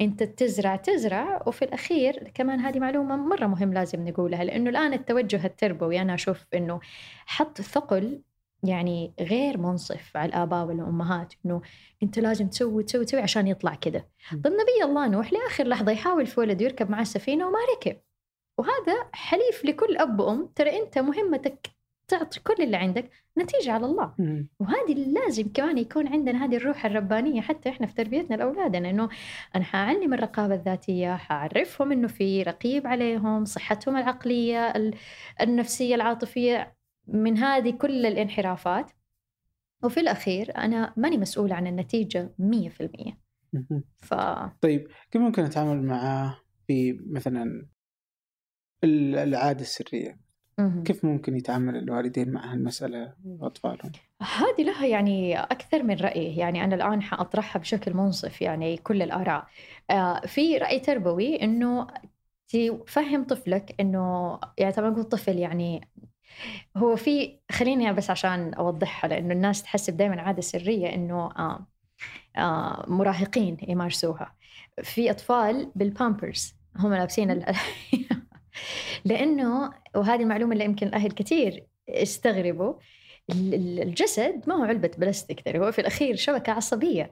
[0.01, 5.47] أنت تزرع تزرع وفي الأخير كمان هذه معلومة مرة مهم لازم نقولها لأنه الآن التوجه
[5.47, 6.81] التربوي أنا أشوف أنه
[7.27, 8.23] حط ثقل
[8.63, 11.63] يعني غير منصف على الآباء والأمهات إنه
[12.03, 16.27] أنت لازم تسوي تسوي تسوي عشان يطلع كذا طيب نبي الله نوح لآخر لحظة يحاول
[16.27, 17.97] في ولده يركب معاه السفينة وما ركب.
[18.59, 21.67] وهذا حليف لكل أب وأم ترى أنت مهمتك
[22.09, 24.15] تعطي كل اللي عندك نتيجة على الله.
[24.61, 29.09] وهذه لازم كمان يكون عندنا هذه الروح الربانية حتى إحنا في تربيتنا لأولادنا إنه
[29.57, 34.73] أنا حأعلم الرقابة الذاتية حأعرفهم إنه في رقيب عليهم صحتهم العقلية
[35.41, 36.75] النفسية العاطفية
[37.07, 38.91] من هذه كل الانحرافات.
[39.83, 43.19] وفي الأخير أنا ماني مسؤولة عن النتيجة 100%
[44.01, 44.15] ف...
[44.61, 47.67] طيب كيف ممكن أتعامل معاه في مثلا
[48.85, 50.23] العادة السرية؟
[50.85, 56.37] كيف ممكن يتعامل الوالدين مع هالمسألة وأطفالهم؟ هذه لها يعني أكثر من رأي.
[56.37, 59.47] يعني أنا الآن حأطرحها بشكل منصف يعني كل الآراء.
[59.91, 61.87] آه، في رأي تربوي أنه
[62.49, 65.89] تفهم طفلك أنه يعني طبعا نقول طفل يعني
[66.77, 71.67] هو في خليني بس عشان أوضحها لأنه الناس تحسب دائما عادة سرية إنه آه
[72.37, 74.35] آه مراهقين يمارسوها.
[74.83, 77.31] في أطفال بالبامبرز هم لابسين
[79.05, 82.75] لأنه وهذه المعلومة اللي يمكن الأهل كثير استغربوا
[83.33, 87.11] الجسد ما هو علبة بلاستيك ترى هو في الأخير شبكة عصبية.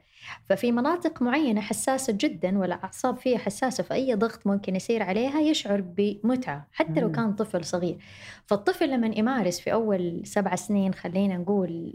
[0.48, 6.68] ففي مناطق معينة حساسة جدا والأعصاب فيها حساسة فأي ضغط ممكن يصير عليها يشعر بمتعة
[6.72, 7.98] حتى لو كان طفل صغير.
[8.46, 11.94] فالطفل لما يمارس في أول سبع سنين خلينا نقول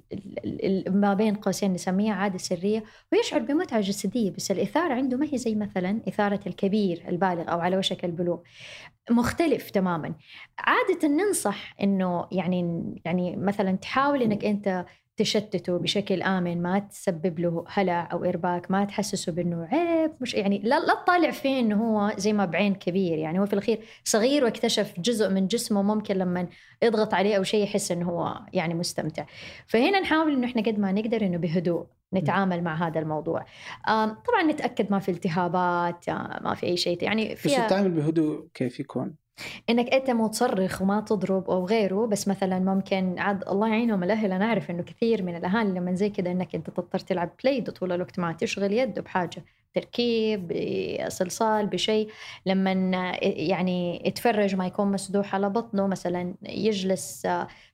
[0.89, 5.55] ما بين قوسين نسميها عادة سرية ويشعر بمتعة جسدية بس الإثارة عنده ما هي زي
[5.55, 8.39] مثلا إثارة الكبير البالغ أو على وشك البلوغ.
[9.11, 10.13] مختلف تماما.
[10.59, 14.86] عادة ننصح إنه يعني يعني مثلا تحاول إنك أنت
[15.18, 20.61] تشتته بشكل آمن ما تسبب له هلع أو إرباك ما تحسسه بأنه عيب مش يعني
[20.63, 24.43] لا, لا تطالع فيه أنه هو زي ما بعين كبير يعني هو في الأخير صغير
[24.43, 26.47] واكتشف جزء من جسمه ممكن لما
[26.84, 29.26] يضغط عليه أو شيء يحس أنه هو يعني مستمتع
[29.68, 33.45] فهنا نحاول أنه إحنا قد ما نقدر أنه بهدوء نتعامل مع هذا الموضوع
[34.28, 36.09] طبعا نتأكد ما في التهابات
[36.41, 39.16] ما في أي شيء يعني فيها بس التعامل بهدوء كيف يكون؟
[39.69, 44.31] إنك أنت مو تصرخ وما تضرب أو غيره بس مثلا ممكن عاد الله يعينهم الأهل.
[44.31, 47.91] أنا أعرف إنه كثير من الأهالي لما زي كذا إنك أنت تضطر تلعب بلاي طول
[47.91, 52.09] الوقت ما تشغل يده بحاجة تركيب بصلصال بشيء
[52.45, 52.71] لما
[53.21, 57.21] يعني يتفرج ما يكون مسدوح على بطنه مثلا يجلس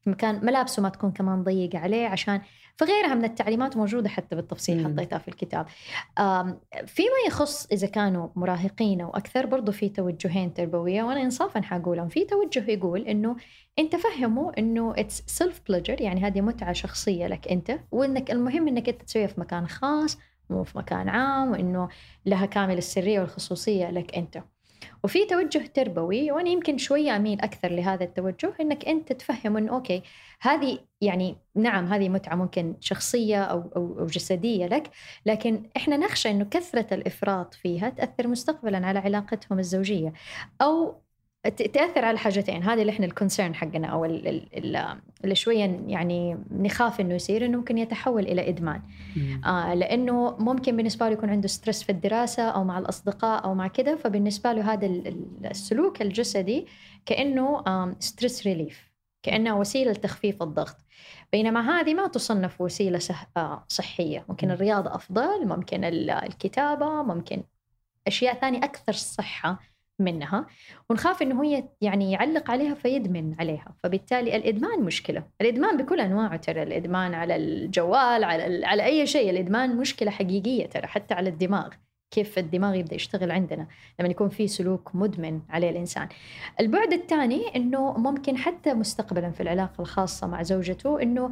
[0.04, 2.42] في مكان ملابسه ما تكون كمان ضيقة عليه عشان
[2.76, 5.66] فغيرها من التعليمات موجودة حتى بالتفصيل حطيتها في الكتاب.
[6.86, 12.10] فيما يخص إذا كانوا مراهقين أو أكثر برضو في توجهين تربوية وأنا إنصافا حقولهم.
[12.10, 13.36] في توجه يقول إنه
[13.80, 18.90] أنت فهموا إنه it's self pleasure يعني هذه متعة شخصية لك أنت وإنك المهم إنك
[18.90, 20.18] أنت تسويها في مكان خاص
[20.50, 21.90] مو في مكان عام وإنه
[22.26, 24.44] لها كامل السرية والخصوصية لك أنت.
[25.04, 30.02] وفي توجه تربوي وأنا يمكن شوية أميل أكثر لهذا التوجه إنك أنت تفهم إنه okay
[30.42, 34.92] هذه يعني نعم هذه متعة ممكن شخصية أو أو, أو جسدية لك
[35.26, 40.14] لكن إحنا نخشى إنه كثرة الإفراط فيها تأثر مستقبلا على علاقتهم الزوجية
[40.62, 41.02] أو
[41.50, 42.64] تأثر على حاجتين.
[42.64, 47.78] هذه اللي إحنا ال concern حقنا أو اللي شوية يعني نخاف إنه يصير إنه ممكن
[47.78, 48.82] يتحول إلى إدمان.
[49.46, 53.68] آه لإنه ممكن بالنسبة له يكون عنده stress في الدراسة أو مع الأصدقاء أو مع
[53.68, 54.88] كذا فبالنسبة له هذا
[55.46, 56.68] السلوك الجسدي
[57.06, 57.64] كإنه
[58.00, 58.92] stress relief
[59.24, 60.78] كانه وسيلة لتخفيف الضغط.
[61.32, 63.00] بينما هذه ما تصنف وسيلة
[63.38, 64.26] آه، صحية.
[64.30, 67.44] ممكن الرياضة أفضل ممكن الكتابة ممكن
[68.08, 69.71] أشياء ثانية أكثر صحة.
[70.02, 70.46] منها
[70.90, 73.76] ونخاف إنه هو يعني يعلق عليها فيدمن عليها.
[73.84, 75.24] فبالتالي الإدمان مشكلة.
[75.42, 79.30] الإدمان بكل أنواعه ترى الإدمان على الجوال على على أي شيء.
[79.30, 81.70] الإدمان مشكلة حقيقية ترى حتى على الدماغ.
[82.12, 83.68] كيف الدماغ يبدأ يشتغل عندنا
[84.00, 86.08] لما يكون في سلوك مدمن عليه الإنسان.
[86.60, 91.30] البعد الثاني إنه ممكن حتى مستقبلا في العلاقة الخاصة مع زوجته إنه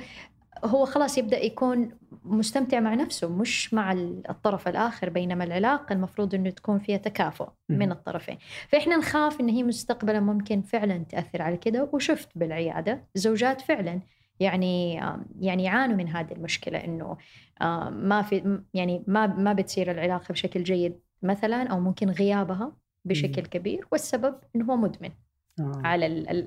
[0.66, 1.92] هو خلاص يبدأ يكون
[2.24, 3.92] مستمتع مع نفسه مش مع
[4.30, 8.38] الطرف الآخر بينما العلاقة المفروض إنه تكون فيها تكافؤ من الطرفين.
[8.70, 14.02] فإحنا نخاف إن هي مستقبلا ممكن فعلا تأثر على كده وشفت بالعيادة زوجات فعلا
[14.40, 14.94] يعني
[15.40, 17.18] يعني يعانوا من هذه المشكلة إنه
[17.90, 23.88] ما في يعني ما ما بتصير العلاقة بشكل جيد مثلا أو ممكن غيابها بشكل كبير
[23.92, 25.12] والسبب إنه هو مدمن.
[25.60, 25.82] آه.
[25.84, 26.06] على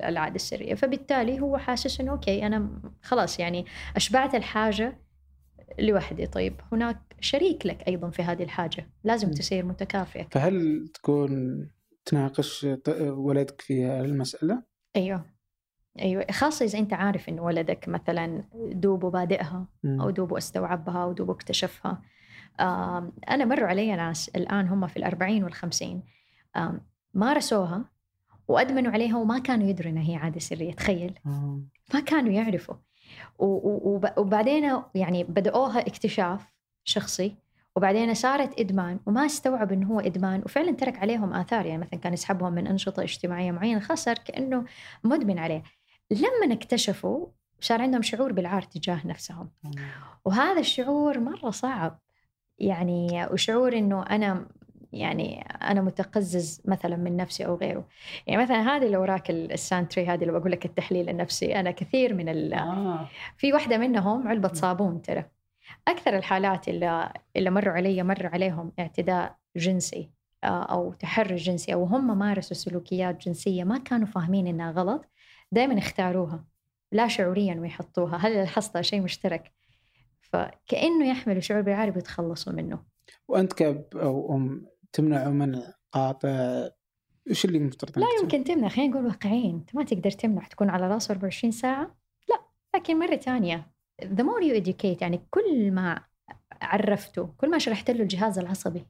[0.08, 0.74] العادة السرية.
[0.74, 2.70] فبالتالي هو حاسس إنه أوكي أنا
[3.02, 4.98] خلاص يعني أشبعت الحاجة
[5.78, 6.26] لوحدي.
[6.26, 8.90] طيب هناك شريك لك أيضا في هذه الحاجة.
[9.04, 9.30] لازم م.
[9.30, 10.26] تصير متكافئة.
[10.30, 11.62] فهل تكون
[12.04, 12.66] تناقش
[12.98, 14.62] ولدك في المسألة؟
[14.96, 15.24] أيوه.
[16.00, 16.26] أيوه.
[16.30, 22.02] خاصة إذا أنت عارف ان ولدك مثلا دوبه بادئها أو دوبه استوعبها أو دوبه اكتشفها.
[23.30, 26.02] أنا مروا علي ناس الآن هم في الأربعين والخمسين.
[27.14, 27.84] مارسوها
[28.52, 31.18] وأدمنوا عليها وما كانوا يدروا إنها هي عادة سرية تخيل.
[31.26, 31.60] آه.
[31.94, 32.74] ما كانوا يعرفوا.
[34.18, 36.52] وبعدين يعني بدأوها اكتشاف
[36.84, 37.36] شخصي
[37.76, 41.66] وبعدين صارت إدمان وما استوعب إنه هو إدمان وفعلا ترك عليهم آثار.
[41.66, 44.64] يعني مثلا كان يسحبهم من أنشطة اجتماعية معينة خسر كأنه
[45.04, 45.62] مدمن عليه.
[46.10, 47.26] لما اكتشفوا
[47.60, 49.50] صار عندهم شعور بالعار تجاه نفسهم.
[49.64, 49.70] آه.
[50.24, 51.98] وهذا الشعور مرة صعب.
[52.58, 54.46] يعني وشعور إنه أنا
[54.92, 57.84] يعني أنا متقزز مثلا من نفسي أو غيره.
[58.26, 62.54] يعني مثلا هذه الأوراق السانتري هذه اللي بقول لك التحليل النفسي أنا كثير من ال
[62.54, 63.08] آه.
[63.36, 65.24] في واحدة منهم علبة صابون ترى.
[65.88, 70.10] أكثر الحالات اللي اللي مروا علي مروا عليهم اعتداء جنسي
[70.44, 75.04] آه، أو تحرش جنسي أو هم مارسوا سلوكيات جنسية ما كانوا فاهمين إنها غلط
[75.52, 76.44] دائما اختاروها
[76.92, 78.16] لا شعوريا ويحطوها.
[78.16, 79.52] هل لاحظت شيء مشترك؟
[80.20, 82.78] فكأنه يحملوا شعور بالعار بيتخلصوا منه.
[83.28, 85.62] وأنت كأب أو أم تمنع من
[85.92, 86.68] قاطع
[87.30, 89.54] إيش اللي مفترض لا يمكن تمنع خلينا نقول واقعيين.
[89.54, 91.96] أنت ما تقدر تمنع تكون على راسه 24 ساعة.
[92.28, 92.40] لا
[92.74, 93.72] لكن مرة ثانية
[94.02, 96.04] the more you educate يعني كل ما
[96.62, 98.86] عرفته كل ما شرحت له الجهاز العصبي.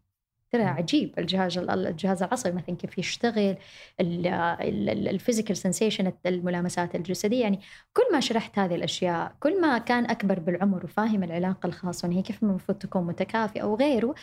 [0.52, 3.56] ترى عجيب الجهاز الجهاز العصبي مثلا كيف يشتغل
[4.00, 7.42] ال physical sensation الملامسات الجسدية.
[7.42, 7.60] يعني
[7.92, 12.22] كل ما شرحت هذه الأشياء كل ما كان أكبر بالعمر وفاهم العلاقة الخاصة وان هي
[12.22, 14.14] كيف المفروض تكون متكافئة وغيره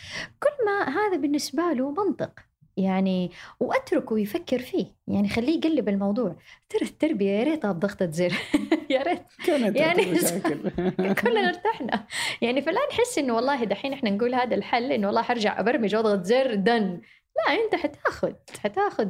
[0.42, 2.49] كل ما هذا بالنسبة له منطق.
[2.82, 6.36] يعني وأتركه يفكر فيه يعني خليه يقلب الموضوع.
[6.68, 8.32] ترى التربية يا ريتها بضغطه زر
[8.90, 9.22] يا ريت
[9.76, 10.04] يعني
[11.22, 12.06] كلنا ارتحنا.
[12.42, 16.24] يعني فلا نحس إنه والله دحين إحنا نقول هذا الحل إنه والله حرجع أبرمج واضغط
[16.24, 17.00] زر done
[17.36, 19.08] لا أنت حتاخذ حتاخذ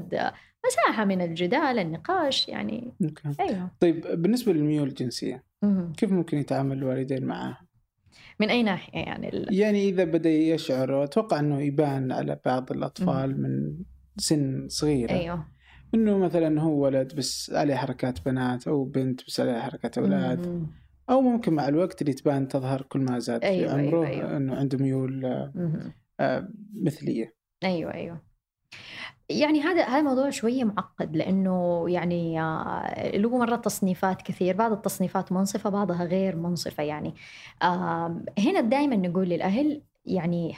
[0.66, 2.92] مساحة من الجدال النقاش يعني
[3.40, 3.70] أيوه.
[3.80, 5.44] طيب بالنسبة للميول الجنسية.
[5.96, 7.69] كيف ممكن يتعامل الوالدين معها؟
[8.40, 13.42] من أي ناحية يعني ال- يعني إذا بدأ يشعر أتوقع إنه يبان على بعض الأطفال
[13.42, 13.76] من
[14.16, 15.46] سن صغيرة أيوه
[15.94, 20.66] إنه مثلا هو ولد بس عليه حركات بنات أو بنت بس عليها حركات أولاد.
[21.10, 24.36] أو ممكن مع الوقت اللي تبان تظهر كل ما زاد في أيوة، أيوة، عمره أيوة.
[24.36, 25.24] إنه عنده ميول.
[26.20, 27.34] آه، مثلية
[27.64, 28.20] أيوه أيوه
[29.30, 35.32] يعني هذا هذا موضوع شوية معقد لأنه يعني آه، له مرات تصنيفات كثير بعض التصنيفات
[35.32, 37.14] منصفة بعضها غير منصفة يعني.
[38.38, 40.56] هنا دائما نقول للأهل يعني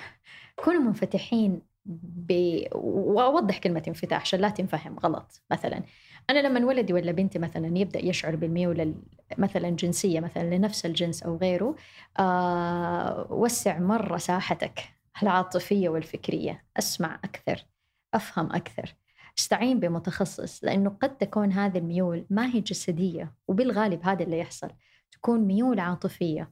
[0.56, 2.32] كونوا منفتحين ب...
[2.74, 5.42] وأوضح كلمة انفتاح عشان لا تنفهم غلط.
[5.50, 5.82] مثلا
[6.30, 8.94] أنا لما ولدي ولا بنتي مثلا يبدأ يشعر بالميول ال-
[9.38, 11.76] مثلا جنسية مثلا لنفس الجنس أو غيره
[12.18, 14.80] آه وسع مرة ساحتك
[15.22, 16.64] العاطفية والفكرية.
[16.78, 17.71] أسمع أكثر.
[18.14, 18.94] أفهم أكثر.
[19.38, 24.68] استعين بمتخصص؟ لأنه قد تكون هذه الميول ما هي جسدية وبالغالب هذا اللي يحصل
[25.12, 26.50] تكون ميول عاطفية.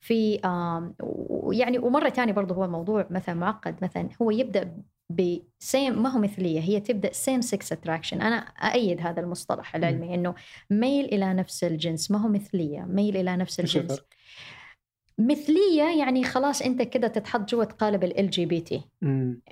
[0.00, 6.02] في آم، ويعني ومرة ثانية برضه هو موضوع مثلا معقد مثلا هو يبدأ ب same
[6.02, 10.34] ما هو مثلية هي تبدأ same sex attraction أنا أأيد هذا المصطلح العلمي إنه
[10.70, 14.00] ميل إلى نفس الجنس ما هو مثلية ميل إلى نفس الجنس؟
[15.26, 18.82] مثلية يعني خلاص أنت كده تتحط جوة قالب ال LGBT.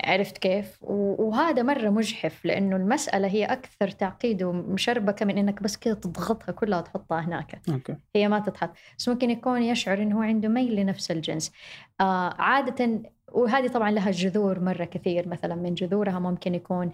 [0.03, 5.93] عرفت كيف؟ وهذا مرة مجحف لأنه المسألة هي أكثر تعقيد ومشربكة من إنك بس كده
[5.93, 7.61] تضغطها كلها وتحطها هناك.
[7.69, 7.95] okay.
[8.15, 8.69] هي ما تتحط.
[8.97, 11.51] بس ممكن يكون يشعر إنه هو عنده ميل لنفس الجنس.
[12.01, 13.01] آه عادة
[13.31, 15.27] وهذه طبعا لها جذور مرة كثير.
[15.27, 16.91] مثلا من جذورها ممكن يكون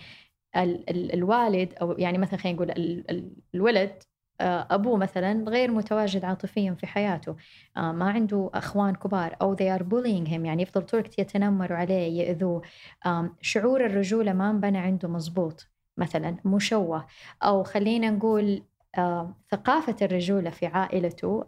[0.57, 4.03] ال ال الوالد أو يعني مثلا خلينا نقول ال ال الولد
[4.41, 7.35] أبوه مثلا غير متواجد عاطفيا في حياته.
[7.77, 12.21] آه، ما عنده أخوان كبار أو they are bullying him يعني يفضل طول يتنمروا عليه
[12.21, 12.61] يأذوه.
[13.41, 15.67] شعور الرجولة ما انبنى عنده مزبوط
[15.97, 17.05] مثلا مشوه.
[17.43, 18.63] أو خلينا نقول
[18.97, 21.43] آه، ثقافة الرجولة في عائلته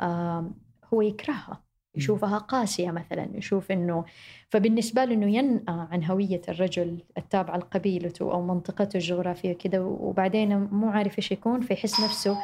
[0.94, 1.64] هو يكرهها
[1.96, 4.06] يشوفها قاسية مثلا يشوف إنه
[4.50, 9.84] فبالنسبة له إنه ينأى عن هوية الرجل التابعة لقبيلته أو منطقته الجغرافية كده.
[9.84, 12.38] وبعدين مو عارف إيش يكون فيحس نفسه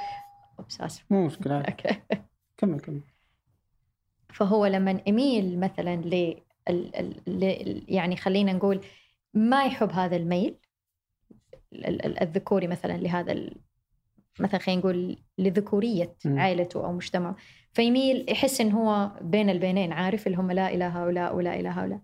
[0.59, 1.61] آسف مو مشكلة.
[1.61, 2.01] أوكي.
[2.57, 3.01] كمل كمل.
[4.33, 6.35] فهو لما يميل مثلا ل
[7.87, 8.81] يعني خلينا نقول
[9.33, 10.55] ما يحب هذا الميل
[11.73, 13.49] ال- ال- الذكوري مثلا لهذا
[14.39, 16.39] مثلا خلينا نقول لذكورية مم.
[16.39, 17.35] عائلته أو مجتمعه.
[17.73, 21.99] فيميل يحس إن هو بين البينين عارف اللي هم لا إلى هؤلاء ولا إلى هؤلاء.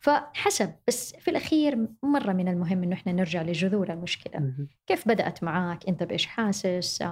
[0.00, 4.40] فحسب بس في الأخير مرة من المهم إنه إحنا نرجع لجذور المشكلة.
[4.40, 4.68] مم.
[4.86, 7.02] كيف بدأت معاك؟ أنت بإيش حاسس؟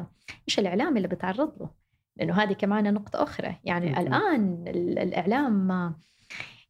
[0.48, 1.70] إيش الإعلام اللي بتعرض له؟
[2.16, 3.56] لأنه هذه كمان نقطة أخرى.
[3.64, 4.01] يعني okay.
[4.08, 5.94] الآن ال- الإعلام آه،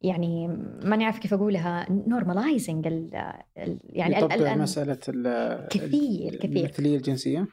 [0.01, 0.49] يعني
[0.85, 1.35] ما نعرف كيف
[2.87, 3.15] ال
[3.59, 6.57] ال- يعني ال- يطبع ال- ال- مسألة ال- كثير كثير.
[6.65, 7.47] المثلية الجنسية؟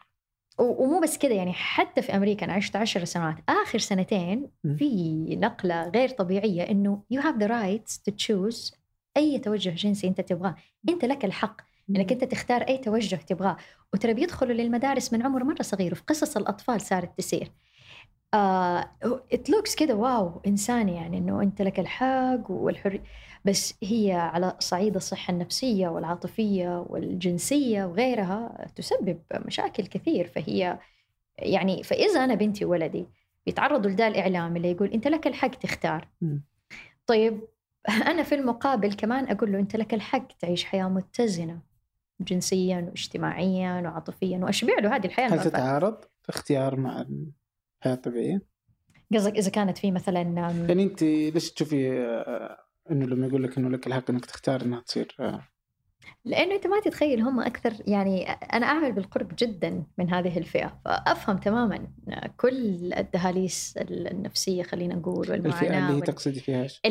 [0.59, 4.49] ومو بس كده يعني حتى في أمريكا أنا عشت عشر سنوات آخر سنتين.
[4.77, 8.75] في نقلة غير طبيعية إنه you have the right to choose
[9.17, 10.55] أي توجه جنسي أنت تبغاه.
[10.89, 13.57] أنت لك الحق إنك أنت تختار أي توجه تبغاه.
[13.93, 17.51] وترى بيدخلوا للمدارس من عمر مرة صغير وفي قصص الأطفال صارت تسير.
[18.33, 23.03] it looks كده واو انساني يعني إنه أنت لك الحق والحريه
[23.45, 30.79] بس هي على صعيد الصحة النفسية والعاطفية والجنسية وغيرها تسبب مشاكل كثير فهي
[31.37, 33.07] يعني فإذا أنا بنتي وولدي
[33.45, 36.07] بيتعرضوا لدا الإعلام اللي يقول أنت لك الحق تختار.
[37.07, 37.41] طيب
[38.11, 41.59] أنا في المقابل كمان أقول له أنت لك الحق تعيش حياة متزنة
[42.21, 45.43] جنسيا واجتماعيا وعاطفيا وأشبع له هذه الحياة هل.
[45.43, 45.97] تتعارض
[46.29, 47.05] الاختيار مع
[47.83, 48.41] الحياة الطبيعيه؟
[49.13, 52.57] قصدك إذا كانت في مثلا يعني أنت ليش تشوفي آه،
[52.91, 55.47] إنه لما يقول لك إنه لك الحق إنك تختار إنها تصير آه،
[56.25, 61.37] لأنه أنت ما تتخيل هم أكثر يعني أنا أعمل بالقرب جدا من هذه الفئة فأفهم
[61.37, 61.87] تماما
[62.37, 66.81] كل الدهاليز النفسية خلينا نقول الفئة والمعاناه اللي هي تقصدي فيها إيش؟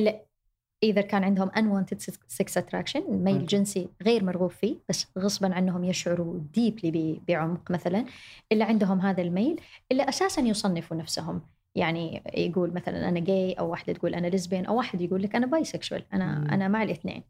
[0.83, 3.47] إذا كان عندهم unwanted sex attraction ميل okay.
[3.47, 8.05] جنسي غير مرغوب فيه بس غصبا عنهم يشعروا deeply بعمق مثلا
[8.53, 9.61] إلا عندهم هذا الميل
[9.93, 11.43] إلا أساسا يصنفوا نفسهم
[11.75, 15.47] يعني يقول مثلا أنا جاي أو واحدة تقول أنا lesbian أو واحد يقول لك أنا
[15.47, 16.47] bisexual أنا مم.
[16.51, 17.23] أنا مع الاثنين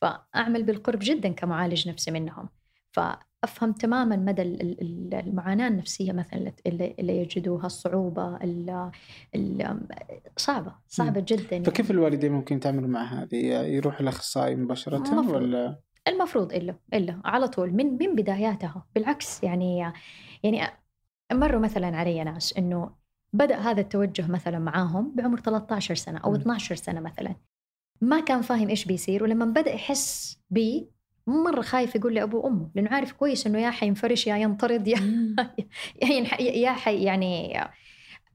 [0.00, 2.48] فأعمل بالقرب جدا كمعالج نفسي منهم
[2.92, 8.90] فأفهم تماما مدى ال- ال- ال- المعاناة النفسية مثلا اللي, يجدوها الصعوبة ال-
[9.34, 9.80] ال-
[10.36, 11.64] صعبة صعبة جدا يعني.
[11.64, 15.42] فكيف الوالدين ممكن يتعاملوا مع هذه؟ يروح الأخصائي مباشرة المفروض.
[15.42, 19.92] ولا المفروض إلا إلا على طول من من بداياتها بالعكس يعني
[20.42, 20.62] يعني
[21.32, 22.90] مروا مثلا علي ناس إنه
[23.32, 26.36] بدأ هذا التوجه مثلا معاهم بعمر 13 سنة أو مم.
[26.36, 27.34] 12 سنة مثلا
[28.00, 30.90] ما كان فاهم إيش بيصير ولما بدأ يحس بي
[31.30, 34.96] مرة خايف يقول لابوه وامه لأنه عارف كويس إنه يا حينفرش يا ينطرد يا
[36.02, 37.60] يا, يا حي يعني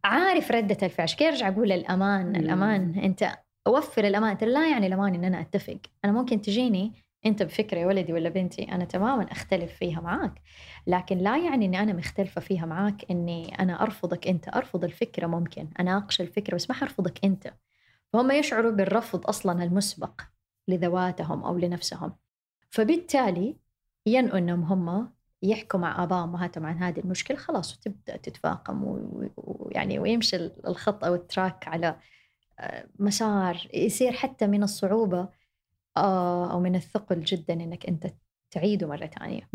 [0.03, 1.03] عارف ردة الفعل.
[1.03, 3.31] عشان كذا أرجع أقول الأمان الأمان أنت
[3.67, 4.38] اوفر الأمان.
[4.41, 5.77] لا يعني الأمان إن أنا أتفق.
[6.05, 6.93] أنا ممكن تجيني
[7.26, 10.41] أنت بفكره يا ولدي ولا بنتي أنا تماما أختلف فيها معاك.
[10.88, 14.55] لكن لا يعني إني أنا مختلفة فيها معاك إني أنا أرفضك أنت.
[14.55, 15.67] أرفض الفكرة ممكن.
[15.80, 17.53] أناقش الفكرة بس ما حرفضك أنت.
[18.13, 20.22] فهم يشعروا بالرفض أصلا المسبق
[20.67, 22.15] لذواتهم أو لنفسهم.
[22.76, 23.57] فبالتالي
[24.06, 25.11] ينقوا أنهم هم
[25.41, 31.68] يحكوا مع ابائهم وامهاتهم عن هذه المشكلة خلاص وتبدأ تتفاقم ويعني ويمشي الخط أو التراك
[31.68, 31.99] على
[32.60, 35.30] آه، مسار يصير حتى من الصعوبة
[35.97, 38.07] آه، أو من الثقل جدا إنك أنت
[38.52, 39.49] تعيده مرة ثانية.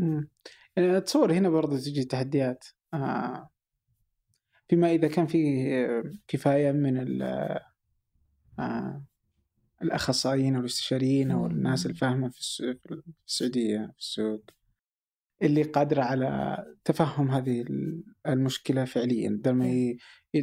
[0.76, 2.64] يعني أتصور هنا برضه تجي تحديات
[2.94, 3.50] آه
[4.68, 7.22] فيما إذا كان في كفاية من
[9.82, 12.38] الأخصائيين أو الاستشاريين أو الناس الفاهمة في
[13.26, 14.42] السعودية في السوق
[15.42, 17.64] اللي قادرة على تفهم هذه
[18.26, 19.96] المشكلة فعليا بدل ما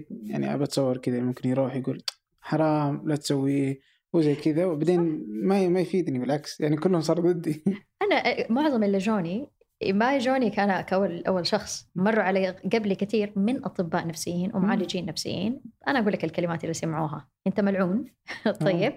[0.10, 2.04] يعني أبى أتصور كذا ممكن يروح يقول
[2.42, 3.80] حرام لا تسويه
[4.14, 7.64] وزي كذا وبعدين ما ما يفيدني بالعكس يعني كلهم صاروا ضدي.
[8.02, 9.50] أنا معظم اللي جوني
[9.86, 15.62] ما يجوني كان كأول أول شخص مروا علي قبلي كثير من أطباء نفسيين ومعالجين نفسيين.
[15.88, 17.28] أنا أقول لك الكلمات اللي سمعوها.
[17.48, 18.06] أنت ملعون؟
[18.66, 18.94] طيب.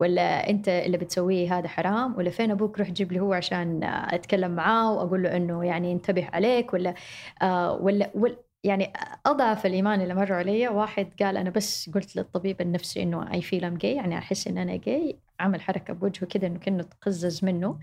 [0.00, 4.50] ولا أنت اللي بتسويه هذا حرام؟ ولا فين أبوك روح جيب لي هو عشان أتكلم
[4.50, 6.94] معاه وأقول له أنه يعني انتبه عليك؟ ولا
[7.42, 8.92] آه ولا, ولا يعني
[9.26, 10.68] أضعف الإيمان اللي مروا علي.
[10.68, 14.58] واحد قال أنا بس قلت للطبيب النفسي إنه I feel I'm gay يعني أحس إن
[14.58, 17.78] أنا جاي عمل حركة بوجهه كذا إنه كأنه تقزز منه.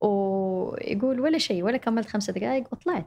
[0.00, 3.06] ويقول ولا شيء ولا كملت خمسة دقائق وطلعت.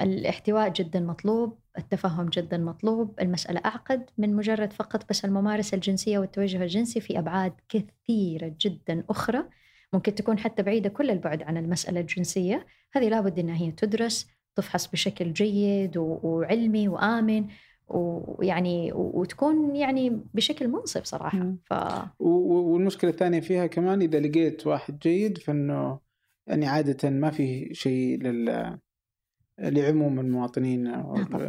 [0.00, 6.62] الاحتواء جدا مطلوب التفهم جدا مطلوب المسألة أعقد من مجرد فقط بس الممارسة الجنسية والتوجه
[6.62, 9.44] الجنسي في أبعاد كثيرة جدا أخرى.
[9.92, 12.66] ممكن تكون حتى بعيدة كل البعد عن المسألة الجنسية.
[12.92, 17.46] هذه لابد أنها هي تدرس تفحص بشكل جيد وعلمي وآمن.
[17.88, 21.54] ويعني وتكون يعني بشكل منصف صراحة.
[21.64, 21.74] ف
[22.20, 26.00] والمشكلة الثانية فيها كمان إذا لقيت واحد جيد فإنه
[26.46, 28.78] يعني عادة ما في شيء لل
[29.58, 30.90] لعموم المواطنين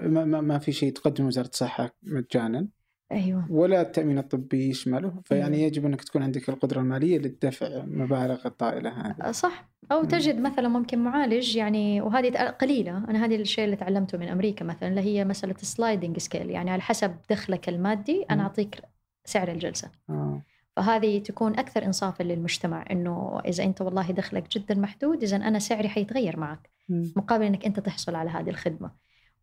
[0.06, 2.68] ما, ما في شيء تقدم وزارة الصحة مجانا.
[3.11, 3.52] أيوه.
[3.52, 5.68] ولا التأمين الطبي يشمله فيعني أيوة.
[5.68, 9.31] يجب أنك تكون عندك القدرة المالية للدفع مبالغ الطائلة هذه.
[9.31, 9.69] صح.
[9.91, 12.98] أو تجد مثلا ممكن معالج يعني وهذه قليلة.
[12.98, 16.72] أنا هذه الشيء اللي تعلمته من أمريكا مثلا اللي هي مسألة ال sliding scale يعني
[16.72, 18.81] على حسب دخلك المادي أنا أعطيك
[19.26, 19.91] سعر الجلسة.
[20.10, 20.41] آه.
[20.76, 25.90] فهذه تكون أكثر انصافا للمجتمع إنه إذا أنت والله دخلك جدا محدود إذا أنا سعري
[25.90, 26.69] حيتغير معك.
[26.90, 28.91] مقابل إنك أنت تحصل على هذه الخدمة.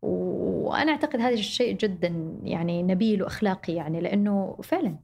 [0.01, 4.99] وأنا أعتقد هذا الشيء جدا يعني نبيل وأخلاقي يعني لأنه فعلا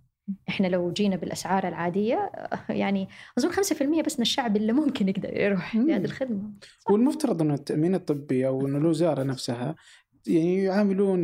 [0.50, 2.32] إحنا لو جينا بالأسعار العادية
[2.70, 3.08] يعني
[3.38, 6.52] أظن 5% بس من الشعب اللي ممكن يقدر يروح لهذه الخدمة.
[6.80, 6.92] صح.
[6.92, 9.76] والمفترض إنه التامين الطبي أو إنه الوزاره نفسها
[10.28, 11.24] يعني يعاملون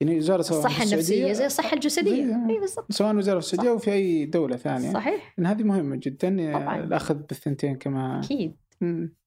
[0.00, 2.46] يعني وزاره سواء الصحة النفسية زي الصحة الجسدية.
[2.50, 2.92] إي بالضبط.
[2.92, 4.92] سواء وزاره السعودية أو في أي دولة ثانية.
[4.92, 5.34] صحيح.
[5.38, 6.84] إن هذه مهمة جدا طبعا.
[6.84, 8.56] الأخذ بالثنتين كما أكيد.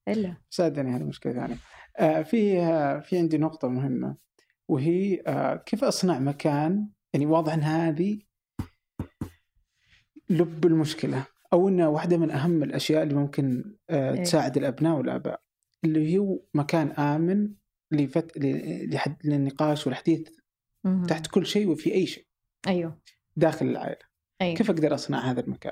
[0.08, 0.38] إلا.
[0.49, 4.15] ساعدني هذه مشكله ثانية آه، في آه، في عندي نقطة مهمة
[4.68, 8.19] وهي آه، كيف أصنع مكان يعني واضح أن هذه
[10.30, 14.24] لب المشكلة أو أنها واحدة من أهم الأشياء اللي ممكن إيه.
[14.24, 15.41] تساعد الأبناء والآباء
[15.86, 17.53] اللي هو مكان آمن
[17.91, 18.38] لفت...
[18.94, 19.18] لحد...
[19.24, 20.30] للنقاش والحديث
[21.07, 22.28] تحت كل شيء وفي أي شيء
[22.68, 22.99] أيوه
[23.36, 24.07] داخل العائلة
[24.41, 24.56] أيوه.
[24.56, 25.72] كيف أقدر أصنع هذا المكان؟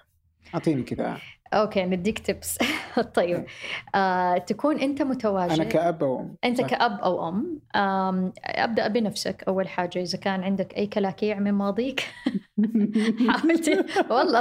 [0.54, 1.18] أعطيني كذا.
[1.54, 2.58] أوكي نديك تبس
[3.16, 3.46] طيب
[3.96, 5.52] آه، تكون أنت متواجد.
[5.52, 6.36] أنا كأب أو أم.
[6.44, 6.68] أنت صح.
[6.68, 7.62] كأب أو أم.
[8.46, 10.02] أبدأ بنفسك أول حاجة.
[10.02, 12.00] إذا كان عندك أي كلاكيع من ماضيك
[13.30, 13.86] حاولت.
[14.10, 14.40] والله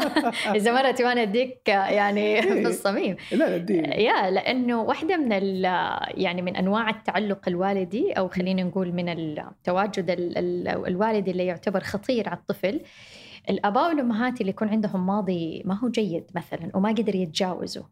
[0.55, 3.17] إذا مرت وأنا أديك يعني في الصميم.
[3.33, 5.33] لا لا يا لأنه واحدة من
[6.23, 10.05] يعني من أنواع التعلق الوالدي أو خلينا نقول من التواجد
[10.87, 12.81] الوالدي اللي يعتبر خطير على الطفل
[13.51, 17.85] الآباء والأمهات اللي يكون عندهم ماضي ما هو جيد مثلا وما قدر يتجاوزوا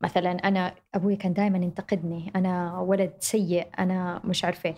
[0.00, 4.74] مثلا أنا أبوي كان دائما ينتقدني أنا ولد سيء أنا مش عارفة.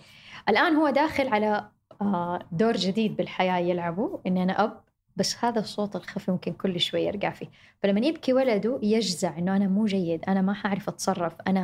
[0.49, 1.69] الآن هو داخل على
[2.01, 4.81] آه، دور جديد بالحياة يلعبه إني أنا أب.
[5.15, 7.47] بس هذا الصوت الخفي ممكن كل شوي يرجع فيه.
[7.83, 11.61] فلما يبكي ولده يجزع إنه أنا مو جيد أنا ما حعرف أتصرف أنا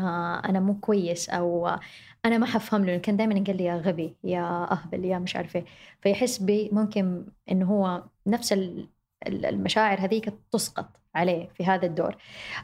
[0.50, 1.68] أنا مو كويس أو
[2.26, 2.98] أنا ما حفهم له.
[2.98, 5.64] كان دائما يقول لي يا غبي يا أهبل يا مش عارفه
[6.02, 8.54] فيحس بممكن إنه هو نفس
[9.28, 10.97] المشاعر هذيك تسقط.
[11.16, 12.16] عليه في هذا الدور.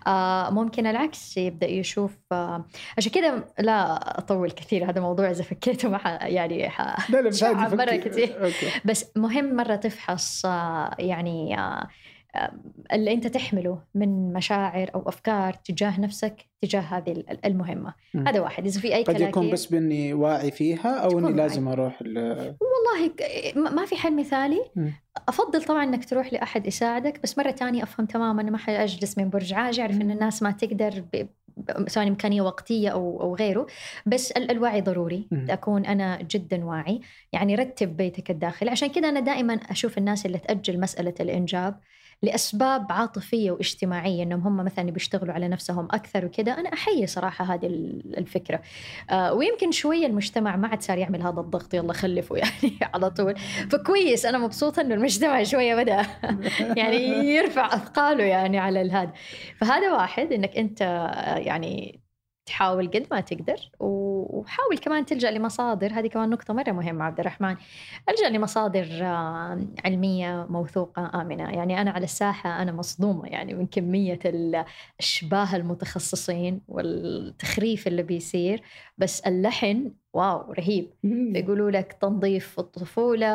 [0.08, 2.66] آه ممكن العكس يبدأ يشوف آه
[2.98, 7.12] عشان كذا لا أطول كثير هذا موضوع إذا فكيته ما يعني ح...
[7.12, 8.46] لا لا مرة كثير.
[8.46, 8.68] أوكي.
[8.86, 11.88] بس مهم مرة تفحص آه يعني آه
[12.94, 17.94] اللي أنت تحمله من مشاعر أو أفكار تجاه نفسك تجاه هذه المهمة.
[18.14, 18.28] م.
[18.28, 18.66] هذا واحد.
[18.66, 23.14] إذا في أي قد يكون بس بإني واعي فيها أو إني لازم أروح والله
[23.56, 24.62] ما في حل مثالي.
[24.76, 24.90] م.
[25.28, 27.20] أفضل طبعا إنك تروح لأحد يساعدك.
[27.24, 31.06] بس مرة ثانية أفهم تماما ما حاجلس من برج عاج اعرف إن الناس ما تقدر
[31.88, 33.68] سواء إمكانية وقتية أو أو غيره.
[34.06, 35.28] بس الوعي ضروري.
[35.32, 35.52] م.
[35.52, 37.02] أكون أنا جدا واعي.
[37.34, 38.72] يعني رتب بيتك الداخلي.
[38.72, 41.80] عشان كذا أنا دائما أشوف الناس اللي تأجل مسألة الإنجاب.
[42.24, 47.66] لأسباب عاطفية واجتماعية إنهم هم مثلا بيشتغلوا على نفسهم أكثر وكذا أنا أحيي صراحة هذه
[48.18, 48.62] الفكرة.
[49.10, 53.36] آه ويمكن شوية المجتمع ما عاد صار يعمل هذا الضغط يلا خلفوا يعني على طول.
[53.72, 56.06] فكويس أنا مبسوطة إنه المجتمع شوية بدأ
[56.80, 57.06] يعني
[57.36, 59.12] يرفع أثقاله يعني على الهذا.
[59.58, 60.82] فهذا واحد إنك أنت
[61.38, 62.03] يعني
[62.46, 65.94] تحاول قد ما تقدر وحاول كمان تلجأ لمصادر.
[65.94, 67.56] هذه كمان نقطة مرة مهمة عبد الرحمن.
[68.10, 69.04] ألجأ لمصادر
[69.86, 71.50] علمية موثوقة آمنة.
[71.50, 78.62] يعني أنا على الساحة أنا مصدومة يعني من كمية الأشباه المتخصصين والتخريف اللي بيصير.
[78.98, 80.90] بس اللحن واو رهيب.
[81.04, 83.28] بيقولوا لك تنظيف الطفولة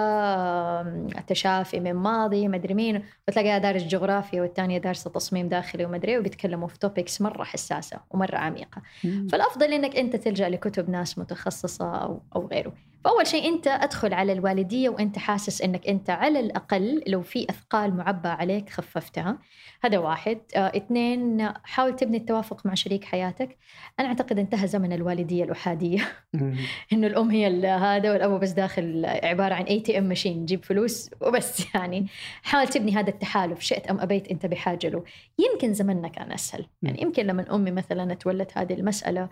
[1.26, 3.02] تشافي من ماضي مدري مين.
[3.28, 8.82] وتلاقيها دارس جغرافيا والثانية دارسة تصميم داخلي ومدري وبيتكلموا في توبكس مرة حساسة ومرة عميقة.
[9.28, 12.72] فالأفضل إنك أنت تلجأ لكتب ناس متخصصة أو, أو غيره.
[13.04, 17.96] فأول شيء أنت أدخل على الوالدية وأنت حاسس أنك أنت على الأقل لو في أثقال
[17.96, 19.38] معبأة عليك خففتها.
[19.84, 20.38] هذا واحد.
[20.56, 23.58] آه اثنين حاول تبني التوافق مع شريك حياتك.
[24.00, 26.08] أنا أعتقد انتهى زمن الوالدية الأحادية.
[26.92, 32.06] إنه الأم هي هذا والأبو بس داخل عبارة عن ATM ماشين جيب فلوس وبس يعني.
[32.42, 35.04] حاول تبني هذا التحالف شئت أم أبيت أنت بحاجة له.
[35.38, 36.66] يمكن زمننا كان أسهل.
[36.82, 39.28] يعني يمكن لما أمي مثلا تولت هذه المسألة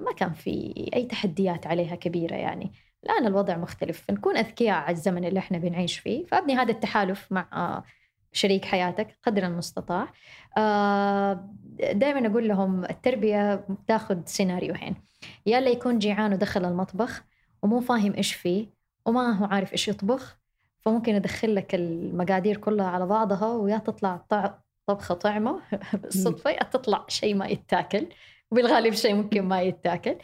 [0.00, 2.72] ما كان في أي تحديات عليها كبيرة يعني.
[3.04, 6.26] الآن الوضع مختلف نكون أذكياء على الزمن اللي إحنا بنعيش فيه.
[6.26, 7.82] فأبني هذا التحالف مع
[8.32, 10.12] شريك حياتك قدر المستطاع.
[10.58, 11.48] آه،
[11.92, 14.94] دائما أقول لهم التربية تاخذ سيناريوهين.
[15.46, 17.24] يا لا يكون جيعان ودخل المطبخ
[17.62, 18.66] ومو فاهم إيش فيه
[19.06, 20.38] وما هو عارف إيش يطبخ
[20.80, 24.24] فممكن يدخل لك المقادير كلها على بعضها ويا تطلع
[24.86, 25.60] طبخة طعمة
[26.02, 28.06] بالصدفة يا تطلع شيء ما يتاكل
[28.50, 30.16] وبالغالب شيء ممكن ما يتاكل.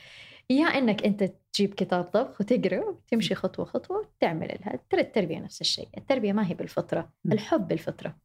[0.50, 5.60] يا إنك أنت تجيب كتاب طبخ وتقرأ وتمشي خطوة خطوة وتعمل لها ترى التربية نفس
[5.60, 5.88] الشيء.
[5.98, 8.16] التربية ما هي بالفطرة الحب بالفطرة.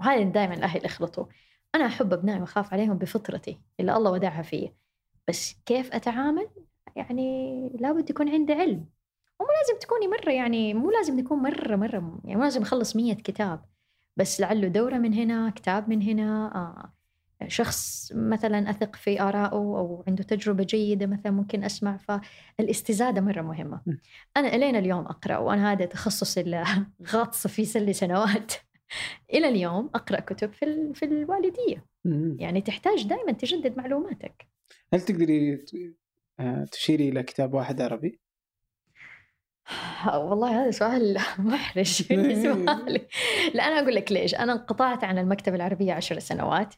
[0.00, 1.26] وهذا دائما الأهل يخلطوا
[1.74, 4.76] أنا أحب ابنائي وأخاف عليهم بفطرتي اللي الله ودعها فيه
[5.28, 6.48] بس كيف أتعامل؟
[6.96, 8.86] يعني لابد يكون عندي علم.
[9.40, 13.14] ومو لازم تكوني مرة يعني مو لازم نكون مرة مرة يعني مو لازم اخلص مية
[13.14, 13.64] كتاب.
[14.16, 16.95] بس لعله دورة من هنا كتاب من هنا آه.
[17.46, 23.80] شخص مثلا أثق في آرائه أو عنده تجربة جيدة مثلا ممكن أسمع فالاستزادة مرة مهمة.
[24.36, 26.64] أنا إلينا اليوم أقرأ وأنا هذا تخصص اللي
[27.06, 28.52] غاطسة فيه سلي سنوات.
[29.34, 31.86] إلى اليوم أقرأ كتب في, في الوالدية.
[32.38, 34.46] يعني تحتاج دائما تجدد معلوماتك.
[34.94, 35.64] هل تقدري
[36.40, 38.20] آه، تشيري إلى كتاب واحد عربي؟
[40.14, 41.86] والله هذا سؤال محرج.
[42.42, 43.06] سؤالي
[43.54, 46.74] لا أنا أقول لك ليش؟ أنا انقطعت عن المكتبة العربية عشر سنوات.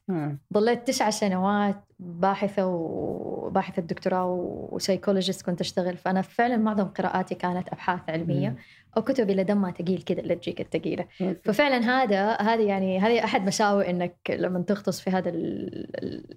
[0.54, 4.26] ظليت تسع سنوات باحثة وباحثة دكتوراه
[4.72, 5.96] وسايكولوجيست كنت أشتغل.
[5.96, 8.56] فأنا فعلا معظم قراءاتي كانت أبحاث علمية
[8.96, 11.06] أو كتب إلى دمها ثقيل كذا اللي تجيك الثقيلة
[11.44, 15.30] ففعلا هذا هذه يعني هذه أحد مساوئ إنك لما تغطس في هذا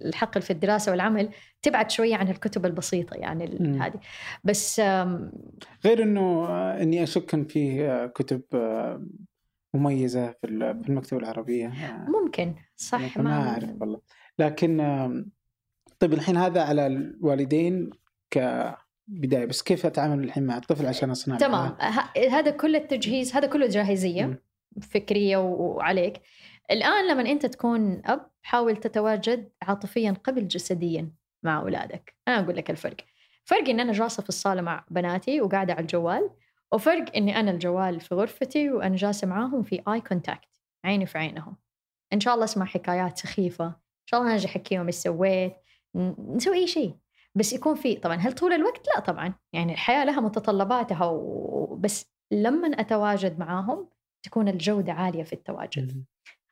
[0.04, 1.28] الحقل في الدراسة والعمل
[1.62, 3.44] تبعد شوية عن الكتب البسيطة يعني
[3.80, 4.00] هذه.
[4.44, 4.80] بس
[5.84, 6.48] غير إنه
[6.82, 8.42] إني أشك إن في كتب
[9.74, 10.46] مميزة في
[10.88, 11.72] المكتبة العربية.
[12.08, 14.00] ممكن صح ما, ما أعرف والله.
[14.38, 14.80] لكن
[16.02, 17.90] طيب الحين هذا على الوالدين
[18.30, 21.76] كبداية بس كيف أتعامل الحين مع الطفل عشان أصنع تمام.
[22.30, 24.38] هذا كل التجهيز هذا كله جاهزية م.
[24.80, 26.20] فكرية وعليك.
[26.70, 31.10] الآن لما أنت تكون أب حاول تتواجد عاطفيا قبل جسديا
[31.42, 32.14] مع أولادك.
[32.28, 32.96] أنا أقول لك الفرق.
[33.44, 36.30] فرق إن أنا جالسة في الصالة مع بناتي وقاعدة على الجوال
[36.72, 40.48] وفرق اني أنا الجوال في غرفتي وأنا جالسة معاهم في eye contact
[40.84, 41.56] عيني في عينهم.
[42.12, 43.66] إن شاء الله أسمع حكايات سخيفة.
[43.66, 45.52] إن شاء الله أجي احكيهم إيش سويت.
[45.96, 46.96] نسوي أي شيء.
[47.34, 49.34] بس يكون في طبعا هل طول الوقت؟ لا طبعا.
[49.52, 51.76] يعني الحياة لها متطلباتها و...
[51.80, 53.88] بس لما أتواجد معاهم
[54.22, 56.04] تكون الجودة عالية في التواجد.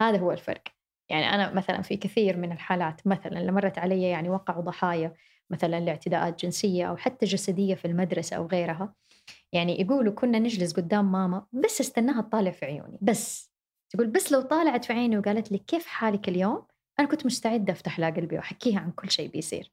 [0.03, 0.63] هذا هو الفرق.
[1.11, 5.15] يعني أنا مثلا في كثير من الحالات مثلا اللي مرت علي يعني وقعوا ضحايا
[5.51, 8.95] مثلا لاعتداءات جنسية أو حتى جسدية في المدرسة أو غيرها
[9.53, 12.99] يعني يقولوا كنا نجلس قدام ماما بس استناها تطالع في عيوني.
[13.03, 13.51] بس
[13.91, 16.63] تقول بس لو طالعت في عيني وقالت لي كيف حالك اليوم؟
[17.01, 19.73] أنا كنت مستعدة أفتح لها قلبي وأحكيها عن كل شيء بيصير.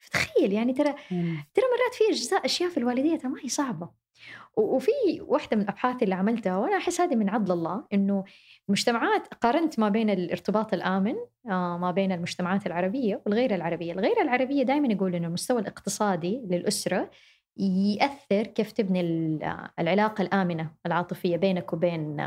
[0.00, 1.44] فتخيل يعني ترى مم.
[1.54, 3.90] ترى مرات في أجزاء أشياء في الوالدية ترى ما هي صعبة.
[4.56, 4.90] وفي
[5.20, 8.24] واحدة من الأبحاث اللي عملتها وأنا أحس هذه من عدل الله إنه
[8.68, 11.14] المجتمعات قارنت ما بين الارتباط الآمن
[11.46, 17.10] آه، ما بين المجتمعات العربية والغير العربية، الغير العربية دائما يقول إنه المستوى الاقتصادي للأسرة
[17.58, 22.20] يأثر كيف تبني ال- العلاقة الآمنة العاطفية بينك وبين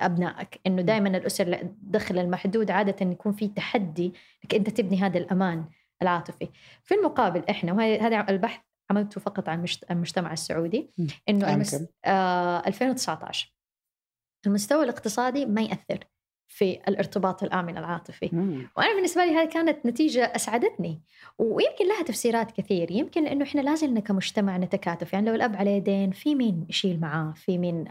[0.00, 0.60] أبنائك.
[0.66, 4.12] إنه دائما الأسر الدخل المحدود عادة يكون في تحدي
[4.44, 5.64] إنك أنت تبني هذا الأمان
[6.02, 6.48] العاطفي.
[6.82, 8.60] في المقابل إحنا وهذا هذا البحث
[8.90, 10.90] عملته فقط عن المجت- المجتمع السعودي.
[11.28, 11.74] إنه المس...
[12.04, 13.54] آه 2019
[14.46, 16.04] المستوى الاقتصادي ما يأثر.
[16.50, 18.30] في الارتباط الآمن العاطفي.
[18.32, 18.68] مم.
[18.76, 21.00] وأنا بالنسبة لي هذه كانت نتيجة أسعدتني.
[21.38, 22.90] ويمكن لها تفسيرات كثير.
[22.90, 25.12] يمكن لأنه إحنا لازلنا كمجتمع نتكاتف.
[25.12, 27.84] يعني لو الأب عليه دين في مين يشيل معاه؟ في مين؟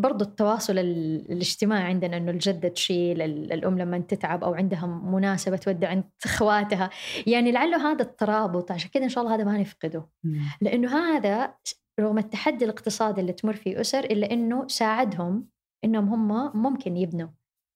[0.00, 5.56] برضو التواصل ال- الاجتماعي عندنا إنه الجده تشيل ال- الأم لما تتعب أو عندها مناسبة
[5.56, 6.90] تودع عند إخواتها.
[7.26, 8.72] يعني لعله هذا الترابط.
[8.72, 10.06] عشان كذا إن شاء الله هذا ما نفقده.
[10.24, 10.40] مم.
[10.60, 11.54] لأنه هذا
[12.00, 15.46] رغم التحدي الاقتصادي اللي تمر فيه أسر إلا إنه ساعدهم
[15.84, 17.28] إنهم هم ممكن يبنوا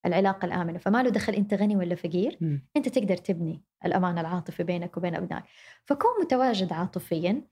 [0.07, 2.67] العلاقة الآمنة فما له دخل أنت غني ولا فقير مم.
[2.77, 5.45] أنت تقدر تبني الامان العاطفي بينك وبين أبنائك
[5.85, 7.43] فكون متواجد عاطفيا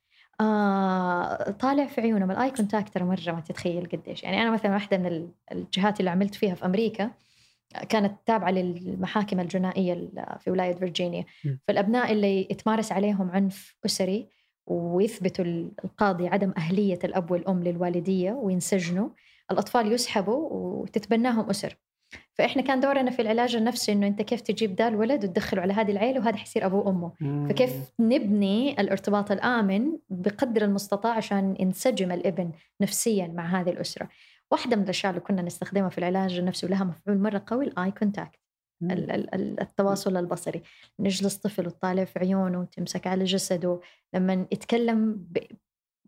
[0.40, 4.72] آه طالع في عيونهم ال eye contact ترى مرة ما تتخيل قديش يعني أنا مثلا
[4.72, 7.10] واحدة من ال- الجهات اللي عملت فيها في أمريكا
[7.88, 11.56] كانت تابعة للمحاكم الجنائية ال- في ولاية فيرجينيا م.
[11.68, 14.28] فالأبناء اللي يتمارس عليهم عنف أسري
[14.66, 15.44] ويثبتوا
[15.84, 19.08] القاضي عدم أهلية الأب والأم للوالدية وينسجنوا
[19.51, 21.77] الأطفال يسحبوا وتتبناهم أسر.
[22.35, 25.90] فإحنا كان دورنا في العلاج النفسي إنه أنت كيف تجيب ده الولد وتدخله على هذه
[25.90, 27.12] العيلة وهذا حيصير أبوه وأمه.
[27.48, 34.09] فكيف نبني الارتباط الآمن بقدر المستطاع عشان ينسجم الابن نفسيا مع هذه الأسرة.
[34.51, 38.04] واحدة من الأشياء اللي كنا نستخدمها في العلاج النفسي ولها مفعول مرة قوي ال eye
[38.04, 38.38] contact.
[38.82, 40.62] التواصل البصري.
[41.01, 43.81] نجلس طفل وتطالع في عيونه وتمسك على جسده.
[44.14, 45.39] لما يتكلم ب...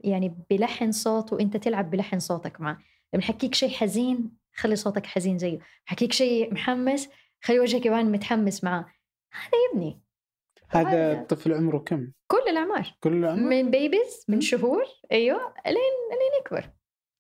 [0.05, 2.79] يعني بلحن صوت وأنت تلعب بلحن صوتك معه.
[3.15, 7.09] لما يحكيك شيء حزين خلي صوتك حزين زيه حكيك شيء محمس
[7.43, 8.87] خلي وجهك يبان متحمس معاه
[9.33, 10.01] هذا يبني
[10.69, 14.41] هذا الطفل عمره كم؟ كل الأعمار كل عمره؟ من babies من.
[14.41, 15.75] شهور أيوه لين
[16.11, 16.71] لين يكبر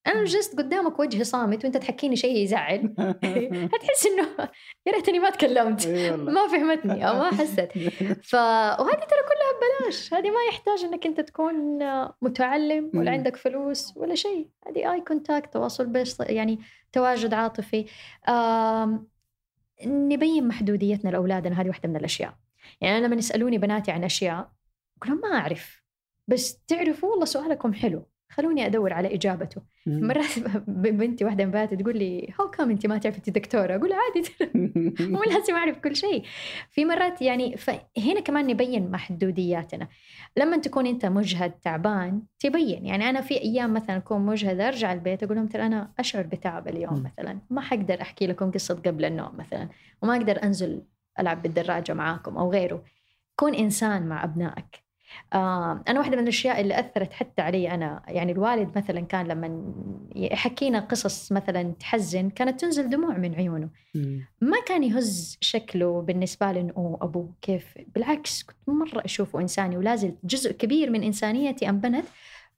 [0.06, 2.94] أنا جلست قدامك وجه صامت وأنت تحكيني شيء يزعل.
[3.74, 4.48] هتحس إنه
[4.86, 5.86] يا ريتني ما تكلمت.
[6.16, 7.68] ما فهمتني أو ما حست
[8.30, 10.14] ف وهذه ترى كلها ببلاش.
[10.14, 11.78] هذه ما يحتاج إنك أنت تكون
[12.22, 13.10] متعلم ولا.
[13.10, 14.48] عندك فلوس ولا شيء.
[14.68, 16.58] هذه eye contact تواصل بس يعني
[16.92, 17.86] تواجد عاطفي.
[18.28, 19.08] آم،
[19.86, 22.34] نبين محدوديتنا لأولادنا هذه واحدة من الأشياء.
[22.80, 24.52] يعني أنا لما يسألوني بناتي عن أشياء
[24.98, 25.82] أقول لهم ما أعرف.
[26.28, 28.06] بس تعرفوا والله سؤالكم حلو.
[28.28, 29.62] خلوني أدور على إجابته.
[29.86, 30.38] مرات
[30.68, 34.28] بنتي واحدة من بناتي تقول لي هاو كم انت ما تعرفي انت دكتورة؟ أقول عادي.
[35.12, 36.24] مو لازم أعرف كل شيء.
[36.70, 39.88] في مرات يعني فهنا كمان نبين محدودياتنا.
[40.36, 42.86] لما تكون أنت مجهد تعبان تبين.
[42.86, 46.68] يعني أنا في أيام مثلا أكون مجهده أرجع البيت أقول لهم ترى أنا أشعر بتعب
[46.68, 47.02] اليوم.
[47.02, 47.38] مثلا.
[47.50, 49.68] ما حقدر أحكي لكم قصة قبل النوم مثلا.
[50.02, 50.82] وما أقدر أنزل
[51.20, 52.84] ألعب بالدراجة معاكم أو غيره.
[53.36, 54.83] كون إنسان مع أبنائك.
[55.88, 58.02] أنا واحدة من الأشياء اللي أثرت حتى علي أنا.
[58.08, 59.74] يعني الوالد مثلا كان لما
[60.16, 63.68] يحكينا قصص مثلا تحزن كانت تنزل دموع من عيونه.
[64.40, 69.76] ما كان يهز شكله بالنسبة لي إنه أوه أبوه كيف؟ بالعكس كنت مرة أشوفه إنساني
[69.76, 72.04] ولازل جزء كبير من إنسانيتي أنبنت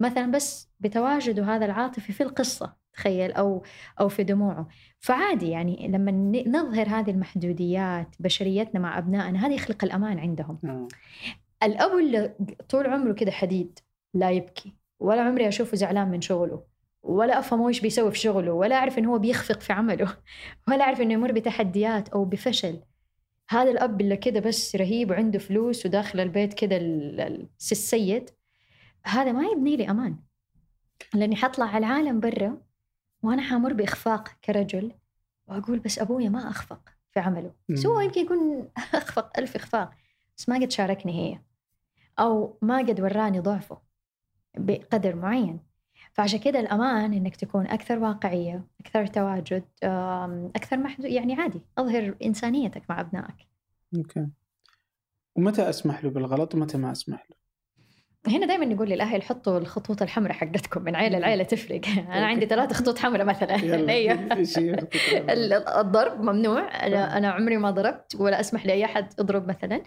[0.00, 3.62] مثلا بس بتواجده هذا العاطفي في القصة تخيل أو
[4.00, 4.68] أو في دموعه.
[5.00, 6.12] فعادي يعني لما
[6.46, 10.88] نظهر هذه المحدوديات بشريتنا مع أبنائنا هذا يخلق الأمان عندهم.
[11.62, 12.34] الأب اللي
[12.68, 13.78] طول عمره كده حديد
[14.14, 16.62] لا يبكي ولا عمري أشوفه زعلان من شغله
[17.02, 20.16] ولا أفهم إيش بيسوي في شغله ولا أعرف إنه هو بيخفق في عمله
[20.68, 22.80] ولا أعرف إنه يمر بتحديات أو بفشل.
[23.50, 28.30] هذا الأب اللي كده بس رهيب وعنده فلوس وداخل البيت كده ال- ال- السيد
[29.04, 30.16] هذا ما يبني لي أمان.
[31.14, 32.58] لأني حطلع على العالم برا
[33.22, 34.92] وأنا حامر بإخفاق كرجل
[35.46, 37.52] وأقول بس أبويا ما أخفق في عمله.
[37.68, 37.76] مم.
[38.02, 39.90] يمكن يكون أخفق ألف إخفاق.
[40.36, 41.40] بس ما قد شاركني هي.
[42.18, 43.78] أو ما قد وراني ضعفه
[44.58, 45.60] بقدر معين.
[46.12, 49.64] فعشان كده الأمان إنك تكون أكثر واقعية أكثر تواجد
[50.56, 53.36] أكثر محدود يعني عادي أظهر إنسانيتك مع أبنائك.
[53.96, 54.26] أوكي.
[55.36, 57.36] ومتى أسمح له بالغلط ومتى ما أسمح له؟
[58.28, 61.80] هنا دائما نقول للأهل حطوا الخطوط الحمراء حقتكم من عيلة لعيلة تفرق.
[62.12, 63.54] أنا عندي ثلاث خطوط حمراء مثلا.
[63.92, 64.28] أيوه.
[65.80, 66.86] الضرب ممنوع.
[66.86, 69.82] أنا أنا عمري ما ضربت ولا أسمح لأي أحد يضرب مثلا.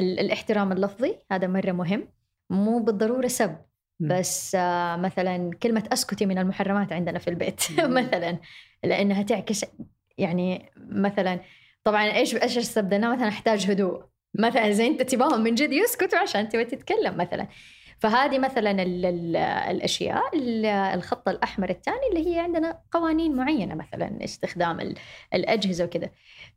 [0.00, 2.08] ال- الاحترام اللفظي هذا مرة مهم.
[2.50, 3.56] مو بالضرورة سب.
[4.00, 7.60] بس آه، مثلا كلمة أسكتي من المحرمات عندنا في البيت.
[7.80, 8.38] مثلا
[8.84, 9.64] لأنها تعكس
[10.18, 11.40] يعني مثلا
[11.84, 14.02] طبعا إيش إيش استبدلناه مثلا أحتاج هدوء.
[14.38, 17.46] مثلا اذا أنت تبغاهم من جد يسكتوا عشان تبي تتكلم مثلا.
[18.04, 24.24] فهذه مثلا ال ال الأشياء ال- الخط الأحمر الثاني اللي هي عندنا قوانين معينة مثلا
[24.24, 24.94] استخدام ال-
[25.34, 26.10] الأجهزة وكذا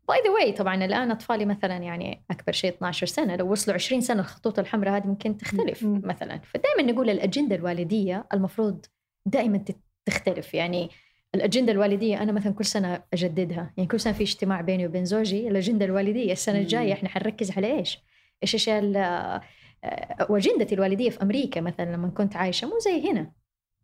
[0.08, 4.02] by the way طبعا الآن أطفالي مثلا يعني أكبر شيء 12 سنة لو وصلوا 20
[4.02, 5.84] سنة الخطوط الحمراء هذه ممكن تختلف.
[5.84, 8.86] مثلا فدائما نقول الأجندة الوالدية المفروض
[9.26, 9.64] دائما
[10.06, 10.90] تختلف يعني
[11.36, 15.48] الأجندة الوالدية أنا مثلا كل سنة أجددها يعني كل سنة في اجتماع بيني وبين زوجي
[15.48, 16.94] الأجندة الوالدية السنة الجاية.
[16.94, 18.00] إحنا حنركز على إيش؟
[18.44, 18.80] إيش أشياء
[20.30, 23.32] واجندتي الوالدية في أمريكا مثلا لما كنت عايشة مو زي هنا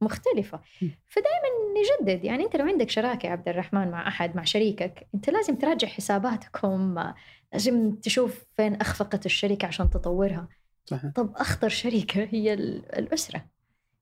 [0.01, 0.59] مختلفة.
[0.81, 0.91] مم.
[1.07, 1.47] فدائما
[1.79, 5.55] نجدد يعني أنت لو عندك شراكة يا عبد الرحمن مع أحد مع شريكك أنت لازم
[5.55, 7.15] تراجع حساباتكم آه،
[7.53, 10.47] لازم تشوف فين أخفقت الشركة عشان تطورها.
[10.85, 11.11] صحيح.
[11.15, 13.45] طب أخطر شركه هي ال- الأسرة.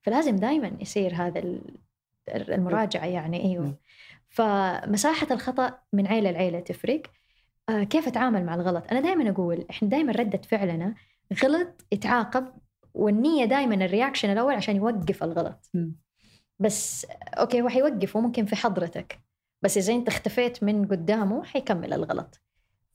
[0.01, 1.77] فلازم دائما يصير هذا ال-
[2.29, 3.65] المراجعة يعني أيوه.
[3.65, 3.75] مم.
[4.29, 7.01] فمساحة الخطأ من عيلة لعيلة تفرق.
[7.69, 10.95] آه، كيف أتعامل مع الغلط؟ أنا دائما أقول إحنا دائما ردة فعلنا
[11.43, 12.53] غلط يتعاقب
[12.93, 15.69] والنية دائما ال reaction الأول عشان يوقف الغلط.
[15.73, 15.95] مم.
[16.59, 19.19] بس okay هو حيوقفه ممكن في حضرتك.
[19.61, 22.41] بس إذا أنت اختفيت من قدامه حيكمل الغلط.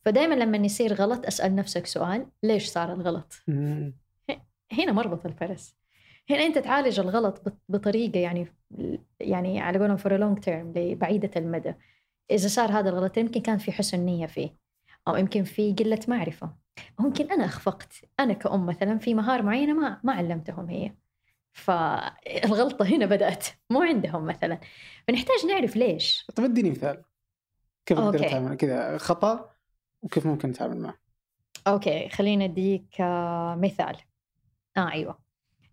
[0.05, 3.95] فدائما لما يصير غلط أسأل نفسك سؤال ليش صار الغلط؟ مم.
[4.73, 5.77] هنا مربط الفرس.
[6.31, 8.47] هنا أنت تعالج الغلط بط- بطريقة يعني
[9.21, 11.75] يعني على قولهم for long term لبعيدة المدى.
[12.31, 14.57] إذا صار هذا الغلط يمكن كان في حسن نية فيه
[15.09, 16.66] أو يمكن في قلة معرفة.
[16.99, 17.93] ممكن أنا أخفقت.
[18.21, 20.93] أنا كأم مثلا في مهاره معينة ما ما علمتهم هي.
[21.53, 24.59] فالغلطة هنا بدأت مو عندهم مثلا.
[25.09, 26.27] فنحتاج نعرف ليش.
[26.37, 27.03] طيب اديني مثال.
[27.87, 28.27] كيف أقدر.
[28.27, 29.51] أتعامل؟ كذا خطأ
[30.03, 30.95] وكيف ممكن أتعامل معه؟
[31.67, 33.97] okay خلينا أديك آه، مثال.
[34.77, 35.19] آه أيوه.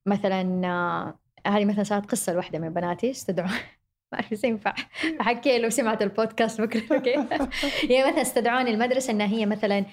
[0.06, 3.50] مثلا آه، هذه مثلا صارت قصة لواحده من بناتي استدعوا.
[4.12, 4.74] ما اعرف اذا ينفع.
[5.22, 7.16] احكي لو سمعت البودكاست بكرة okay.
[7.94, 9.86] هي مثلا استدعوني المدرسة إنها هي مثلا آه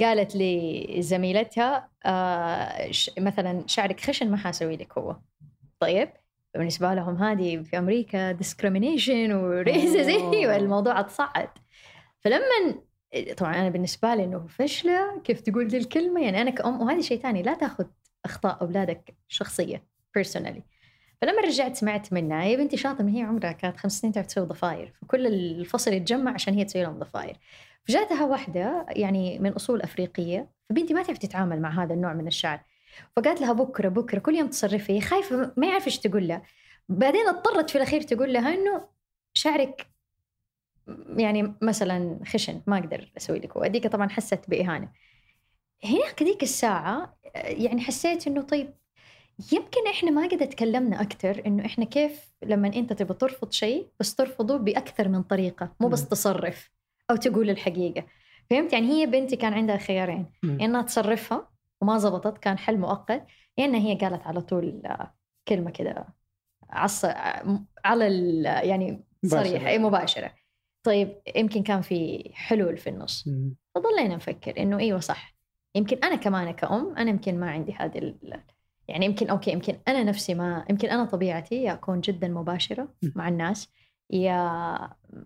[0.00, 5.16] قالت لزميلتها آه مثلا شعرك خشن ما حاسوي لك هو.
[5.80, 6.08] طيب
[6.54, 10.46] بالنسبة لهم هذه في أمريكا discrimination و racism أوه.
[10.52, 11.48] والموضوع أتصعد.
[12.20, 12.74] فلما
[13.36, 17.20] طبعا أنا بالنسبة لي إنه فشلة كيف تقول دي الكلمة يعني أنا كأم وهذه شيء
[17.20, 17.84] ثاني لا تأخذ
[18.24, 19.84] أخطاء أولادك شخصيه
[20.14, 20.62] personally
[21.20, 24.46] فلما رجعت سمعت منها هي بنتي شاطره من هي عمرها كانت خمس سنين تعرف تسوي
[24.46, 27.36] ضفاير فكل الفصل يتجمع عشان هي تسوي لهم ضفاير
[27.90, 32.60] فجاتها واحدة يعني من أصول أفريقية فبنتي ما تعرف تتعامل مع هذا النوع من الشعر.
[33.16, 36.42] فقالت لها بكرة بكرة كل يوم تصرفي خايفة ما يعرف إيش تقول لها.
[36.88, 38.88] بعدين اضطرت في الأخير تقول لها إنه
[39.34, 39.86] شعرك
[41.16, 43.56] يعني مثلا خشن ما أقدر أسوي لك.
[43.56, 44.88] وأديك طبعا حست بإهانة.
[45.84, 48.74] هناك ذيك الساعة يعني حسيت إنه طيب
[49.52, 54.14] يمكن إحنا ما قد تكلمنا أكثر إنه إحنا كيف لما أنت تبغى ترفض شيء بس
[54.14, 56.08] ترفضه بأكثر من طريقة مو بس.
[56.08, 56.70] تصرف.
[57.10, 58.06] أو تقول الحقيقة.
[58.50, 60.26] فهمت؟ يعني هي بنتي كان عندها خيارين.
[60.44, 61.50] إنها تصرفها
[61.80, 63.26] وما زبطت كان حل مؤقت
[63.58, 65.14] يا إنها هي قالت على طول آه،
[65.48, 66.06] كلمة كده
[66.70, 67.04] عص
[67.84, 69.48] على ال- يعني مباشرة.
[69.48, 70.34] صريحه مباشرة.
[70.82, 73.28] طيب يمكن كان في حلول في النص.
[73.74, 75.34] فضلينا نفكر إنه إيوه صح.
[75.74, 78.42] يمكن أنا كمان كأم أنا يمكن ما عندي هذه ال-
[78.88, 82.88] يعني يمكن أوكي يمكن أنا نفسي ما يمكن أنا طبيعتي اكون جدا مباشرة.
[83.16, 83.72] مع الناس.
[84.12, 84.76] يا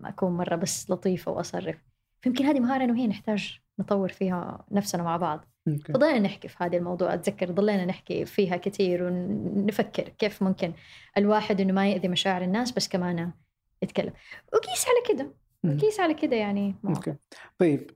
[0.03, 1.77] أكون مرة بس لطيفة وأصرف.
[2.21, 5.45] فيمكن هذه مهارة إنه هي نحتاج نطور فيها نفسنا مع بعض.
[5.65, 10.73] فضلنا نحكي في هذا الموضوع أتذكر ضلينا نحكي فيها كثير ونفكر كيف ممكن
[11.17, 13.33] الواحد إنه ما يأذي مشاعر الناس بس كمان
[13.81, 14.13] يتكلم.
[14.53, 15.33] وقيس على كده.
[15.77, 17.15] قيس على كده يعني أوكي
[17.57, 17.91] طيب.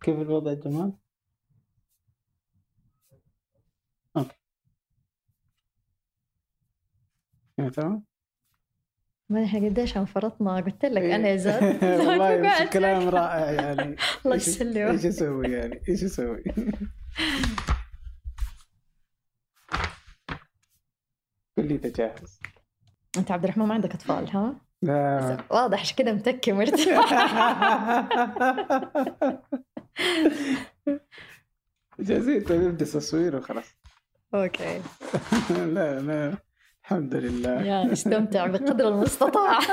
[0.00, 0.92] كيف الوضع جمال؟
[7.58, 8.04] تمام؟
[9.28, 11.16] ما إحنا قديش انفرطنا قلت لك إيه.
[11.16, 12.76] أنا يا زاد والله معك.
[12.76, 14.90] رائع يعني الله يسلمك.
[14.90, 16.44] إيش أسوي يعني؟ إيش أسوي؟
[21.58, 22.40] إذا جاهز
[23.18, 27.12] أنت عبد الرحمن ما عندك أطفال ها؟ لا واضح عشان كذا متكي مرتاح
[32.00, 33.64] جاهزين طيب نبدا تصوير وخلاص
[34.34, 34.80] okay
[35.50, 36.38] لا لا
[36.84, 37.62] الحمد لله.
[37.62, 39.58] يا استمتع بقدر المستطاع.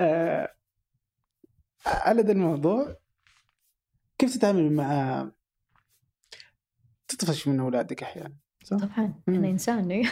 [0.00, 0.54] آه،
[1.86, 2.96] على ذا الموضوع
[4.18, 5.30] كيف تتعامل مع
[7.08, 9.34] تطفش من أولادك أحيانا؟ صح؟ طبعا مم.
[9.34, 10.04] أنا إنسان إيه.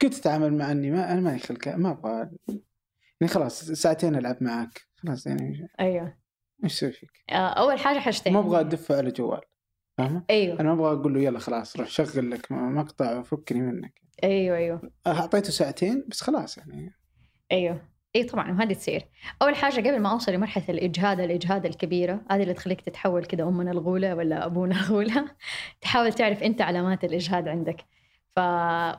[0.00, 2.30] كيف تتعامل مع أني ما أنا ماني خلق ما أبغى.
[3.20, 5.68] يعني خلاص ساعتين ألعب معك خلاص يعني.
[5.80, 6.16] أيوه.
[6.64, 8.32] إيش أسوي فيك؟ آه، أول حاجة حاجتين.
[8.32, 9.40] ما أبغى ادفه على جوال.
[9.98, 10.60] فاهمة؟ أيوه.
[10.60, 14.00] أنا ما أبغى أقول له يلا خلاص روح شغل لك مقطع وفكني منك.
[14.24, 14.90] أيوه أيوه.
[15.06, 16.94] أعطيته ساعتين بس خلاص يعني.
[17.52, 17.80] أيوه.
[18.16, 19.08] إي طبعا وهذه تصير.
[19.42, 23.70] أول حاجة قبل ما أوصل لمرحلة الإجهاد الإجهاد الكبيرة هذه اللي تخليك تتحول كذا أمنا
[23.70, 25.24] الغولة ولا أبونا الغولة.
[25.80, 27.84] تحاول تعرف أنت علامات الإجهاد عندك.
[28.36, 28.40] ف...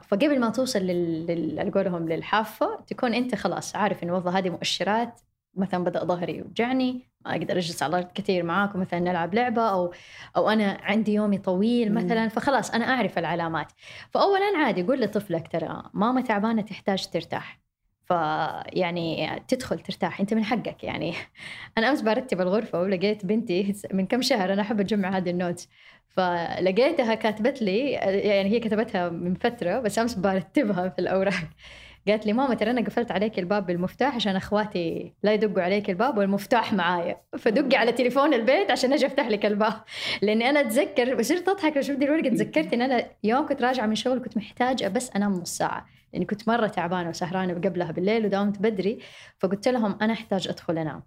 [0.07, 1.71] فقبل ما توصل لل...
[1.71, 5.21] قولهم للحافة تكون أنت خلاص عارف انه والله هذه مؤشرات
[5.55, 9.93] مثلا بدأ ظهري يوجعني أقدر أجلس على الأرض كثير معاكم مثلا نلعب لعبة أو
[10.37, 13.71] أو أنا عندي يومي طويل مثلا فخلاص أنا أعرف العلامات.
[14.11, 17.59] فاولا عادي قول لطفلك ترى ماما تعبانة تحتاج ترتاح.
[18.05, 21.13] فيعني تدخل ترتاح أنت من حقك يعني.
[21.77, 25.69] أنا أمس برتب الغرفة ولقيت بنتي من كم شهر أنا أحب أجمع هذه النوتس.
[26.07, 31.33] فلقيتها كاتبت لي يعني هي كتبتها من فترة بس أمس برتبها في الأوراق.
[32.07, 36.17] قالت لي ماما ترى أنا قفلت عليك الباب بالمفتاح عشان أخواتي لا يدقوا عليك الباب
[36.17, 37.21] والمفتاح معايا.
[37.37, 39.73] فدقي على تليفون البيت عشان أجي افتح لك الباب.
[40.21, 44.19] لأني أنا أتذكر وصرت أضحك شفت الورقة تذكرت إن أنا يوم كنت راجعة من شغل
[44.19, 48.99] كنت محتاجة بس أنام نص ساعة لأني كنت مرة تعبانة وسهرانة قبلها بالليل وداومت بدري
[49.39, 51.03] فقلت لهم أنا أحتاج أدخل أنام.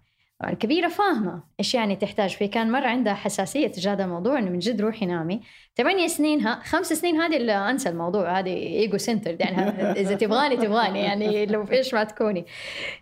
[0.47, 2.29] الكبيرة فاهمة إيش يعني تحتاج.
[2.29, 5.41] في كان مرة عندها حساسية تجاه هذا الموضوع إنه من جد روحي نامي.
[5.75, 9.61] ثمانية سنينها خمس سنين هذه اللي أنسى الموضوع هذه إيجو سنتر يعني
[10.01, 12.45] إذا تبغاني تبغاني يعني لو في إيش ما تكوني.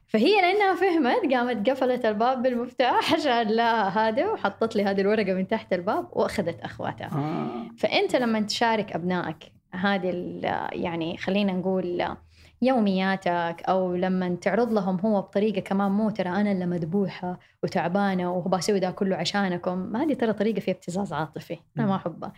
[0.08, 5.48] فهي لأنها فهمت قامت قفلت الباب بالمفتاح عشان لا هذا وحطت لي هذه الورقة من
[5.48, 7.08] تحت الباب وأخذت أخواتها.
[7.08, 7.76] آه.
[7.78, 10.40] فأنت لما تشارك أبنائك هذه
[10.72, 12.16] يعني خلينا نقول
[12.62, 18.80] يومياتك أو لما تعرض لهم هو بطريقة كمان مو ترى أنا اللي مذبوحة وتعبانة وبسوي
[18.80, 19.96] ده كله عشانكم.
[19.96, 22.34] هذه ترى طريقة فيها ابتزاز عاطفي أنا ما احبها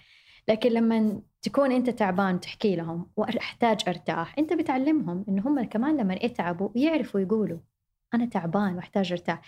[0.47, 6.13] لكن لما تكون أنت تعبان تحكي لهم وأحتاج أرتاح أنت بتعلمهم إن هم كمان لما
[6.13, 7.57] يتعبوا يعرفوا يقولوا
[8.13, 9.41] أنا تعبان وأحتاج أرتاح.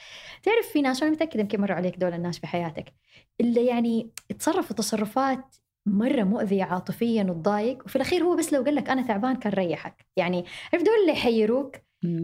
[0.43, 2.93] تعرف في ناس وأنا متأكدة يمكن مروا عليك دول الناس في حياتك
[3.41, 8.89] اللي يعني تصرفوا تصرفات مرة مؤذية عاطفيا وتضايق وفي الأخير هو بس لو قال لك
[8.89, 10.05] أنا تعبان كان ريحك.
[10.17, 11.75] يعني عرف دول اللي يحيروك؟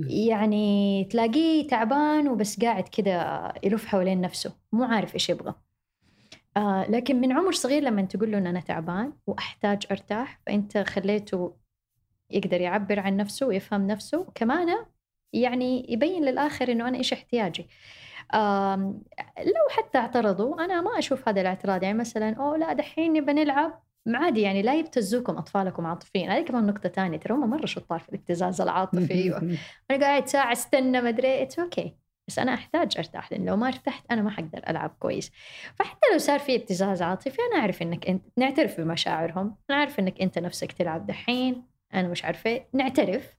[0.09, 5.55] يعني تلاقيه تعبان وبس قاعد كده يلف حوالين نفسه مو عارف إيش يبغى.
[6.57, 11.55] آه لكن من عمر صغير لما تقول له إن أنا تعبان وأحتاج أرتاح فأنت خليته
[12.31, 14.85] يقدر يعبر عن نفسه ويفهم نفسه وكمان
[15.33, 17.67] يعني يبين للآخر إنه أنا إيش احتياجي.
[19.39, 21.83] لو حتى اعترضوا أنا ما أشوف هذا الاعتراض.
[21.83, 23.83] يعني مثلا أوه لا دحين نبى نلعب.
[24.07, 26.29] عادي يعني لا يبتزوكم أطفالكم عاطفيا.
[26.31, 27.17] هذه كمان نقطة ثانية.
[27.17, 29.29] ترى هم مرة شطار في الابتزاز العاطفي.
[29.91, 31.95] أنا قاعد ساعة استنى ما أدري it's okay
[32.27, 35.31] بس أنا أحتاج أرتاح لأن لو ما ارتحت أنا ما حقدر ألعب كويس.
[35.75, 39.55] فحتى لو صار في ابتزاز عاطفي أنا أعرف إنك أنت نعترف بمشاعرهم.
[39.69, 41.63] نعرف إنك أنت نفسك تلعب دحين.
[41.93, 43.37] أنا مش عارفة نعترف.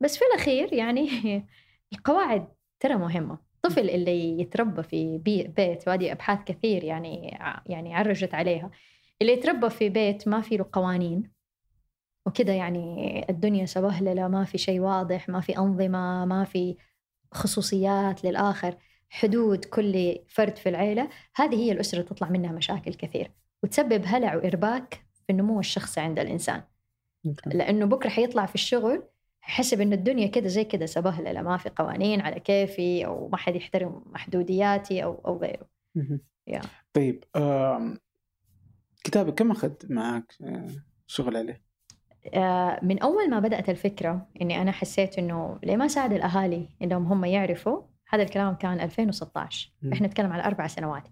[0.00, 1.08] بس في الأخير يعني
[1.94, 2.48] القواعد
[2.80, 3.38] ترى مهمة.
[3.64, 5.18] الطفل اللي يتربى في
[5.56, 8.70] بيت وهذه أبحاث كثير يعني يعني عرجت عليها.
[9.22, 11.30] اللي يتربى في بيت ما في له قوانين
[12.26, 16.76] وكذا يعني الدنيا سبهلله ما في شيء واضح ما في أنظمة ما في
[17.32, 18.76] خصوصيات للآخر
[19.10, 21.08] حدود كل فرد في العيلة.
[21.36, 23.30] هذه هي الأسرة تطلع منها مشاكل كثير
[23.62, 26.62] وتسبب هلع وإرباك في النمو الشخصي عند الإنسان.
[27.46, 29.02] لأنه بكرة حيطلع في الشغل
[29.46, 33.56] حسب إنه الدنيا كده زي كده سبهلله ما في قوانين على كيفي أو ما حد
[33.56, 35.68] يحترم محدودياتي أو أو غيره.
[36.50, 36.66] yeah.
[36.92, 37.24] طيب
[39.04, 40.68] كتابك كم اخذ معك آه،
[41.06, 41.62] شغل عليه؟
[42.34, 47.06] آه، من أول ما بدأت الفكرة إني أنا حسيت إنه ليه ما ساعد الأهالي إنهم
[47.06, 47.82] هم يعرفوا
[48.14, 49.92] هذا الكلام كان 2016 م.
[49.92, 51.08] إحنا نتكلم على أربع سنوات.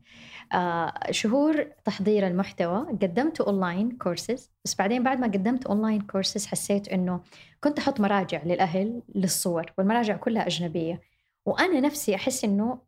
[0.53, 6.89] آه شهور تحضير المحتوى قدمت online courses بس بعدين بعد ما قدمت اونلاين كورسز حسيت
[6.89, 7.21] إنه
[7.61, 11.01] كنت أحط مراجع للأهل للصور والمراجع كلها أجنبية.
[11.47, 12.79] وأنا نفسي أحس إنه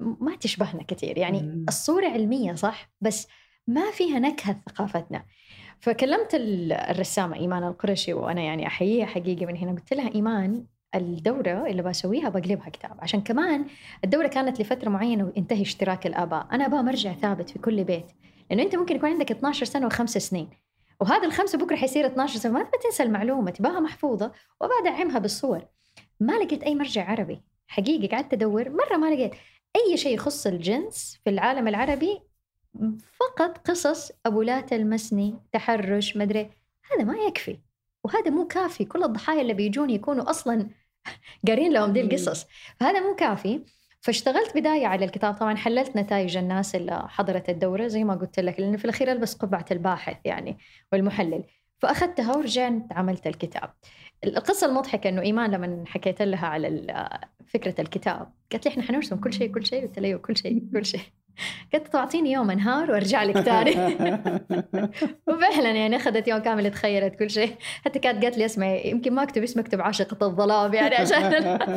[0.00, 1.18] ما تشبهنا كثير.
[1.18, 1.64] يعني م.
[1.68, 3.28] الصورة علمية صح؟ بس
[3.66, 5.24] ما فيها نكهة ثقافتنا.
[5.80, 10.64] فكلمت الرسامة إيمان القرشي وأنا يعني أحييها حقيقي من هنا قلت لها إيمان
[10.94, 12.96] الدورة اللي بسويها بقلبها كتاب.
[12.98, 13.66] عشان كمان
[14.04, 16.46] الدورة كانت لفترة معينة وانتهي اشتراك الآباء.
[16.52, 18.06] أنا أبغى مرجع ثابت في كل بيت.
[18.50, 20.50] لأنه أنت ممكن يكون عندك 12 سنة وخمس سنين.
[21.00, 22.52] وهذا الخمسة بكرة حيصير 12 سنة.
[22.52, 23.50] ما تنسى المعلومة.
[23.50, 25.62] تبغاها محفوظة وأبغى أدعمها بالصور.
[26.20, 27.40] ما لقيت أي مرجع عربي.
[27.68, 28.70] حقيقي قعدت أدور.
[28.70, 29.34] مرة ما لقيت
[29.76, 32.20] أي شيء يخص الجنس في العالم العربي.
[33.20, 36.50] فقط قصص أبو لا تلمسني تحرش مدري
[36.92, 37.58] هذا ما يكفي.
[38.04, 38.84] وهذا مو كافي.
[38.84, 40.68] كل الضحايا اللي بيجون يكونوا أصلا
[41.48, 42.46] قارين لهم دي القصص.
[42.80, 43.60] فهذا مو كافي.
[44.00, 45.34] فاشتغلت بداية على الكتاب.
[45.34, 49.34] طبعا حللت نتائج الناس اللي حضرت الدورة زي ما قلت لك لأنه في الأخير ألبس
[49.34, 50.58] قبعة الباحث يعني
[50.92, 51.44] والمحلل.
[51.78, 53.70] فأخذتها ورجعت عملت الكتاب.
[54.24, 59.32] القصة المضحكة إنه إيمان لما حكيت لها على فكرة الكتاب قالت لي إحنا حنرسم كل
[59.32, 61.00] شيء كل شيء قلت لها أيوة، كل شيء كل شيء.
[61.74, 63.70] قلت تعطيني يوم انهار وارجع لك ثاني
[65.28, 67.56] وفعلا يعني أخذت يوم كامل تخيلت كل شيء.
[67.84, 71.16] حتى كانت قالت لي اسمعي يمكن ما أكتب اسمك اكتب عاشقة الظلام يعني عشان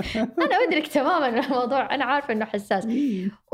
[0.43, 1.95] أنا أدرك تماما الموضوع.
[1.95, 2.87] أنا عارفة إنه حساس.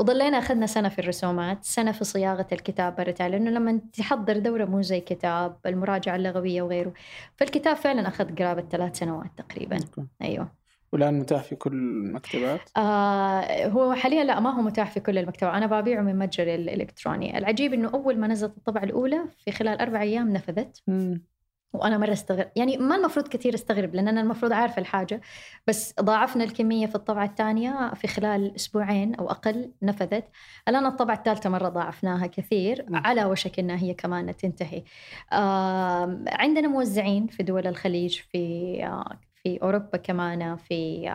[0.00, 4.82] وظلينا أخذنا سنة في الرسومات سنة في صياغة الكتاب مرتين لأنه لما تحضر دورة مو
[4.82, 6.92] زي كتاب المراجعة اللغوية وغيره.
[7.36, 9.78] فالكتاب فعلا أخذ قرابة ثلاث سنوات تقريبا.
[10.22, 10.59] أيوه.
[10.92, 15.54] والآن متاح في كل المكتبات؟ آه هو حاليا لا ما هو متاح في كل المكتبات
[15.54, 17.38] أنا ببيعه من متجري الإلكتروني.
[17.38, 20.82] العجيب إنه أول ما نزلت الطبعة الأولى في خلال أربع أيام نفذت.
[20.86, 21.24] مم.
[21.72, 25.20] وأنا مرة استغرب يعني ما المفروض كثير استغرب لأن أنا المفروض عارفه الحاجة.
[25.66, 30.24] بس ضاعفنا الكمية في الطبعة الثانية في خلال أسبوعين أو أقل نفذت.
[30.68, 34.84] الآن الطبعة الثالثة مرة ضاعفناها كثير على وشك إنها هي كمان تنتهي.
[35.32, 38.38] آه عندنا موزعين في دول الخليج في
[38.84, 41.10] آه في أوروبا كمان في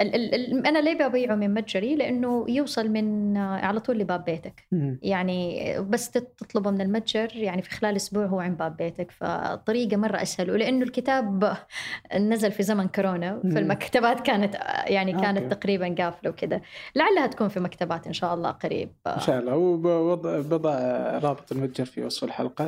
[0.00, 4.66] ال ال ال أنا ليه ببيعه من متجري؟ لأنه يوصل من على طول لباب بيتك.
[5.02, 9.10] يعني بس تطلبه من المتجر يعني في خلال أسبوع هو عند باب بيتك.
[9.10, 10.50] فطريقة مرة أسهل.
[10.50, 11.56] ولأنه الكتاب
[12.32, 14.54] نزل في زمن كورونا فالمكتبات كانت
[14.86, 15.54] يعني كانت أوكي.
[15.54, 16.60] تقريبا قافلة وكذا.
[16.96, 18.92] لعلها تكون في مكتبات إن شاء الله قريب.
[19.06, 19.56] إن شاء الله.
[19.56, 20.78] وبضع
[21.18, 22.64] رابط المتجر في وصف الحلقة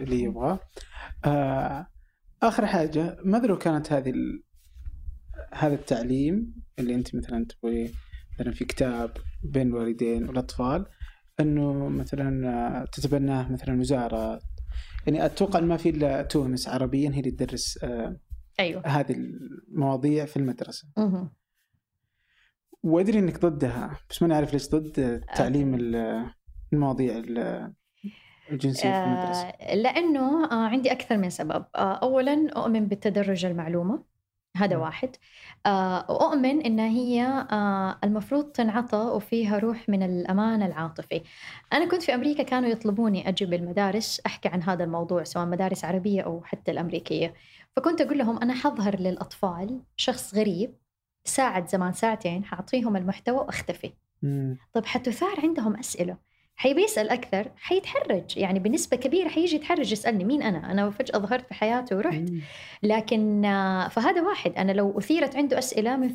[0.00, 0.58] اللي يبغاه.
[1.24, 1.86] آه
[2.42, 4.42] آخر حاجة ماذا لو كانت هذه ال...
[5.54, 7.90] هذا التعليم اللي أنت مثلا تقولي
[8.34, 9.10] مثلا في كتاب
[9.42, 10.86] بين الوالدين والأطفال
[11.40, 14.40] إنه مثلا تتبناه مثلا وزارة.
[15.06, 18.20] يعني أتوقع ما في إلا تونس عربيا هي اللي تدرس آه،
[18.60, 18.86] أيوه.
[18.86, 20.88] هذه المواضيع في المدرسة.
[20.98, 21.32] أها
[22.82, 25.74] وأدري إنك ضدها بس ماني عارف ليش ضد تعليم
[26.72, 27.22] المواضيع
[28.52, 31.64] الجنسية في المدرسة؟ آه لأنه آه عندي أكثر من سبب.
[31.76, 34.02] آه أولا أؤمن بالتدرج المعلومة
[34.56, 34.80] هذا م.
[34.80, 35.16] واحد.
[35.66, 37.22] آه وأؤمن إن هي
[37.52, 41.22] آه المفروض تنعطى وفيها روح من الأمان العاطفي.
[41.72, 46.22] أنا كنت في أمريكا كانوا يطلبوني أجي بالمدارس أحكي عن هذا الموضوع سواء مدارس عربية
[46.22, 47.34] أو حتى الأمريكية.
[47.76, 50.74] فكنت أقول لهم أنا حظهر للأطفال شخص غريب
[51.24, 53.92] ساعة زمان ساعتين حأعطيهم المحتوى وأختفي.
[54.72, 56.27] طيب حتثار عندهم أسئلة.
[56.60, 61.46] حيبي يسأل أكثر حيتحرج يعني بنسبة كبيرة حيجي يتحرج يسألني مين أنا؟ أنا فجأة ظهرت
[61.46, 62.22] في حياته ورحت.
[62.82, 63.42] لكن
[63.90, 64.52] فهذا واحد.
[64.56, 66.14] أنا لو أثيرت عنده أسئلة من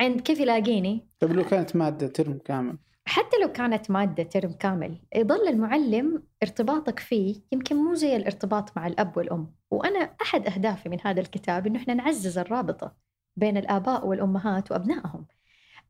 [0.00, 4.98] عند كيف يلاقيني؟ طيب لو كانت مادة ترم كامل؟ حتى لو كانت مادة ترم كامل
[5.16, 9.54] يظل المعلم ارتباطك فيه يمكن مو زي الارتباط مع الأب والأم.
[9.70, 12.96] وأنا أحد أهدافي من هذا الكتاب إنه إحنا نعزز الرابطة
[13.36, 15.26] بين الآباء والأمهات وأبنائهم.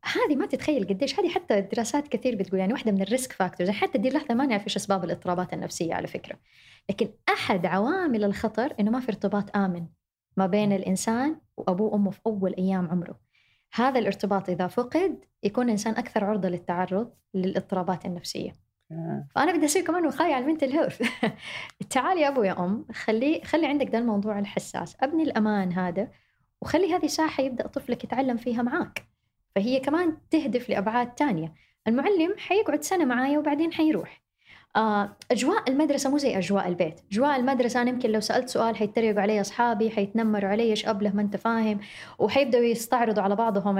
[0.03, 3.69] هذه ما تتخيل قديش هذه حتى دراسات كثير بتقول يعني واحدة من ال risk factors.
[3.69, 6.39] حتى دي لحظه ما نعرف إيش أسباب الاضطرابات النفسية على فكرة.
[6.89, 9.85] لكن أحد عوامل الخطر إنه ما في ارتباط آمن
[10.37, 13.19] ما بين الإنسان وأبوه وأمه في أول أيام عمره.
[13.73, 18.53] هذا الارتباط إذا فقد يكون الإنسان أكثر عرضة للتعرض للاضطرابات النفسية.
[19.35, 21.01] فأنا بدي اصير كمان وقايه على ال mental health
[21.89, 24.97] تعالي يا أبو يا أم خلي خلي عندك ده الموضوع الحساس.
[24.99, 26.11] أبني الأمان هذا
[26.61, 29.08] وخلي هذه ساحة يبدأ طفلك يتعلم فيها معاك.
[29.55, 31.53] فهي كمان تهدف لأبعاد تانية.
[31.87, 34.21] المعلم حيقعد سنة معايا وبعدين حيروح.
[34.75, 37.01] آه، أجواء المدرسة مو زي أجواء البيت.
[37.11, 41.21] أجواء المدرسة أنا يمكن لو سألت سؤال حيتريقوا علي أصحابي حيتنمروا علي إيش أبله ما
[41.21, 41.79] أنت فاهم
[42.19, 43.75] وحيبدأوا يستعرضوا على بعضهم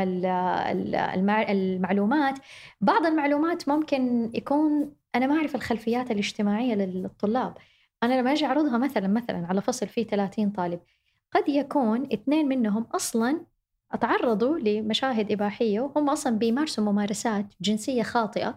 [1.50, 2.40] المعلومات.
[2.82, 7.58] بعض المعلومات ممكن يكون أنا ما أعرف الخلفيات الاجتماعية للطلاب.
[8.04, 10.80] أنا لما أجي أعرضها مثلا مثلا على فصل فيه 30 طالب
[11.32, 13.42] قد يكون اثنين منهم أصلا
[13.96, 18.56] تعرضوا لمشاهد إباحية وهم أصلا بيمارسوا ممارسات جنسية خاطئة.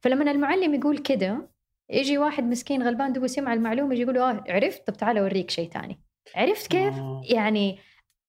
[0.00, 1.48] فلما المعلم يقول كده
[1.90, 5.70] يجي واحد مسكين غلبان دوب سمع المعلومة يجي يقول آه عرفت؟ طب تعال أوريك شيء
[5.70, 6.00] ثاني.
[6.36, 7.22] عرفت كيف؟ آه.
[7.24, 7.78] يعني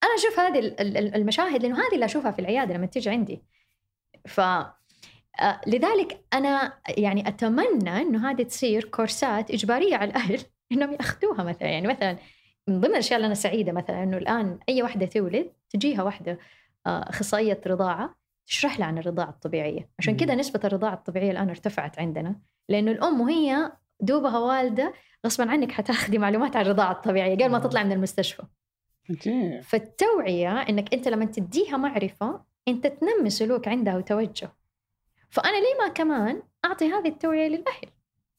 [0.04, 0.76] أنا أشوف هذه
[1.16, 3.44] المشاهد لأنه هذه اللي أشوفها في العيادة لما تيجي عندي.
[4.28, 10.40] ف آه، لذلك أنا يعني أتمنى إنه هذه تصير كورسات إجبارية على الأهل
[10.72, 11.68] إنهم يأخذوها مثلا.
[11.68, 12.18] يعني مثلا
[12.68, 16.40] من ضمن الأشياء اللي أنا سعيدة مثلا إنه الآن أي وحدة تولد تجيها وحده
[16.88, 18.16] آه، أخصائية رضاعة
[18.48, 19.90] تشرح لها عن الرضاعة الطبيعية.
[20.00, 22.36] عشان كذا نسبة الرضاعة الطبيعية الآن ارتفعت عندنا
[22.70, 24.94] لأنه الأم وهي دوبها والدة
[25.26, 28.44] غصبا عنك حتاخذي معلومات عن الرضاعة الطبيعية قبل ما تطلع من المستشفى.
[29.62, 34.52] فالتوعية إنك أنت لما تديها معرفة أنت تنمي سلوك عندها وتوجه.
[35.30, 37.88] فأنا ليه ما كمان أعطي هذه التوعية للأهل؟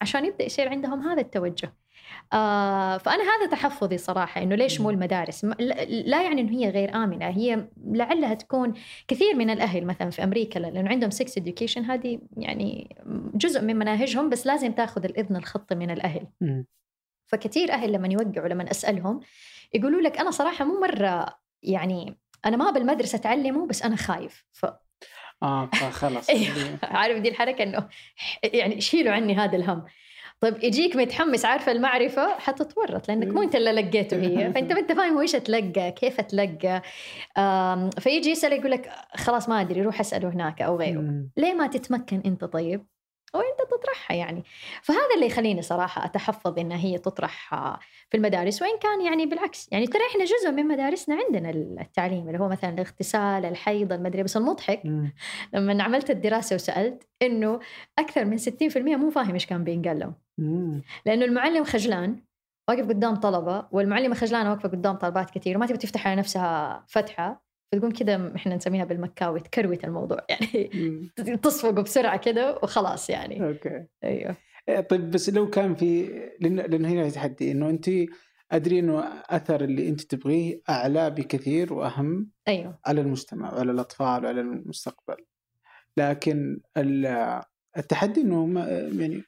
[0.01, 1.75] عشان يبدأ يصير عندهم هذا التوجه.
[2.33, 7.27] آه فأنا هذا تحفظي صراحة إنه ليش مو المدارس؟ لا يعني إنه هي غير آمنة
[7.27, 8.75] هي لعلها تكون
[9.09, 12.97] كثير من الأهل مثلا في أمريكا لأنه عندهم sex education هذه يعني
[13.35, 16.27] جزء من مناهجهم بس لازم تاخذ الإذن الخطي من الأهل.
[17.27, 19.21] فكثير أهل لما يوقعوا لما أسألهم
[19.75, 21.27] يقولوا لك أنا صراحة مو مرة
[21.63, 24.45] يعني أنا ما بالمدرسة أتعلمه بس أنا خايف.
[24.53, 24.67] ف
[25.43, 26.79] آه خلاص أيوه.
[26.83, 27.89] عارف دي الحركة إنه
[28.45, 29.85] يعني شيلوا عني هذا الهم.
[30.41, 34.53] طيب يجيك متحمس عارفة المعرفة؟ حتتورط لأنك مو أنت اللي لقيته هي.
[34.55, 36.83] فأنت ما أنت فاهم إيش اتلقى كيف اتلقى
[37.99, 41.25] فيجي يسأل يقول لك خلاص ما أدري روح أسأله هناك أو غيره.
[41.37, 42.87] ليه ما تتمكن أنت طيب؟
[43.35, 44.45] وانت تطرحها يعني.
[44.83, 47.55] فهذا اللي يخليني صراحة أتحفظ إن هي تطرح
[48.11, 49.69] في المدارس وإن كان يعني بالعكس.
[49.73, 54.37] يعني ترى إحنا جزء من مدارسنا عندنا التعليم اللي هو مثلا الاغتسال الحيض المدري بس
[54.37, 54.83] المضحك
[55.55, 57.61] لما عملت الدراسة وسألت إنه
[57.99, 60.24] أكثر من 60% مو فاهم إيش كان بينقال لهم.
[61.07, 62.25] لأنه المعلم خجلان
[62.69, 67.45] واقف قدام طلبة والمعلمة خجلانة واقفة قدام طلبات كثير وما تبي تفتح على نفسها فتحة
[67.73, 70.19] فتقوم كذا إحنا نسميها بالمكاوي تكروت الموضوع.
[70.31, 71.11] يعني
[71.43, 73.49] تصفقوا بسرعة كده وخلاص يعني.
[73.49, 73.87] أوكي.
[74.05, 74.37] أيوه.
[74.69, 76.05] إيه، طيب بس لو كان في
[76.41, 77.91] لأن لأنه هنا تحدي إنه أنت
[78.53, 82.79] أدري إنه أثر اللي أنت تبغيه أعلى بكثير وأهم أيوه.
[82.87, 85.17] على المجتمع وعلى الأطفال وعلى المستقبل.
[85.97, 86.61] لكن
[87.77, 89.23] التحدي إنه ما يعني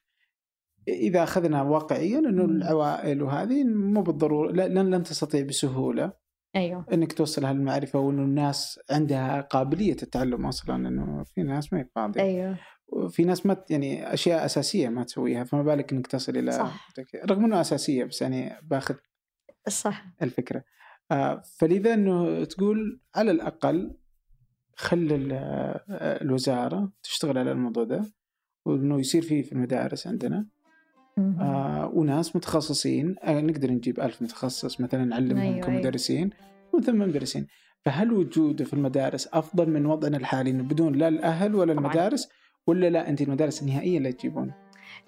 [0.89, 6.13] إذا أخذنا واقعيا إنه العوائل وهذه مو بالضرورة لن لن تستطيع بسهولة
[6.57, 6.87] أيوه.
[6.93, 12.21] إنك توصل هالمعرفة وإنه الناس عندها قابلية التعلم أصلا إنه في ناس ما هي فاضيه
[12.21, 12.59] أيوه.
[12.89, 16.89] وفي ناس ما يعني أشياء أساسية ما تسويها فما بالك إنك تصل إلى صح.
[17.31, 18.95] رغم إنه أساسية بس يعني باخذ
[19.69, 20.07] صح.
[20.23, 20.65] الفكرة.
[21.11, 23.97] آه فلذا إنه تقول على الأقل
[24.77, 28.05] خل آه، الوزارة تشتغل على الموضوع ده
[28.67, 30.47] وإنه يصير فيه في المدارس عندنا.
[31.19, 35.67] آه وناس متخصصين آه نقدر نجيب ألف متخصص مثلا نعلمهم أيوة, أيوة.
[35.67, 36.31] كمدرسين
[36.73, 37.47] ومن ثم مدرسين.
[37.85, 41.87] فهل وجوده في المدارس أفضل من وضعنا الحالي؟ بدون لا الأهل ولا طبعاً.
[41.87, 42.29] المدارس
[42.67, 44.53] ولا لا أنت المدارس النهائية اللي تجيبون؟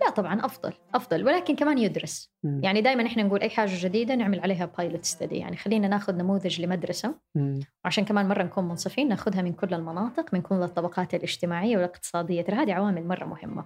[0.00, 2.30] لا طبعا أفضل أفضل ولكن كمان يدرس.
[2.44, 2.60] مم.
[2.64, 6.62] يعني دائما إحنا نقول أي حاجة جديدة نعمل عليها بايلوت ستدي يعني خلينا ناخذ نموذج
[6.62, 7.14] لمدرسة.
[7.34, 7.60] مم.
[7.84, 12.42] وعشان كمان مرة نكون منصفين ناخذها من كل المناطق من كل الطبقات الاجتماعية والاقتصادية.
[12.42, 13.64] ترى هذه عوامل مرة مهمة.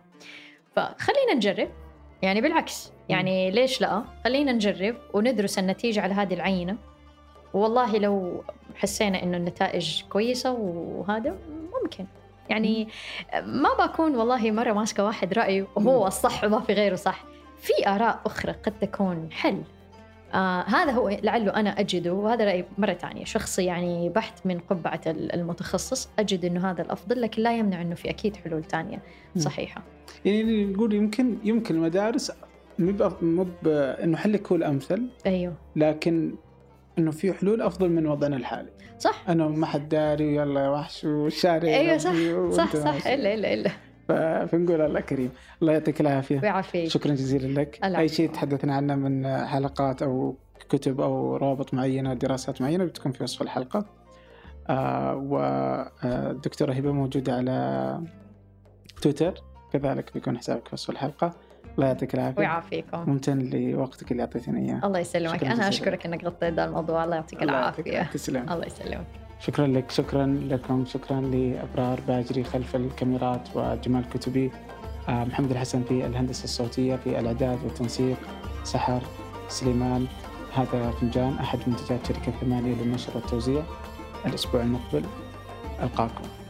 [0.76, 1.68] فخلينا نجرب.
[2.22, 6.76] يعني بالعكس يعني ليش لا؟ خلينا نجرب وندرس النتيجة على هذه العينة.
[7.54, 8.44] والله لو
[8.74, 11.36] حسينا إنه النتائج كويسة وهذا
[11.82, 12.06] ممكن.
[12.48, 12.88] يعني
[13.44, 17.24] ما بكون والله مرة ماسكة واحد رأي وهو الصح وما في غيره صح.
[17.58, 19.62] في آراء أخرى قد تكون حل.
[20.34, 23.24] آه هذا هو لعله أنا أجده وهذا رأي مرة ثانية.
[23.24, 28.10] شخصي يعني بحت من قبعة المتخصص أجد أنه هذا الأفضل لكن لا يمنع أنه في
[28.10, 29.02] أكيد حلول ثانية
[29.38, 29.82] صحيحة.
[30.24, 32.32] يعني نقول يمكن يمكن المدارس
[32.78, 35.54] مو إنه حلك هو الأمثل أيوه.
[35.76, 36.34] لكن
[36.98, 38.70] إنه في حلول أفضل من وضعنا الحالي.
[38.98, 39.28] صح.
[39.28, 42.12] انه ما حد داري ويلا يا وحش والشارع أيوه صح
[42.50, 43.70] صح صح إلا إلا إلا.
[44.46, 45.30] فنقول الله كريم.
[45.62, 46.40] الله يعطيك العافية.
[46.40, 47.84] ويعافيك شكرا جزيلا لك.
[47.84, 50.36] أي شيء تحدثنا عنه من حلقات أو
[50.68, 53.86] كتب أو روابط معينة دراسات معينة بتكون في وصف الحلقة.
[54.68, 58.00] آه والدكتوره هبة موجودة على
[59.02, 59.34] تويتر.
[59.72, 61.32] كذلك بيكون حسابك في وصف الحلقة.
[61.74, 62.38] الله يعطيك العافية.
[62.38, 63.10] ويعافيكم.
[63.10, 64.80] ممتن لوقتك اللي أعطيتني إياه.
[64.86, 65.44] الله يسلمك.
[65.44, 67.04] أنا أشكرك إنك غطيت ذا الموضوع.
[67.04, 68.02] الله يعطيك العافية.
[68.02, 68.52] تسلم.
[68.52, 69.06] الله يسلمك.
[69.40, 69.90] شكرا لك.
[69.90, 70.84] شكرا لكم.
[70.84, 74.50] شكرا لأبرار باجري خلف الكاميرات وجمال كتبي.
[75.08, 78.16] آه، محمد الحسن في الهندسة الصوتية في الأعداد والتنسيق
[78.64, 79.02] سحر
[79.48, 80.06] سليمان
[80.54, 83.62] هذا فنجان أحد منتجات شركة ثمانية للنشر والتوزيع.
[84.26, 85.04] الأسبوع المقبل.
[85.82, 86.41] ألقاكم.